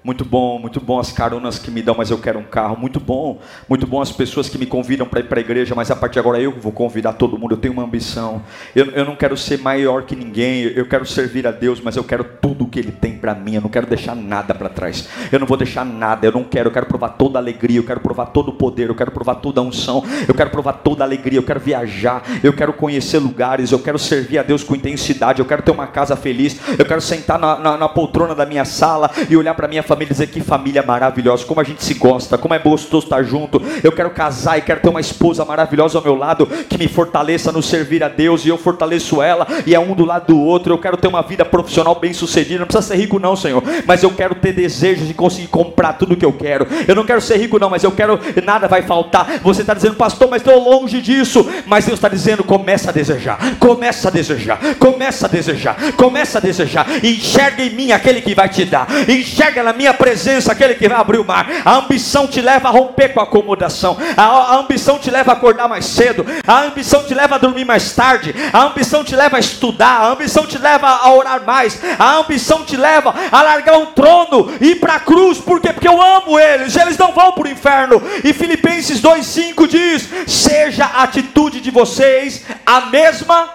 muito 0.03 0.25
bom, 0.25 0.59
muito 0.59 0.81
bom 0.81 0.99
as 0.99 1.13
caronas 1.13 1.57
que 1.57 1.71
me 1.71 1.81
dão, 1.81 1.95
mas 1.97 2.09
eu 2.09 2.17
quero 2.17 2.37
um 2.37 2.43
carro. 2.43 2.75
Muito 2.75 2.99
bom, 2.99 3.39
muito 3.69 3.87
bom 3.87 4.01
as 4.01 4.11
pessoas 4.11 4.49
que 4.49 4.57
me 4.57 4.65
convidam 4.65 5.07
para 5.07 5.21
ir 5.21 5.29
para 5.29 5.39
a 5.39 5.41
igreja, 5.41 5.73
mas 5.73 5.89
a 5.89 5.95
partir 5.95 6.15
de 6.15 6.19
agora 6.19 6.41
eu 6.41 6.51
vou 6.51 6.73
convidar 6.73 7.13
todo 7.13 7.39
mundo. 7.39 7.53
Eu 7.53 7.57
tenho 7.57 7.73
uma 7.73 7.83
ambição. 7.83 8.41
Eu, 8.75 8.87
eu 8.87 9.05
não 9.05 9.15
quero 9.15 9.37
ser 9.37 9.59
maior 9.59 10.03
que 10.03 10.13
ninguém. 10.13 10.63
Eu 10.63 10.85
quero 10.87 11.05
servir 11.05 11.47
a 11.47 11.51
Deus, 11.51 11.79
mas 11.79 11.95
eu 11.95 12.03
quero 12.03 12.25
tudo 12.25 12.67
que 12.67 12.79
Ele 12.79 12.91
tem 12.91 13.17
para 13.17 13.33
mim. 13.33 13.55
Eu 13.55 13.61
não 13.61 13.69
quero 13.69 13.87
deixar 13.87 14.13
nada 14.13 14.53
para 14.53 14.67
trás. 14.67 15.07
Eu 15.31 15.39
não 15.39 15.47
vou 15.47 15.55
deixar 15.55 15.85
nada. 15.85 16.27
Eu 16.27 16.33
não 16.33 16.43
quero. 16.43 16.67
Eu 16.67 16.73
quero 16.73 16.85
provar 16.85 17.09
toda 17.09 17.39
a 17.39 17.41
alegria. 17.41 17.79
Eu 17.79 17.85
quero 17.85 18.01
provar 18.01 18.25
todo 18.25 18.49
o 18.49 18.53
poder. 18.53 18.89
Eu 18.89 18.95
quero 18.95 19.11
provar 19.11 19.35
toda 19.35 19.61
a 19.61 19.63
unção. 19.63 20.03
Eu 20.27 20.35
quero 20.35 20.49
provar 20.49 20.73
toda 20.73 21.05
a 21.05 21.07
alegria. 21.07 21.39
Eu 21.39 21.43
quero 21.43 21.61
viajar. 21.61 22.23
Eu 22.43 22.51
quero 22.51 22.73
conhecer 22.73 23.19
lugares. 23.19 23.71
Eu 23.71 23.79
quero 23.79 23.97
servir 23.97 24.37
a 24.37 24.43
Deus 24.43 24.63
com 24.65 24.75
intensidade. 24.75 25.39
Eu 25.39 25.45
quero 25.45 25.61
ter 25.61 25.71
uma 25.71 25.87
casa 25.87 26.17
feliz. 26.17 26.59
Eu 26.77 26.85
quero 26.85 26.99
sentar 26.99 27.39
na, 27.39 27.57
na, 27.57 27.77
na 27.77 27.87
poltrona 27.87 28.35
da 28.35 28.45
minha 28.45 28.65
sala 28.65 29.09
e 29.29 29.37
olhar 29.37 29.53
para 29.53 29.65
minha 29.65 29.81
família 29.81 29.92
família 29.93 30.09
e 30.09 30.13
dizer 30.13 30.27
que 30.27 30.41
família 30.41 30.83
maravilhosa, 30.83 31.45
como 31.45 31.61
a 31.61 31.63
gente 31.63 31.83
se 31.83 31.93
gosta, 31.93 32.37
como 32.37 32.53
é 32.53 32.59
gostoso 32.59 33.05
estar 33.05 33.23
junto. 33.23 33.61
Eu 33.83 33.91
quero 33.91 34.09
casar 34.09 34.57
e 34.57 34.61
quero 34.61 34.81
ter 34.81 34.89
uma 34.89 34.99
esposa 34.99 35.45
maravilhosa 35.45 35.97
ao 35.97 36.03
meu 36.03 36.15
lado 36.15 36.47
que 36.67 36.77
me 36.77 36.87
fortaleça 36.87 37.51
no 37.51 37.61
servir 37.61 38.03
a 38.03 38.09
Deus 38.09 38.43
e 38.45 38.49
eu 38.49 38.57
fortaleço 38.57 39.21
ela 39.21 39.47
e 39.65 39.75
é 39.75 39.79
um 39.79 39.93
do 39.93 40.03
lado 40.03 40.33
do 40.33 40.39
outro. 40.39 40.73
Eu 40.73 40.77
quero 40.79 40.97
ter 40.97 41.07
uma 41.07 41.21
vida 41.21 41.45
profissional 41.45 41.95
bem 41.95 42.11
sucedida. 42.11 42.59
Não 42.59 42.65
precisa 42.65 42.87
ser 42.87 42.95
rico, 42.99 43.19
não, 43.19 43.35
Senhor, 43.35 43.63
mas 43.85 44.01
eu 44.01 44.11
quero 44.11 44.35
ter 44.35 44.53
desejos 44.53 45.07
de 45.07 45.13
conseguir 45.13 45.47
comprar 45.47 45.93
tudo 45.93 46.17
que 46.17 46.25
eu 46.25 46.33
quero. 46.33 46.67
Eu 46.87 46.95
não 46.95 47.05
quero 47.05 47.21
ser 47.21 47.37
rico, 47.37 47.59
não, 47.59 47.69
mas 47.69 47.83
eu 47.83 47.91
quero, 47.91 48.19
nada 48.43 48.67
vai 48.67 48.81
faltar. 48.81 49.39
Você 49.43 49.61
está 49.61 49.73
dizendo, 49.73 49.95
pastor, 49.95 50.27
mas 50.29 50.41
estou 50.41 50.57
longe 50.59 51.01
disso. 51.01 51.47
Mas 51.65 51.85
Deus 51.85 51.97
está 51.97 52.09
dizendo, 52.09 52.43
começa 52.43 52.89
a 52.89 52.93
desejar, 52.93 53.37
começa 53.59 54.07
a 54.07 54.11
desejar, 54.11 54.59
começa 54.79 55.27
a 55.27 55.29
desejar, 55.29 55.77
começa 55.95 56.37
a 56.39 56.41
desejar. 56.41 56.87
Enxerga 57.03 57.63
em 57.63 57.69
mim 57.69 57.91
aquele 57.91 58.21
que 58.21 58.33
vai 58.33 58.49
te 58.49 58.65
dar, 58.65 58.87
enxerga 59.07 59.61
na 59.61 59.73
minha 59.73 59.82
presença 59.91 60.51
aquele 60.51 60.75
que 60.75 60.87
vai 60.87 60.99
abrir 60.99 61.17
o 61.17 61.25
mar. 61.25 61.47
A 61.65 61.77
ambição 61.77 62.27
te 62.27 62.39
leva 62.39 62.67
a 62.67 62.71
romper 62.71 63.09
com 63.09 63.19
a 63.19 63.23
acomodação, 63.23 63.97
a, 64.15 64.23
a 64.23 64.57
ambição 64.57 64.99
te 64.99 65.09
leva 65.09 65.31
a 65.31 65.33
acordar 65.33 65.67
mais 65.67 65.85
cedo, 65.85 66.23
a 66.45 66.61
ambição 66.61 67.03
te 67.03 67.15
leva 67.15 67.35
a 67.35 67.39
dormir 67.39 67.65
mais 67.65 67.95
tarde, 67.95 68.35
a 68.53 68.63
ambição 68.65 69.03
te 69.03 69.15
leva 69.15 69.37
a 69.37 69.39
estudar, 69.39 70.01
a 70.01 70.09
ambição 70.09 70.45
te 70.45 70.59
leva 70.59 70.87
a 70.87 71.11
orar 71.11 71.43
mais, 71.43 71.81
a 71.97 72.17
ambição 72.17 72.63
te 72.63 72.77
leva 72.77 73.13
a 73.31 73.41
largar 73.41 73.77
um 73.77 73.87
trono 73.87 74.53
e 74.61 74.71
ir 74.71 74.75
para 74.75 74.95
a 74.95 74.99
cruz, 74.99 75.39
por 75.39 75.59
quê? 75.59 75.73
Porque 75.73 75.87
eu 75.87 75.99
amo 75.99 76.39
eles, 76.39 76.75
eles 76.75 76.97
não 76.97 77.11
vão 77.11 77.31
para 77.31 77.47
o 77.47 77.51
inferno. 77.51 78.01
E 78.23 78.33
Filipenses 78.33 79.01
2,5 79.01 79.67
diz: 79.67 80.09
seja 80.27 80.85
a 80.85 81.03
atitude 81.03 81.59
de 81.59 81.71
vocês 81.71 82.45
a 82.65 82.81
mesma 82.81 83.49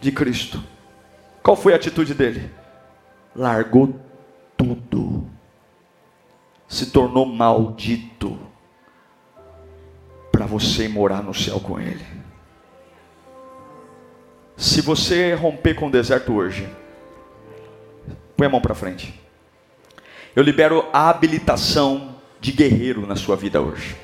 de 0.00 0.12
Cristo. 0.12 0.62
Qual 1.42 1.56
foi 1.56 1.72
a 1.72 1.76
atitude 1.76 2.14
dele? 2.14 2.50
Largou 3.34 3.98
tudo, 4.58 5.24
se 6.66 6.86
tornou 6.86 7.24
maldito 7.24 8.38
para 10.30 10.44
você 10.44 10.88
morar 10.88 11.22
no 11.22 11.32
céu 11.32 11.60
com 11.60 11.80
ele. 11.80 12.04
Se 14.56 14.82
você 14.82 15.32
romper 15.34 15.74
com 15.74 15.86
o 15.86 15.90
deserto 15.90 16.34
hoje, 16.34 16.68
põe 18.36 18.48
a 18.48 18.50
mão 18.50 18.60
para 18.60 18.74
frente. 18.74 19.18
Eu 20.34 20.42
libero 20.42 20.84
a 20.92 21.08
habilitação 21.08 22.16
de 22.40 22.52
guerreiro 22.52 23.06
na 23.06 23.16
sua 23.16 23.36
vida 23.36 23.60
hoje. 23.60 23.96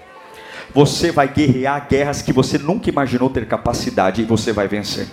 Você 0.72 1.11
vai 1.12 1.28
guerrear 1.28 1.86
guerras 1.88 2.22
que 2.22 2.32
você 2.32 2.59
nunca 2.59 2.88
imaginou 2.88 3.28
ter 3.28 3.46
capacidade 3.46 4.22
e 4.22 4.24
você 4.24 4.52
vai 4.52 4.66
vencer. 4.66 5.09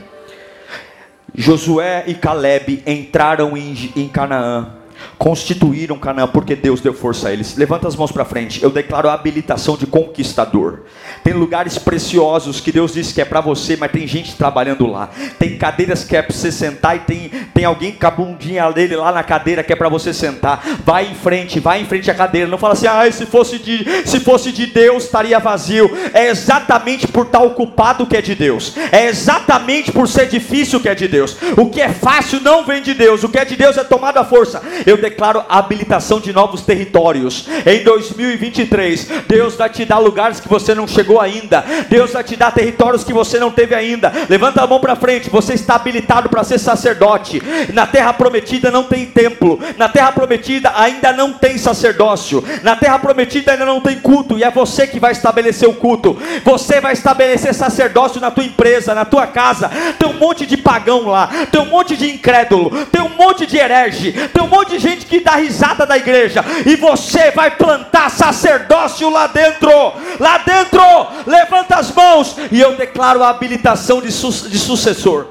Josué 1.34 2.04
e 2.08 2.16
Caleb 2.16 2.84
entraram 2.86 3.56
em, 3.56 3.74
em 3.96 4.08
Canaã 4.08 4.81
constituíram 5.18 5.98
Canaã 5.98 6.28
porque 6.28 6.56
Deus 6.56 6.82
deu 6.82 6.94
força 6.94 7.30
a 7.30 7.34
eles. 7.34 7.56
Levanta 7.56 7.88
as 7.88 7.96
mãos 7.96 8.12
para 8.12 8.26
frente. 8.26 8.64
Eu 8.64 8.70
declaro 8.70 9.10
a 9.10 9.14
habilitação 9.14 9.78
de 9.78 9.86
conquistador. 9.86 10.82
Tem 11.24 11.34
lugares 11.34 11.78
preciosos 11.78 12.60
que 12.60 12.72
Deus 12.72 12.94
disse 12.94 13.14
que 13.14 13.22
é 13.22 13.26
para 13.26 13.42
você, 13.42 13.78
mas 13.78 13.92
tem 13.92 14.08
gente 14.08 14.36
trabalhando 14.36 14.88
lá. 14.88 15.10
Tem 15.38 15.58
cadeiras 15.58 16.04
que 16.04 16.16
é 16.16 16.22
para 16.22 16.36
você 16.36 16.52
sentar 16.52 16.96
e 16.96 17.00
tem, 17.00 17.32
tem 17.54 17.66
alguém 17.66 17.92
com 17.92 18.08
a 18.08 18.12
bundinha 18.12 18.70
dele 18.72 18.96
lá 18.96 19.12
na 19.12 19.24
cadeira 19.24 19.64
que 19.64 19.74
é 19.74 19.76
para 19.76 19.90
você 19.90 20.14
sentar. 20.14 20.64
Vai 20.84 21.08
em 21.12 21.16
frente, 21.16 21.60
vai 21.60 21.82
em 21.82 21.86
frente 21.86 22.10
à 22.10 22.16
cadeira. 22.16 22.48
Não 22.48 22.58
fala 22.58 22.74
assim: 22.74 22.88
"Ah, 22.88 23.10
se 23.12 23.26
fosse 23.26 23.60
de 23.60 23.86
se 24.06 24.20
fosse 24.20 24.52
de 24.52 24.66
Deus 24.66 25.04
estaria 25.04 25.40
vazio". 25.40 25.90
É 26.14 26.28
exatamente 26.28 27.08
por 27.08 27.26
estar 27.26 27.42
ocupado 27.42 28.06
que 28.06 28.18
é 28.18 28.22
de 28.22 28.36
Deus. 28.36 28.76
É 28.92 29.08
exatamente 29.08 29.92
por 29.92 30.08
ser 30.08 30.28
difícil 30.28 30.80
que 30.80 30.90
é 30.90 30.96
de 30.96 31.08
Deus. 31.08 31.38
O 31.58 31.70
que 31.70 31.82
é 31.82 31.90
fácil 31.90 32.40
não 32.42 32.66
vem 32.66 32.82
de 32.82 32.94
Deus. 32.94 33.24
O 33.24 33.30
que 33.30 33.38
é 33.38 33.46
de 33.46 33.56
Deus 33.56 33.78
é 33.78 33.84
tomado 33.84 34.18
à 34.18 34.26
força. 34.26 34.62
Eu 34.92 34.98
declaro 34.98 35.46
a 35.48 35.58
habilitação 35.58 36.20
de 36.20 36.34
novos 36.34 36.64
territórios. 36.64 37.48
Em 37.66 37.82
2023, 37.82 39.08
Deus 39.26 39.56
vai 39.56 39.70
te 39.70 39.86
dar 39.86 40.00
lugares 40.00 40.42
que 40.42 40.50
você 40.50 40.76
não 40.76 40.86
chegou 40.86 41.22
ainda. 41.22 41.64
Deus 41.88 42.12
vai 42.12 42.22
te 42.26 42.36
dar 42.36 42.52
territórios 42.52 43.02
que 43.02 43.14
você 43.14 43.40
não 43.40 43.50
teve 43.50 43.74
ainda. 43.74 44.12
Levanta 44.28 44.62
a 44.62 44.68
mão 44.68 44.82
para 44.82 44.98
frente. 44.98 45.30
Você 45.30 45.54
está 45.54 45.76
habilitado 45.76 46.28
para 46.28 46.44
ser 46.44 46.60
sacerdote. 46.60 47.42
Na 47.74 47.88
terra 47.88 48.12
prometida 48.12 48.70
não 48.70 48.84
tem 48.84 49.06
templo. 49.06 49.62
Na 49.78 49.88
terra 49.88 50.12
prometida 50.12 50.74
ainda 50.76 51.14
não 51.14 51.32
tem 51.32 51.58
sacerdócio. 51.58 52.44
Na 52.62 52.76
terra 52.76 53.00
prometida 53.00 53.54
ainda 53.54 53.66
não 53.66 53.80
tem 53.80 53.98
culto. 53.98 54.38
E 54.38 54.44
é 54.44 54.52
você 54.52 54.86
que 54.86 55.00
vai 55.00 55.14
estabelecer 55.14 55.70
o 55.70 55.74
culto. 55.74 56.18
Você 56.44 56.82
vai 56.82 56.92
estabelecer 56.92 57.54
sacerdócio 57.54 58.20
na 58.20 58.30
tua 58.30 58.44
empresa, 58.44 58.94
na 58.94 59.06
tua 59.06 59.26
casa. 59.26 59.72
Tem 59.98 60.10
um 60.10 60.20
monte 60.20 60.46
de 60.46 60.58
pagão 60.58 61.08
lá. 61.08 61.30
Tem 61.50 61.62
um 61.62 61.68
monte 61.68 61.96
de 61.96 62.12
incrédulo. 62.12 62.86
Tem 62.88 63.02
um 63.02 63.16
monte 63.16 63.46
de 63.46 63.56
herege. 63.56 64.12
Tem 64.12 64.44
um 64.44 64.48
monte 64.48 64.81
de 64.81 64.81
gente 64.82 65.06
que 65.06 65.20
dá 65.20 65.36
risada 65.36 65.86
da 65.86 65.98
igreja, 65.98 66.44
e 66.66 66.76
você 66.76 67.32
vai 67.32 67.52
plantar 67.52 68.10
sacerdócio 68.10 69.10
lá 69.10 69.28
dentro, 69.28 69.72
lá 70.20 70.40
dentro, 70.40 70.82
levanta 71.26 71.76
as 71.76 71.92
mãos, 71.94 72.36
e 72.52 72.60
eu 72.60 72.76
declaro 72.76 73.24
a 73.24 73.30
habilitação 73.30 74.02
de, 74.02 74.12
su 74.12 74.50
de 74.50 74.60
sucessor. 74.60 75.28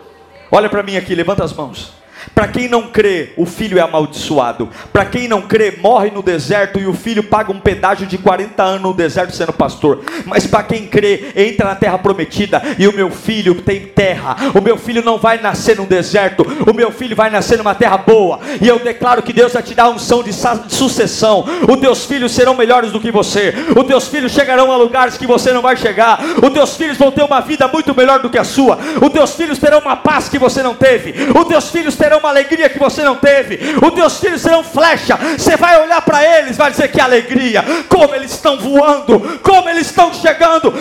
Olha 0.50 0.68
para 0.68 0.82
mim 0.82 0.96
aqui, 0.96 1.14
levanta 1.14 1.44
as 1.44 1.52
mãos. 1.52 1.99
Para 2.34 2.48
quem 2.48 2.68
não 2.68 2.88
crê, 2.88 3.30
o 3.36 3.46
filho 3.46 3.78
é 3.78 3.82
amaldiçoado. 3.82 4.68
Para 4.92 5.04
quem 5.04 5.28
não 5.28 5.42
crê, 5.42 5.78
morre 5.80 6.10
no 6.10 6.22
deserto 6.22 6.78
e 6.78 6.86
o 6.86 6.94
filho 6.94 7.22
paga 7.22 7.52
um 7.52 7.60
pedágio 7.60 8.06
de 8.06 8.18
40 8.18 8.62
anos 8.62 8.82
no 8.82 8.94
deserto 8.94 9.34
sendo 9.34 9.52
pastor. 9.52 10.02
Mas 10.26 10.46
para 10.46 10.62
quem 10.62 10.86
crê, 10.86 11.32
entra 11.36 11.68
na 11.68 11.74
terra 11.74 11.98
prometida 11.98 12.62
e 12.78 12.86
o 12.86 12.92
meu 12.92 13.10
filho 13.10 13.54
tem 13.62 13.80
terra. 13.80 14.36
O 14.54 14.60
meu 14.60 14.76
filho 14.76 15.02
não 15.02 15.18
vai 15.18 15.40
nascer 15.40 15.76
no 15.76 15.86
deserto. 15.86 16.46
O 16.66 16.74
meu 16.74 16.90
filho 16.90 17.14
vai 17.16 17.30
nascer 17.30 17.58
numa 17.58 17.74
terra 17.74 17.98
boa. 17.98 18.40
E 18.60 18.66
eu 18.66 18.78
declaro 18.78 19.22
que 19.22 19.32
Deus 19.32 19.52
vai 19.52 19.62
te 19.62 19.74
dar 19.74 19.88
unção 19.88 20.22
de 20.22 20.32
sucessão. 20.68 21.44
Os 21.68 21.80
teus 21.80 22.04
filhos 22.04 22.32
serão 22.32 22.54
melhores 22.54 22.92
do 22.92 23.00
que 23.00 23.10
você. 23.10 23.54
Os 23.76 23.84
teus 23.86 24.08
filhos 24.08 24.32
chegarão 24.32 24.72
a 24.72 24.76
lugares 24.76 25.16
que 25.16 25.26
você 25.26 25.52
não 25.52 25.62
vai 25.62 25.76
chegar. 25.76 26.20
Os 26.42 26.50
teus 26.50 26.76
filhos 26.76 26.96
vão 26.96 27.10
ter 27.10 27.22
uma 27.22 27.40
vida 27.40 27.68
muito 27.68 27.94
melhor 27.94 28.20
do 28.20 28.30
que 28.30 28.38
a 28.38 28.44
sua. 28.44 28.78
Os 29.00 29.12
teus 29.12 29.34
filhos 29.34 29.58
terão 29.58 29.78
uma 29.78 29.96
paz 29.96 30.28
que 30.28 30.38
você 30.38 30.62
não 30.62 30.74
teve. 30.74 31.14
Os 31.32 31.44
teus 31.46 31.70
filhos 31.70 31.96
terão 31.96 32.09
uma 32.16 32.28
alegria 32.28 32.68
que 32.68 32.78
você 32.78 33.02
não 33.02 33.16
teve. 33.16 33.58
Os 33.80 33.94
teus 33.94 34.20
filhos 34.20 34.42
serão 34.42 34.64
flecha. 34.64 35.16
Você 35.16 35.56
vai 35.56 35.80
olhar 35.80 36.00
para 36.02 36.24
eles, 36.24 36.56
vai 36.56 36.70
dizer 36.70 36.88
que 36.88 37.00
alegria, 37.00 37.64
como 37.88 38.14
eles 38.14 38.32
estão 38.32 38.58
voando, 38.58 39.40
como 39.42 39.68
eles 39.68 39.86
estão 39.86 40.12
chegando. 40.12 40.72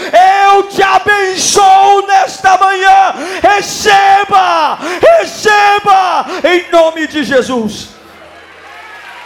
Eu 0.51 0.63
te 0.63 0.81
abençoo 0.81 2.07
nesta 2.07 2.57
manhã. 2.57 3.13
Receba, 3.41 4.79
receba, 5.01 6.25
em 6.43 6.71
nome 6.71 7.07
de 7.07 7.23
Jesus. 7.23 7.89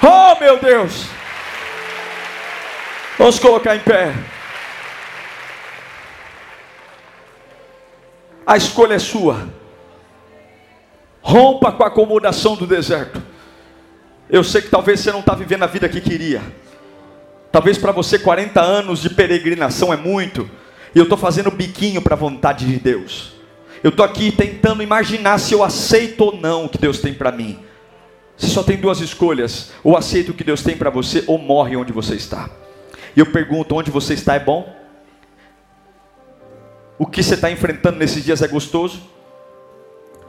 Oh 0.02 0.40
meu 0.40 0.58
Deus. 0.58 1.06
Vamos 3.18 3.40
colocar 3.40 3.76
em 3.76 3.80
pé. 3.80 4.14
A 8.46 8.58
escolha 8.58 8.96
é 8.96 9.00
sua. 9.00 9.48
Rompa 11.24 11.72
com 11.72 11.84
a 11.84 11.88
acomodação 11.88 12.56
do 12.58 12.68
deserto. 12.68 13.24
Eu 14.30 14.44
sei 14.44 14.62
que 14.62 14.70
talvez 14.70 15.00
você 15.00 15.12
não 15.12 15.22
está 15.22 15.34
vivendo 15.34 15.64
a 15.64 15.68
vida 15.68 15.88
que 15.88 16.02
queria. 16.02 16.42
Talvez 17.50 17.78
para 17.78 17.94
você 17.94 18.20
40 18.20 18.60
anos 18.60 19.02
de 19.02 19.10
peregrinação 19.10 19.94
é 19.94 19.96
muito. 19.96 20.50
E 20.94 21.00
eu 21.00 21.04
estou 21.04 21.18
fazendo 21.18 21.50
biquinho 21.50 22.02
para 22.02 22.14
a 22.14 22.18
vontade 22.18 22.66
de 22.66 22.78
Deus. 22.78 23.34
Eu 23.82 23.90
estou 23.90 24.06
aqui 24.06 24.32
tentando 24.32 24.84
imaginar 24.84 25.40
se 25.40 25.54
eu 25.54 25.64
aceito 25.64 26.26
ou 26.26 26.36
não 26.36 26.66
o 26.66 26.70
que 26.70 26.78
Deus 26.78 27.00
tem 27.00 27.14
para 27.14 27.32
mim. 27.32 27.58
Você 28.36 28.48
só 28.48 28.62
tem 28.62 28.78
duas 28.78 29.00
escolhas: 29.00 29.72
ou 29.84 29.96
aceita 29.96 30.32
o 30.32 30.34
que 30.34 30.44
Deus 30.44 30.62
tem 30.62 30.76
para 30.76 30.90
você, 30.90 31.24
ou 31.26 31.38
morre 31.38 31.76
onde 31.78 31.94
você 31.94 32.16
está. 32.16 32.50
E 33.16 33.20
eu 33.20 33.26
pergunto: 33.28 33.76
onde 33.76 33.90
você 33.90 34.14
está 34.14 34.36
é 34.36 34.40
bom? 34.40 34.74
O 36.98 37.06
que 37.06 37.24
você 37.24 37.36
está 37.36 37.50
enfrentando 37.50 37.98
nesses 37.98 38.24
dias 38.24 38.42
é 38.42 38.48
gostoso? 38.48 39.02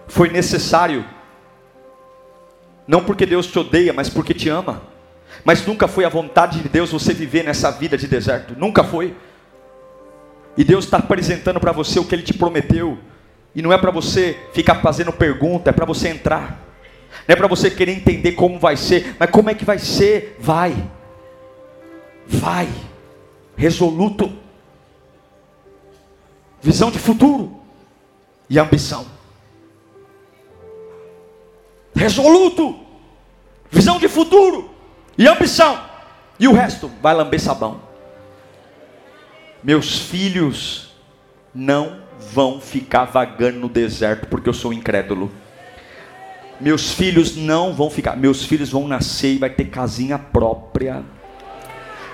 Foi 0.09 0.29
necessário. 0.29 1.05
Não 2.87 3.03
porque 3.03 3.25
Deus 3.25 3.47
te 3.47 3.59
odeia, 3.59 3.93
mas 3.93 4.09
porque 4.09 4.35
te 4.35 4.49
ama. 4.49 4.83
Mas 5.45 5.67
nunca 5.67 5.89
foi 5.89 6.05
a 6.05 6.09
vontade 6.09 6.63
de 6.63 6.69
Deus 6.69 6.91
você 6.91 7.13
viver 7.13 7.45
nessa 7.45 7.71
vida 7.71 7.97
de 7.97 8.07
deserto. 8.07 8.55
Nunca 8.57 8.85
foi. 8.85 9.15
E 10.57 10.63
Deus 10.63 10.85
está 10.85 10.99
apresentando 10.99 11.59
para 11.59 11.73
você 11.73 11.99
o 11.99 12.05
que 12.05 12.15
Ele 12.15 12.23
te 12.23 12.35
prometeu. 12.35 12.99
E 13.55 13.63
não 13.63 13.73
é 13.73 13.79
para 13.79 13.91
você 13.91 14.39
ficar 14.53 14.77
fazendo 14.77 15.13
pergunta, 15.13 15.71
é 15.71 15.73
para 15.73 15.87
você 15.87 16.09
entrar. 16.09 16.63
Não 17.27 17.33
é 17.33 17.37
para 17.37 17.47
você 17.47 17.71
querer 17.71 17.93
entender 17.93 18.33
como 18.33 18.59
vai 18.59 18.77
ser, 18.77 19.17
mas 19.19 19.31
como 19.31 19.49
é 19.49 19.55
que 19.55 19.65
vai 19.65 19.79
ser? 19.79 20.37
Vai. 20.39 20.75
Vai. 22.27 22.69
Resoluto. 23.57 24.33
Visão 26.61 26.91
de 26.91 26.99
futuro 26.99 27.61
e 28.49 28.59
ambição 28.59 29.14
resoluto, 31.95 32.79
visão 33.71 33.99
de 33.99 34.09
futuro 34.09 34.71
e 35.17 35.27
ambição. 35.27 35.79
E 36.39 36.49
o 36.49 36.53
resto 36.53 36.91
vai 37.01 37.15
lamber 37.15 37.41
sabão. 37.41 37.81
Meus 39.63 39.99
filhos 39.99 40.95
não 41.55 42.01
vão 42.33 42.61
ficar 42.61 43.05
vagando 43.05 43.61
no 43.61 43.69
deserto 43.69 44.27
porque 44.27 44.49
eu 44.49 44.53
sou 44.53 44.73
incrédulo. 44.73 45.31
Meus 46.61 46.93
filhos 46.93 47.37
não 47.37 47.75
vão 47.75 47.91
ficar, 47.91 48.17
meus 48.17 48.45
filhos 48.45 48.71
vão 48.71 48.87
nascer 48.87 49.35
e 49.35 49.39
vai 49.39 49.51
ter 49.51 49.67
casinha 49.67 50.19
própria. 50.19 51.03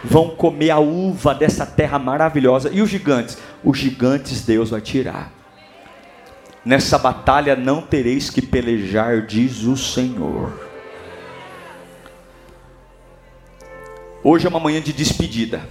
Vão 0.03 0.31
comer 0.31 0.71
a 0.71 0.79
uva 0.79 1.35
dessa 1.35 1.67
terra 1.67 1.99
maravilhosa. 1.99 2.71
E 2.73 2.81
os 2.81 2.89
gigantes? 2.89 3.37
Os 3.63 3.79
gigantes 3.79 4.43
Deus 4.47 4.71
vai 4.71 4.81
tirar. 4.81 5.40
Nessa 6.63 6.99
batalha 6.99 7.57
não 7.57 7.81
tereis 7.81 8.29
que 8.29 8.43
pelejar, 8.43 9.23
diz 9.23 9.63
o 9.63 9.79
Senhor. 9.79 10.53
Hoje 14.23 14.47
é 14.47 14.51
uma 14.51 14.61
manhã 14.61 14.79
de 14.83 14.93
despedida. 14.93 15.63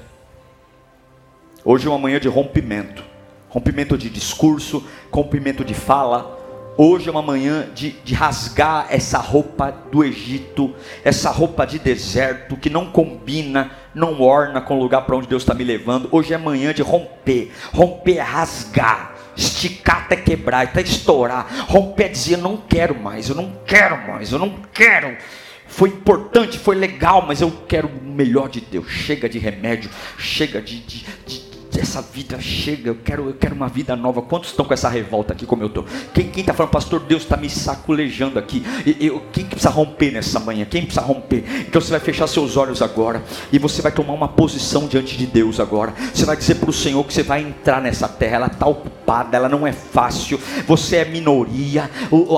Hoje 1.64 1.86
é 1.86 1.90
uma 1.90 2.00
manhã 2.00 2.20
de 2.20 2.28
rompimento. 2.28 3.04
Rompimento 3.50 3.96
de 3.96 4.10
discurso, 4.10 4.84
rompimento 5.12 5.64
de 5.64 5.76
fala. 5.76 6.38
Hoje 6.76 7.08
é 7.08 7.12
uma 7.12 7.22
manhã 7.22 7.70
de, 7.76 7.92
de 8.04 8.16
rasgar 8.16 8.88
essa 8.90 9.20
roupa 9.20 9.70
do 9.92 10.04
Egito, 10.04 10.74
essa 11.04 11.30
roupa 11.30 11.68
de 11.68 11.78
deserto 11.78 12.58
que 12.58 12.70
não 12.70 12.88
combina, 12.88 13.72
não 13.94 14.20
orna 14.22 14.60
com 14.60 14.76
o 14.76 14.82
lugar 14.82 15.06
para 15.06 15.16
onde 15.16 15.28
Deus 15.28 15.44
está 15.44 15.54
me 15.54 15.64
levando. 15.64 16.10
Hoje 16.12 16.34
é 16.34 16.38
manhã 16.38 16.74
de 16.74 16.82
romper. 16.82 17.52
Romper 17.72 18.18
é 18.18 18.22
rasgar 18.22 19.19
esticar 19.40 20.04
até 20.04 20.16
quebrar, 20.16 20.64
até 20.64 20.82
estourar, 20.82 21.66
romper, 21.68 22.10
dizer: 22.10 22.38
não 22.38 22.58
quero 22.58 23.00
mais, 23.00 23.30
eu 23.30 23.36
não 23.36 23.60
quero 23.66 23.98
mais, 24.08 24.32
eu 24.32 24.40
não 24.40 24.60
quero 24.74 25.18
foi 25.70 25.90
importante, 25.90 26.58
foi 26.58 26.76
legal, 26.76 27.24
mas 27.26 27.42
eu 27.42 27.52
quero 27.68 27.88
o 27.88 28.04
melhor 28.04 28.50
de 28.50 28.60
Deus. 28.60 28.90
Chega 28.90 29.30
de 29.30 29.38
remédio, 29.38 29.90
chega 30.18 30.60
de, 30.60 30.80
de, 30.80 31.06
de 31.28 31.49
essa 31.80 32.02
vida 32.02 32.40
chega, 32.40 32.90
eu 32.90 32.96
quero, 32.96 33.30
eu 33.30 33.34
quero 33.34 33.56
uma 33.56 33.68
vida 33.68 33.96
nova. 33.96 34.22
Quantos 34.22 34.50
estão 34.50 34.66
com 34.66 34.74
essa 34.74 34.90
revolta 34.90 35.34
aqui 35.34 35.46
como 35.46 35.64
eu 35.64 35.68
estou? 35.68 35.86
Quem 36.14 36.32
está 36.36 36.54
falando, 36.54 36.72
pastor, 36.72 37.00
Deus 37.02 37.24
está 37.24 37.38
me 37.38 37.50
saculejando 37.50 38.38
aqui. 38.38 38.64
Eu, 39.00 39.24
quem 39.32 39.44
que 39.44 39.52
precisa 39.52 39.70
romper 39.70 40.12
nessa 40.12 40.40
manhã? 40.40 40.66
Quem 40.66 40.84
precisa 40.84 41.06
romper? 41.06 41.44
Então 41.68 41.82
você 41.82 41.92
vai 41.92 42.00
fechar 42.00 42.28
seus 42.28 42.58
olhos 42.58 42.82
agora 42.82 43.24
e 43.52 43.58
você 43.58 43.82
vai 43.82 43.92
tomar 43.92 44.14
uma 44.14 44.28
posição 44.28 44.88
diante 44.88 45.18
de 45.18 45.26
Deus 45.26 45.60
agora. 45.60 45.94
Você 46.14 46.26
vai 46.26 46.36
dizer 46.36 46.56
para 46.56 46.70
o 46.70 46.74
Senhor 46.74 47.04
que 47.06 47.14
você 47.14 47.24
vai 47.24 47.42
entrar 47.42 47.82
nessa 47.82 48.08
terra. 48.08 48.36
Ela 48.36 48.48
está 48.48 48.68
ocupada, 48.68 49.38
ela 49.38 49.50
não 49.50 49.66
é 49.66 49.72
fácil. 49.72 50.40
Você 50.68 50.98
é 50.98 51.06
minoria. 51.06 51.90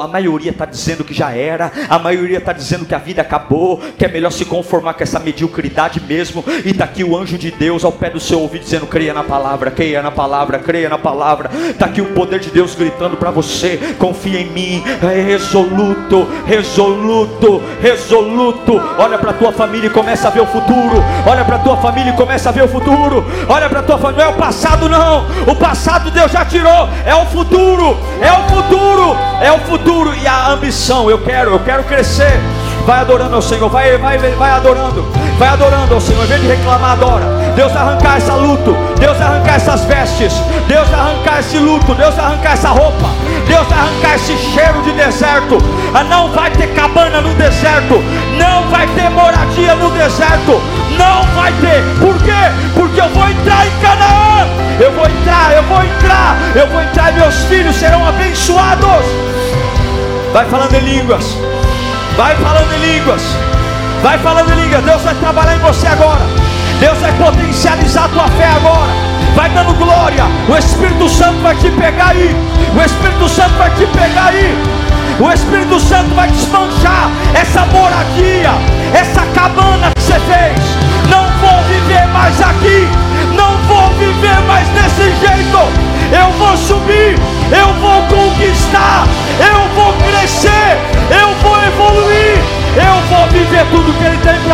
A 0.01 0.07
maioria 0.07 0.51
está 0.51 0.65
dizendo 0.65 1.03
que 1.03 1.13
já 1.13 1.31
era. 1.31 1.71
A 1.89 1.99
maioria 1.99 2.37
está 2.37 2.53
dizendo 2.53 2.85
que 2.85 2.95
a 2.95 2.99
vida 2.99 3.21
acabou, 3.21 3.77
que 3.97 4.05
é 4.05 4.07
melhor 4.07 4.31
se 4.31 4.45
conformar 4.45 4.93
com 4.93 5.03
essa 5.03 5.19
mediocridade 5.19 5.99
mesmo. 6.01 6.43
E 6.65 6.69
está 6.69 6.85
aqui 6.85 7.03
o 7.03 7.17
anjo 7.17 7.37
de 7.37 7.51
Deus 7.51 7.83
ao 7.83 7.91
pé 7.91 8.09
do 8.09 8.19
seu 8.19 8.39
ouvido 8.39 8.63
dizendo: 8.63 8.85
creia 8.85 9.13
na 9.13 9.23
palavra, 9.32 9.71
creia 9.71 10.01
na 10.01 10.11
palavra, 10.11 10.59
creia 10.59 10.89
na 10.89 10.97
palavra. 10.97 11.49
Está 11.69 11.86
aqui 11.86 12.01
o 12.01 12.07
poder 12.07 12.39
de 12.41 12.49
Deus 12.49 12.75
gritando 12.75 13.15
para 13.15 13.32
você: 13.32 13.95
confia 13.97 14.41
em 14.41 14.49
mim, 14.49 14.84
é 15.01 15.21
resoluto, 15.21 16.27
resoluto, 16.45 17.63
resoluto. 17.82 18.73
Olha 18.97 19.17
para 19.17 19.32
tua 19.32 19.53
família 19.53 19.88
e 19.88 19.89
começa 19.89 20.27
a 20.27 20.32
ver 20.32 20.41
o 20.41 20.45
futuro. 20.45 21.01
Olha 21.25 21.45
para 21.45 21.59
tua 21.59 21.77
família 21.77 22.11
e 22.11 22.17
começa 22.17 22.49
a 22.49 22.51
ver 22.51 22.63
o 22.63 22.67
futuro. 22.67 23.23
Olha 23.47 23.69
para 23.69 23.82
tua 23.82 23.97
família, 23.97 24.25
não 24.25 24.32
é 24.32 24.36
o 24.36 24.38
passado 24.38 24.89
não. 24.89 25.25
O 25.47 25.55
passado 25.55 26.11
Deus 26.11 26.29
já 26.29 26.43
tirou, 26.43 26.89
é 27.05 27.15
o 27.15 27.25
futuro, 27.27 27.97
é 28.19 28.32
o 28.34 28.43
futuro, 28.49 29.15
é 29.41 29.51
o 29.51 29.59
futuro 29.59 30.13
e 30.13 30.27
a 30.27 30.49
ambição. 30.49 31.09
Eu 31.09 31.21
quero, 31.21 31.51
eu 31.51 31.59
quero 31.59 31.86
crescer. 31.86 32.61
Vai 32.86 32.99
adorando 32.99 33.36
ao 33.36 33.41
Senhor, 33.41 33.69
vai, 33.69 33.97
vai, 33.97 34.17
vai 34.17 34.51
adorando, 34.51 35.05
vai 35.38 35.49
adorando 35.49 35.93
ao 35.93 36.01
Senhor. 36.01 36.23
Em 36.23 36.27
vez 36.27 36.41
de 36.41 36.47
reclamar, 36.47 36.91
adora. 36.91 37.25
Deus 37.55 37.75
arrancar 37.75 38.17
essa 38.17 38.34
luto, 38.34 38.75
Deus 38.99 39.19
arrancar 39.21 39.55
essas 39.55 39.84
vestes, 39.86 40.34
Deus 40.67 40.91
arrancar 40.93 41.39
esse 41.39 41.57
luto, 41.57 41.93
Deus 41.93 42.17
arrancar 42.17 42.53
essa 42.53 42.69
roupa, 42.69 43.09
Deus 43.47 43.71
arrancar 43.71 44.15
esse 44.15 44.36
cheiro 44.38 44.82
de 44.84 44.91
deserto. 44.93 45.57
Ah, 45.93 46.03
não 46.03 46.32
vai 46.32 46.49
ter 46.51 46.67
cabana 46.73 47.21
no 47.21 47.34
deserto, 47.36 48.01
não 48.38 48.67
vai 48.69 48.88
ter 48.88 49.09
moradia 49.09 49.75
no 49.75 49.91
deserto, 49.91 50.61
não 50.97 51.23
vai 51.36 51.51
ter. 51.61 51.84
Por 51.99 52.17
quê? 52.23 52.32
Porque 52.73 53.01
eu 53.01 53.09
vou 53.09 53.29
entrar 53.29 53.67
em 53.67 53.71
Canaã. 53.82 54.61
Eu 54.79 54.91
vou 54.93 55.05
entrar, 55.05 55.53
eu 55.55 55.63
vou 55.63 55.84
entrar, 55.84 56.38
eu 56.55 56.67
vou 56.67 56.82
entrar 56.82 57.13
meus 57.13 57.36
filhos 57.45 57.75
serão 57.75 58.07
abençoados. 58.07 59.05
Vai 60.34 60.45
falando 60.45 60.73
em 60.73 60.79
línguas. 60.79 61.38
Vai 62.22 62.36
falando 62.36 62.72
em 62.72 62.78
línguas. 62.78 63.24
Vai 64.03 64.15
falando 64.19 64.51
em 64.51 64.61
línguas. 64.61 64.84
Deus 64.84 65.01
vai 65.01 65.15
trabalhar 65.15 65.55
em 65.55 65.59
você 65.59 65.88
agora. 65.88 66.22
Deus 66.80 66.95
vai 66.99 67.11
potencializar 67.13 68.05
a 68.05 68.09
tua 68.09 68.28
fé 68.28 68.45
agora. 68.45 68.91
Vai 69.36 69.49
dando 69.49 69.74
glória. 69.74 70.26
O 70.47 70.55
Espírito 70.55 71.09
Santo 71.09 71.41
vai 71.41 71.55
te 71.55 71.72
pegar 71.72 72.09
aí. 72.09 72.30
O 72.78 72.80
Espírito 72.80 73.28
Santo 73.28 73.55
vai 73.57 73.72
te 73.72 73.88
pegar 73.88 74.28
aí. 74.28 74.55
O 75.19 75.32
Espírito 75.32 75.80
Santo 75.80 76.13
vai 76.13 76.30
desmanchar 76.30 77.09
essa 77.34 77.65
moradia, 77.65 78.51
essa 78.93 79.22
cabana 79.34 79.89
que 79.95 80.01
você 80.03 80.19
fez. 80.19 80.90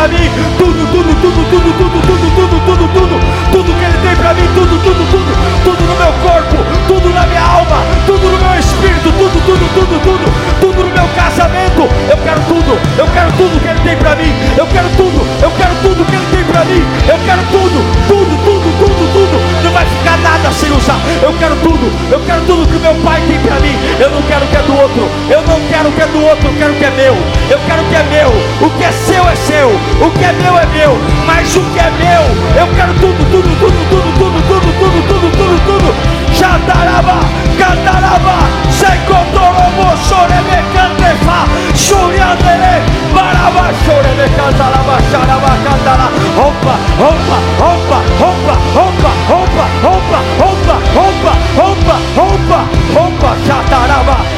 Mim, 0.08 0.30
tudo, 0.58 0.86
tudo, 0.90 1.14
tudo, 1.20 1.44
tudo, 1.50 1.72
tudo, 1.78 2.00
tudo, 2.06 2.30
tudo, 2.34 2.60
tudo, 2.66 2.88
tudo, 2.88 3.16
tudo 3.52 3.74
que 3.78 3.84
Ele 3.84 3.98
tem 3.98 4.16
para 4.16 4.34
mim, 4.34 4.48
tudo, 4.54 4.78
tudo, 4.82 5.02
tudo, 5.10 5.32
tudo 5.64 5.82
no 5.84 5.94
meu 5.96 6.12
corpo, 6.24 6.56
tudo 6.86 7.08
na 7.14 7.26
minha 7.26 7.42
alma, 7.42 7.78
tudo 8.06 8.28
no 8.28 8.38
meu 8.38 8.58
espírito, 8.58 9.12
tudo, 9.12 9.40
tudo, 9.46 9.64
tudo, 9.74 10.00
tudo, 10.00 10.60
tudo 10.60 10.84
no 10.84 10.92
meu 10.92 11.08
casamento, 11.14 11.82
eu 12.10 12.16
quero 12.18 12.40
tudo, 12.48 12.78
eu 12.98 13.06
quero 13.12 13.32
tudo 13.32 13.60
que 13.60 13.68
Ele 13.68 13.80
tem 13.80 13.96
para 13.96 14.16
mim, 14.16 14.32
eu 14.56 14.66
quero 14.66 14.88
tudo, 14.96 15.20
eu 15.42 15.50
quero 15.52 15.74
tudo 15.82 16.04
que 16.04 16.16
Ele 16.16 16.26
tem 16.30 16.44
para 16.44 16.64
mim, 16.64 16.82
eu 17.08 17.18
quero 17.24 17.42
tudo, 17.52 17.78
tudo, 18.08 18.34
tudo, 18.44 18.68
tudo, 18.78 19.12
tudo, 19.12 19.57
vai 19.78 19.86
ficar 19.86 20.18
nada 20.18 20.50
sem 20.50 20.72
usar, 20.72 20.98
eu 21.22 21.32
quero 21.38 21.54
tudo, 21.56 21.86
eu 22.10 22.18
quero 22.26 22.40
tudo 22.46 22.66
que 22.66 22.78
meu 22.80 22.94
pai 22.96 23.22
tem 23.28 23.38
para 23.38 23.60
mim. 23.60 23.76
Eu 24.00 24.10
não 24.10 24.22
quero 24.22 24.44
o 24.44 24.48
que 24.48 24.56
é 24.56 24.62
do 24.62 24.74
outro, 24.74 25.08
eu 25.30 25.42
não 25.42 25.60
quero 25.68 25.88
o 25.88 25.92
que 25.92 26.02
é 26.02 26.06
do 26.06 26.20
outro, 26.24 26.48
eu 26.48 26.54
quero 26.58 26.72
o 26.72 26.76
que 26.76 26.84
é 26.84 26.90
meu. 26.90 27.14
Eu 27.48 27.58
quero 27.66 27.82
o 27.82 27.84
que 27.86 27.94
é 27.94 28.02
meu, 28.02 28.28
o 28.66 28.70
que 28.70 28.84
é 28.84 28.90
seu 28.90 29.28
é 29.28 29.36
seu, 29.36 29.68
o 29.68 30.10
que 30.10 30.24
é 30.24 30.32
meu 30.32 30.58
é 30.58 30.66
meu, 30.66 30.98
mas 31.26 31.54
o 31.54 31.60
que 31.60 31.78
é 31.78 31.90
meu, 31.90 32.60
eu 32.60 32.74
quero 32.74 32.92
tudo, 32.94 33.24
tudo, 33.30 33.48
tudo, 33.60 33.88
tudo, 33.88 34.18
tudo, 34.18 34.42
tudo, 34.48 34.72
tudo, 34.78 35.06
tudo, 35.06 35.30
tudo, 35.36 35.66
tudo. 35.66 36.17
Jataraba, 36.38 37.18
Cataraba, 37.58 38.36
Secotorobo, 38.78 39.88
Sorebe, 40.08 40.58
Cantefa, 40.74 41.38
Suriandere, 41.74 42.74
Baraba, 43.14 43.64
Sorebe, 43.84 44.26
Cantaraba, 44.38 44.96
Xaraba, 45.10 45.52
Cantara, 45.64 46.08
roupa, 46.38 46.74
roupa, 47.02 47.38
roupa, 47.62 47.98
roupa, 48.22 48.54
roupa, 48.76 49.10
roupa, 49.28 49.66
roupa, 49.82 50.18
roupa, 50.38 50.76
roupa, 50.94 51.34
roupa, 51.58 51.96
roupa, 52.16 52.58
roupa, 52.94 53.30
chataraba. 53.46 54.16
Oh 54.16 54.37